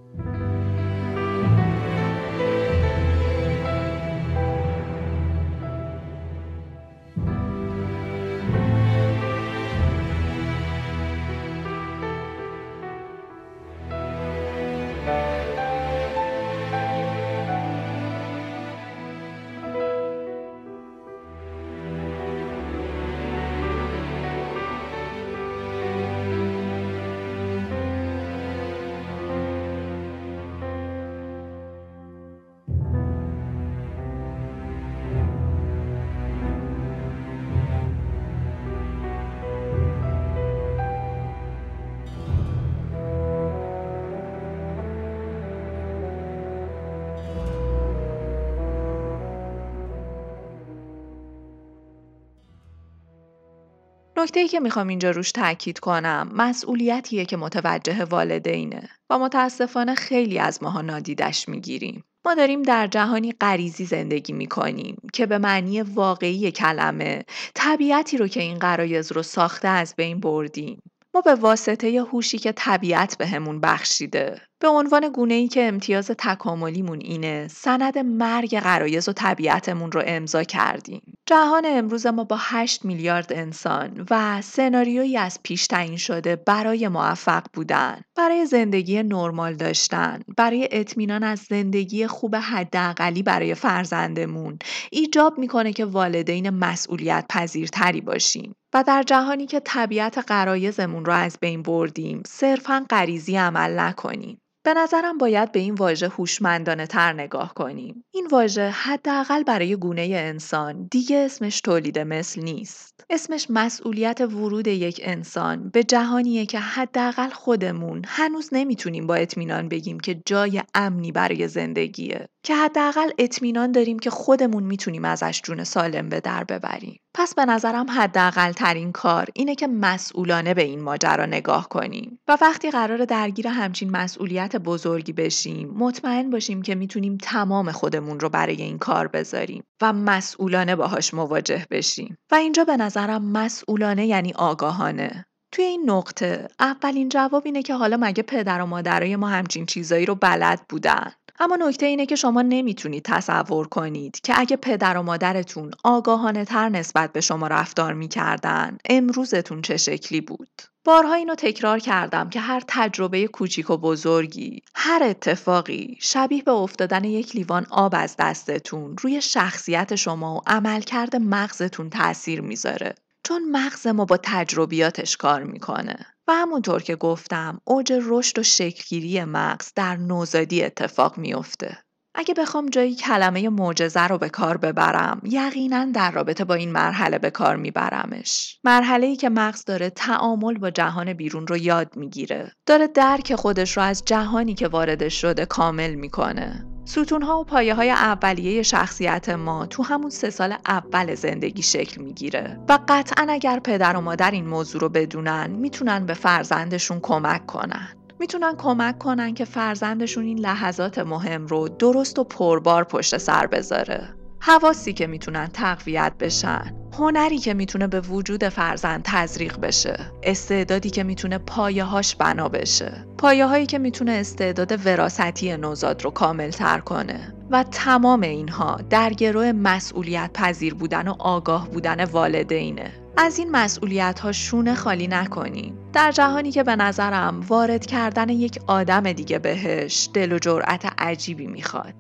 نکته 54.18 54.48
که 54.48 54.60
می‌خوام 54.60 54.88
اینجا 54.88 55.12
روش 55.12 55.32
تاکید 55.32 55.80
کنم 55.80 56.32
مسئولیتیه 56.34 57.26
که 57.26 57.38
متوجه 57.38 58.04
والدینه 58.04 58.90
و 59.10 59.20
متاسفانه 59.20 59.96
خیلی 59.96 60.40
از 60.40 60.64
ماها 60.64 60.82
نادیدش 60.82 61.50
می‌گیریم. 61.50 62.04
ما 62.26 62.34
داریم 62.34 62.62
در 62.62 62.88
جهانی 62.88 63.32
غریزی 63.32 63.86
زندگی 63.86 64.34
می‌کنیم 64.34 64.98
که 65.14 65.26
به 65.26 65.38
معنی 65.38 65.82
واقعی 65.82 66.52
کلمه 66.52 67.26
طبیعتی 67.56 68.18
رو 68.18 68.28
که 68.28 68.42
این 68.42 68.60
قرایز 68.60 69.12
رو 69.12 69.24
ساخته 69.24 69.68
از 69.68 69.94
بین 69.98 70.20
بردیم. 70.20 70.82
ما 71.14 71.22
به 71.22 71.36
واسطه 71.36 72.02
هوشی 72.02 72.38
که 72.38 72.52
طبیعت 72.52 73.18
بهمون 73.18 73.60
بخشیده 73.60 74.42
به 74.60 74.68
عنوان 74.68 75.10
گونه 75.10 75.34
ای 75.34 75.48
که 75.48 75.68
امتیاز 75.68 76.08
تکاملیمون 76.08 77.00
اینه 77.02 77.48
سند 77.48 77.98
مرگ 77.98 78.60
قرایز 78.60 79.10
و 79.10 79.14
طبیعتمون 79.14 79.92
رو 79.92 80.04
امضا 80.06 80.44
کردیم. 80.44 81.18
جهان 81.26 81.64
امروز 81.66 82.06
ما 82.06 82.24
با 82.24 82.38
8 82.40 82.86
میلیارد 82.86 83.34
انسان 83.34 84.06
و 84.10 84.42
سناریویی 84.42 85.18
از 85.18 85.40
پیش 85.44 85.68
تعیین 85.68 85.98
شده 85.98 86.36
برای 86.36 86.88
موفق 86.88 87.44
بودن 87.54 88.02
برای 88.16 88.46
زندگی 88.46 89.04
نرمال 89.04 89.54
داشتن 89.54 90.20
برای 90.38 90.68
اطمینان 90.72 91.24
از 91.24 91.40
زندگی 91.40 92.08
خوب 92.08 92.36
حداقلی 92.36 93.24
برای 93.24 93.56
فرزندمون. 93.56 94.60
ایجاب 94.92 95.38
می‌کنه 95.38 95.74
که 95.74 95.86
والدین 95.86 96.50
مسئولیت 96.50 97.26
پذیرتری 97.30 98.02
باشیم. 98.02 98.56
و 98.74 98.84
در 98.88 99.04
جهانی 99.04 99.46
که 99.46 99.60
طبیعت 99.60 100.18
قرایزمون 100.18 101.06
رو 101.06 101.14
از 101.14 101.38
بین 101.42 101.62
بردیم 101.62 102.24
صرفا 102.28 102.86
غریزی 102.90 103.38
عمل 103.38 103.80
نکنیم. 103.80 104.42
به 104.68 104.74
نظرم 104.74 105.18
باید 105.18 105.52
به 105.52 105.60
این 105.60 105.74
واژه 105.74 106.08
هوشمندانه 106.08 106.88
تر 106.88 107.14
نگاه 107.14 107.54
کنیم. 107.54 108.06
این 108.12 108.28
واژه 108.32 108.70
حداقل 108.70 109.44
برای 109.44 109.76
گونه 109.76 110.02
انسان 110.02 110.88
دیگه 110.92 111.18
اسمش 111.18 111.62
تولید 111.62 112.00
مثل 112.00 112.42
نیست. 112.42 112.97
اسمش 113.10 113.48
مسئولیت 113.50 114.22
ورود 114.22 114.68
یک 114.68 115.02
انسان 115.04 115.70
به 115.70 115.84
جهانیه 115.84 116.46
که 116.46 116.60
حداقل 116.60 117.30
خودمون 117.30 118.02
هنوز 118.08 118.50
نمی‌تونیم 118.52 119.08
با 119.08 119.16
اطمینان 119.16 119.70
بگیم 119.70 120.00
که 120.00 120.22
جای 120.26 120.62
امنی 120.76 121.12
برای 121.12 121.48
زندگیه. 121.48 122.28
که 122.44 122.56
حداقل 122.56 123.10
اطمینان 123.18 123.72
داریم 123.72 124.00
که 124.00 124.10
خودمون 124.10 124.64
می‌تونیم 124.64 125.06
ازش 125.06 125.42
جون 125.44 125.64
سالم 125.64 126.10
به 126.10 126.20
در 126.20 126.44
ببریم. 126.44 127.00
پس 127.14 127.36
به 127.36 127.46
نظرم 127.46 127.90
حداقل 127.90 128.52
ترین 128.52 128.92
کار 128.92 129.28
اینه 129.34 129.56
که 129.56 129.68
مسئولانه 129.68 130.54
به 130.54 130.64
این 130.64 130.82
ماجرا 130.82 131.26
نگاه 131.26 131.70
کنیم 131.70 132.20
و 132.28 132.38
وقتی 132.42 132.72
قرار 132.72 133.06
درگیر 133.06 133.48
همچین 133.48 133.92
مسئولیت 133.92 134.56
بزرگی 134.56 135.14
بشیم 135.14 135.70
مطمئن 135.70 136.30
باشیم 136.30 136.62
که 136.62 136.76
می‌تونیم 136.76 137.18
تمام 137.22 137.72
خودمون 137.72 138.20
رو 138.20 138.30
برای 138.30 138.62
این 138.62 138.78
کار 138.78 139.08
بذاریم 139.08 139.64
و 139.82 139.94
مسئولانه 139.94 140.76
باهاش 140.76 141.14
مواجه 141.14 141.66
بشیم 141.72 142.18
و 142.32 142.36
اینجا 142.36 142.64
به 142.64 142.78
نظرم 142.88 143.26
مسئولانه 143.26 144.06
یعنی 144.06 144.34
آگاهانه. 144.34 145.26
توی 145.52 145.66
این 145.66 145.90
نقطه 145.90 146.48
اولین 146.60 147.10
جواب 147.10 147.42
اینه 147.46 147.64
که 147.64 147.74
حالا 147.74 147.98
مگه 148.02 148.24
پدر 148.24 148.62
و 148.62 148.66
مادرای 148.66 149.16
ما 149.16 149.28
همچین 149.28 149.66
چیزایی 149.66 150.06
رو 150.06 150.16
بلد 150.16 150.62
بودن؟ 150.70 151.12
اما 151.40 151.56
نکته 151.56 151.86
اینه 151.86 152.06
که 152.06 152.16
شما 152.16 152.42
نمی‌تونید 152.42 153.04
تصور 153.06 153.68
کنید 153.68 154.22
که 154.22 154.34
اگه 154.40 154.56
پدر 154.56 154.98
و 154.98 155.04
مادرتون 155.04 155.72
آگاهانه 155.84 156.46
تر 156.46 156.70
نسبت 156.70 157.14
به 157.14 157.22
شما 157.22 157.48
رفتار 157.48 157.94
می‌کردن 157.94 158.78
امروزتون 158.90 159.62
چه 159.62 159.78
شکلی 159.78 160.22
بود. 160.22 160.62
بارها 160.86 161.14
اینو 161.14 161.36
تکرار 161.36 161.80
کردم 161.80 162.30
که 162.30 162.40
هر 162.40 162.64
تجربه 162.68 163.28
کوچیک 163.28 163.70
و 163.70 163.78
بزرگی، 163.78 164.62
هر 164.76 165.04
اتفاقی 165.04 165.98
شبیه 166.02 166.44
به 166.44 166.52
افتادن 166.52 167.04
یک 167.04 167.36
لیوان 167.36 167.66
آب 167.70 167.94
از 167.98 168.16
دستتون 168.20 168.96
روی 169.02 169.22
شخصیت 169.22 169.96
شما 169.96 170.36
و 170.36 170.42
عملکرد 170.48 171.16
مغزتون 171.16 171.90
تاثیر 171.90 172.42
می‌ذاره. 172.42 172.96
چون 173.28 173.52
مغز 173.52 173.88
ما 173.88 174.06
با 174.06 174.18
تجربیاتش 174.24 175.18
کار 175.18 175.44
می‌کنه. 175.44 176.06
و 176.28 176.32
همونطور 176.34 176.82
که 176.82 176.96
گفتم 176.96 177.62
اوج 177.66 177.94
رشد 178.06 178.40
و 178.40 178.44
شکلگیری 178.44 179.24
مغز 179.24 179.72
در 179.76 179.96
نوزادی 179.96 180.64
اتفاق 180.64 181.18
میافته. 181.18 181.78
اگه 182.20 182.34
بخوام 182.34 182.70
جایی 182.70 182.96
کلمه 182.96 183.50
معجزه 183.50 184.08
رو 184.08 184.18
به 184.18 184.30
کار 184.30 184.58
ببرم 184.58 185.22
یقینا 185.24 185.86
در 185.86 186.12
رابطه 186.12 186.46
با 186.46 186.54
این 186.54 186.72
مرحله 186.72 187.18
به 187.18 187.30
کار 187.30 187.56
میبرمش. 187.56 188.60
مرحله 188.64 189.08
ای 189.08 189.16
که 189.16 189.30
مغز 189.30 189.66
داره 189.66 189.90
تعامل 189.90 190.58
با 190.58 190.70
جهان 190.70 191.14
بیرون 191.14 191.48
رو 191.48 191.58
یاد 191.58 191.98
می‌گیره. 191.98 192.52
داره 192.66 192.88
درک 192.88 193.36
خودش 193.36 193.78
رو 193.78 193.84
از 193.84 194.06
جهانی 194.06 194.54
که 194.54 194.68
واردش 194.68 195.22
شده 195.22 195.46
کامل 195.46 195.96
می‌کنه. 195.96 196.66
ستونها 196.86 197.40
و 197.40 197.44
پایه 197.44 197.74
های 197.74 197.90
اولیه 197.90 198.64
شخصیت 198.64 199.30
ما 199.30 199.66
تو 199.66 199.84
همون 199.84 200.10
سه 200.10 200.30
سال 200.30 200.56
اول 200.68 201.16
زندگی 201.16 201.62
شکل 201.62 202.02
می‌گیره 202.02 202.60
و 202.70 202.80
قطعا 202.88 203.26
اگر 203.30 203.60
پدر 203.60 203.96
و 203.96 204.02
مادر 204.02 204.32
این 204.32 204.48
موضوع 204.48 204.82
رو 204.82 204.90
بدونن 204.90 205.50
می‌تونن 205.52 206.06
به 206.06 206.14
فرزندشون 206.14 207.00
کمک 207.00 207.46
کنن. 207.46 207.90
می‌تونن 208.20 208.56
کمک 208.58 208.98
کنن 208.98 209.34
که 209.34 209.46
فرزندشون 209.46 210.24
این 210.24 210.40
لحظات 210.40 211.00
مهم 211.00 211.48
رو 211.48 211.70
درست 211.70 212.20
و 212.20 212.24
پربار 212.24 212.84
پشت 212.84 213.18
سر 213.18 213.48
بذاره. 213.48 214.10
حواسی 214.40 214.94
که 214.94 215.08
می‌تونن 215.08 215.48
تقویت 215.48 216.14
بشن 216.20 216.74
هنری 216.94 217.38
که 217.38 217.54
می‌تونه 217.54 217.88
به 217.88 218.02
وجود 218.02 218.50
فرزند 218.50 219.02
تزریق 219.04 219.60
بشه 219.60 220.12
استعدادی 220.24 220.90
که 220.90 221.04
می‌تونه 221.04 221.38
پایه 221.38 221.84
هاش 221.84 222.16
بنا 222.16 222.50
بشه 222.50 223.06
پایه 223.18 223.46
هایی 223.46 223.66
که 223.66 223.80
می‌تونه 223.80 224.12
استعداد 224.12 224.86
وراستی 224.86 225.58
نوزاد 225.58 226.04
رو 226.04 226.12
کامل 226.12 226.50
تر 226.50 226.80
کنه 226.80 227.34
و 227.52 227.64
تمام 227.64 228.22
اینها 228.22 228.80
در 228.90 229.10
گروه 229.10 229.52
مسئولیت 229.52 230.32
پذیر 230.34 230.74
بودن 230.74 231.08
و 231.08 231.16
آگاه 231.20 231.70
بودن 231.70 232.04
والدینه. 232.04 232.92
از 233.20 233.40
این 233.40 233.52
مسئولیت 233.52 234.20
ها 234.20 234.32
شونه 234.32 234.76
خالی 234.76 235.08
نکنیم 235.08 235.78
در 235.94 236.12
جهانی 236.12 236.52
که 236.52 236.64
به 236.64 236.76
نظرم 236.76 237.42
وارد 237.48 237.86
کردن 237.86 238.30
یک 238.30 238.60
آدم 238.68 239.14
دیگه 239.14 239.40
بهش 239.40 240.10
دل 240.14 240.32
و 240.32 240.40
جرأت 240.40 240.86
عجیبی 240.98 241.48
می‌خواد. 241.48 241.96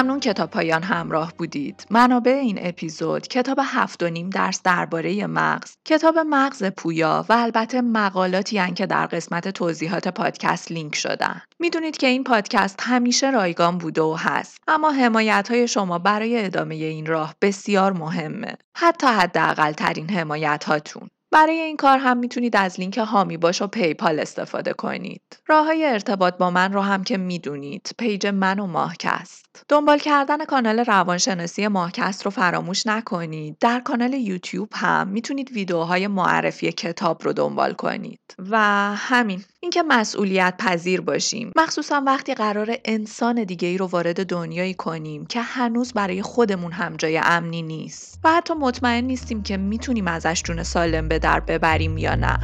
ممنون 0.00 0.20
که 0.20 0.32
تا 0.32 0.46
پایان 0.46 0.82
همراه 0.82 1.32
بودید. 1.38 1.86
منابع 1.90 2.30
این 2.30 2.58
اپیزود 2.62 3.28
کتاب 3.28 3.58
هفت 3.64 4.02
و 4.02 4.08
نیم 4.08 4.30
درس 4.30 4.62
درباره 4.62 5.26
مغز، 5.26 5.76
کتاب 5.84 6.18
مغز 6.18 6.64
پویا 6.64 7.24
و 7.28 7.32
البته 7.32 7.80
مقالاتی 7.80 8.58
هن 8.58 8.74
که 8.74 8.86
در 8.86 9.06
قسمت 9.06 9.48
توضیحات 9.48 10.08
پادکست 10.08 10.72
لینک 10.72 10.94
شدن. 10.94 11.42
می‌دونید 11.58 11.96
که 11.96 12.06
این 12.06 12.24
پادکست 12.24 12.78
همیشه 12.82 13.30
رایگان 13.30 13.78
بوده 13.78 14.02
و 14.02 14.16
هست 14.18 14.56
اما 14.68 14.90
حمایت 14.90 15.48
های 15.50 15.68
شما 15.68 15.98
برای 15.98 16.44
ادامه 16.44 16.74
این 16.74 17.06
راه 17.06 17.34
بسیار 17.42 17.92
مهمه. 17.92 18.54
حتی 18.76 19.06
حداقل 19.06 19.72
ترین 19.72 20.10
حمایت 20.10 20.64
هاتون. 20.64 21.08
برای 21.32 21.58
این 21.58 21.76
کار 21.76 21.98
هم 21.98 22.16
می‌تونید 22.16 22.56
از 22.56 22.80
لینک 22.80 22.98
حامی 22.98 23.36
باش 23.36 23.62
و 23.62 23.66
PayPal 23.66 24.20
استفاده 24.20 24.72
کنید. 24.72 25.22
راه 25.46 25.66
های 25.66 25.84
ارتباط 25.84 26.36
با 26.36 26.50
من 26.50 26.72
رو 26.72 26.80
هم 26.80 27.04
که 27.04 27.16
می‌دونید 27.16 27.90
پیج 27.98 28.26
من 28.26 28.58
و 28.58 28.66
ماهکست. 28.66 29.64
دنبال 29.68 29.98
کردن 29.98 30.44
کانال 30.44 30.78
روانشناسی 30.78 31.68
ماهکست 31.68 32.24
رو 32.24 32.30
فراموش 32.30 32.86
نکنید. 32.86 33.56
در 33.60 33.80
کانال 33.80 34.14
یوتیوب 34.14 34.68
هم 34.74 35.08
می‌تونید 35.08 35.52
ویدیوهای 35.52 36.06
معرفی 36.06 36.72
کتاب 36.72 37.24
رو 37.24 37.32
دنبال 37.32 37.72
کنید. 37.72 38.20
و 38.50 38.58
همین 38.96 39.44
اینکه 39.60 39.82
مسئولیت 39.82 40.54
پذیر 40.58 41.00
باشیم 41.00 41.52
مخصوصا 41.56 42.02
وقتی 42.06 42.34
قرار 42.34 42.76
انسان 42.84 43.44
دیگه 43.44 43.68
ای 43.68 43.78
رو 43.78 43.86
وارد 43.86 44.26
دنیایی 44.26 44.74
کنیم 44.74 45.26
که 45.26 45.40
هنوز 45.40 45.92
برای 45.92 46.22
خودمون 46.22 46.72
هم 46.72 46.96
جای 46.96 47.20
امنی 47.24 47.62
نیست 47.62 48.20
و 48.24 48.32
حتی 48.32 48.54
مطمئن 48.54 49.04
نیستیم 49.04 49.42
که 49.42 49.56
می‌تونیم 49.56 50.08
ازش 50.08 50.42
جون 50.42 50.62
سالم 50.62 51.08
در 51.19 51.39
ببریم 51.39 51.97
یا 51.97 52.15
نه 52.15 52.39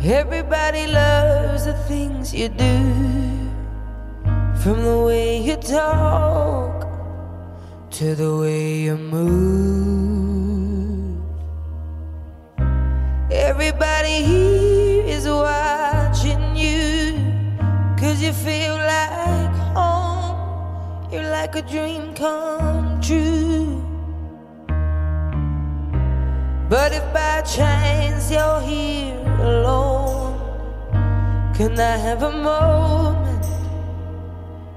Everybody 0.00 0.86
loves 0.86 1.64
the 1.64 1.74
things 1.88 2.32
you 2.32 2.48
do 2.48 2.76
From 4.62 4.84
the 4.84 4.98
way 5.08 5.42
you 5.42 5.56
talk 5.56 6.86
To 7.98 8.14
the 8.14 8.36
way 8.36 8.76
you 8.86 8.96
move 8.96 9.98
Everybody 13.30 14.22
here 14.22 15.04
is 15.16 15.26
watching 15.26 16.44
you 16.54 17.18
Cause 17.98 18.22
you 18.22 18.32
feel 18.32 18.76
like 18.76 19.56
home 19.74 21.10
You're 21.10 21.30
like 21.30 21.56
a 21.56 21.62
dream 21.62 22.14
come 22.14 23.00
true 23.00 23.81
But 26.73 26.91
if 26.91 27.05
by 27.13 27.41
chance 27.41 28.31
you're 28.31 28.59
here 28.61 29.19
alone, 29.41 30.39
can 31.53 31.79
I 31.79 31.97
have 31.97 32.23
a 32.23 32.31
moment 32.31 33.45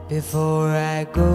before 0.06 0.68
I 0.68 1.04
go? 1.04 1.32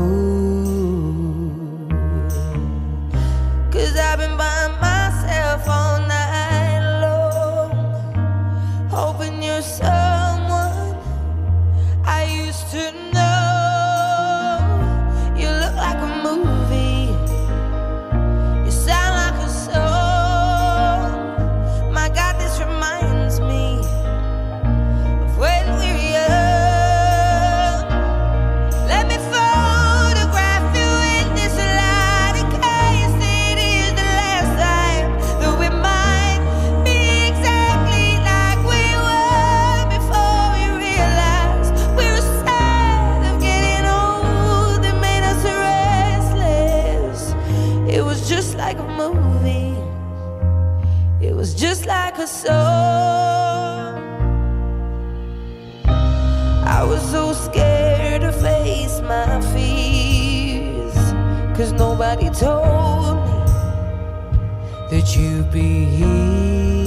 Cause 3.72 3.98
I've 3.98 4.20
been 4.20 4.38
by 4.38 4.68
myself 4.80 5.68
all 5.68 5.98
night 6.02 7.02
long, 7.02 7.72
hoping 8.92 9.42
you're 9.42 9.64
someone 9.64 10.11
song. 52.32 54.00
I 55.86 56.84
was 56.84 57.02
so 57.12 57.34
scared 57.34 58.22
to 58.22 58.32
face 58.32 59.02
my 59.02 59.42
fears. 59.54 60.96
Cause 61.58 61.74
nobody 61.74 62.30
told 62.30 63.18
me 63.26 63.40
that 64.90 65.16
you'd 65.16 65.52
be 65.52 65.86
here. 65.86 66.81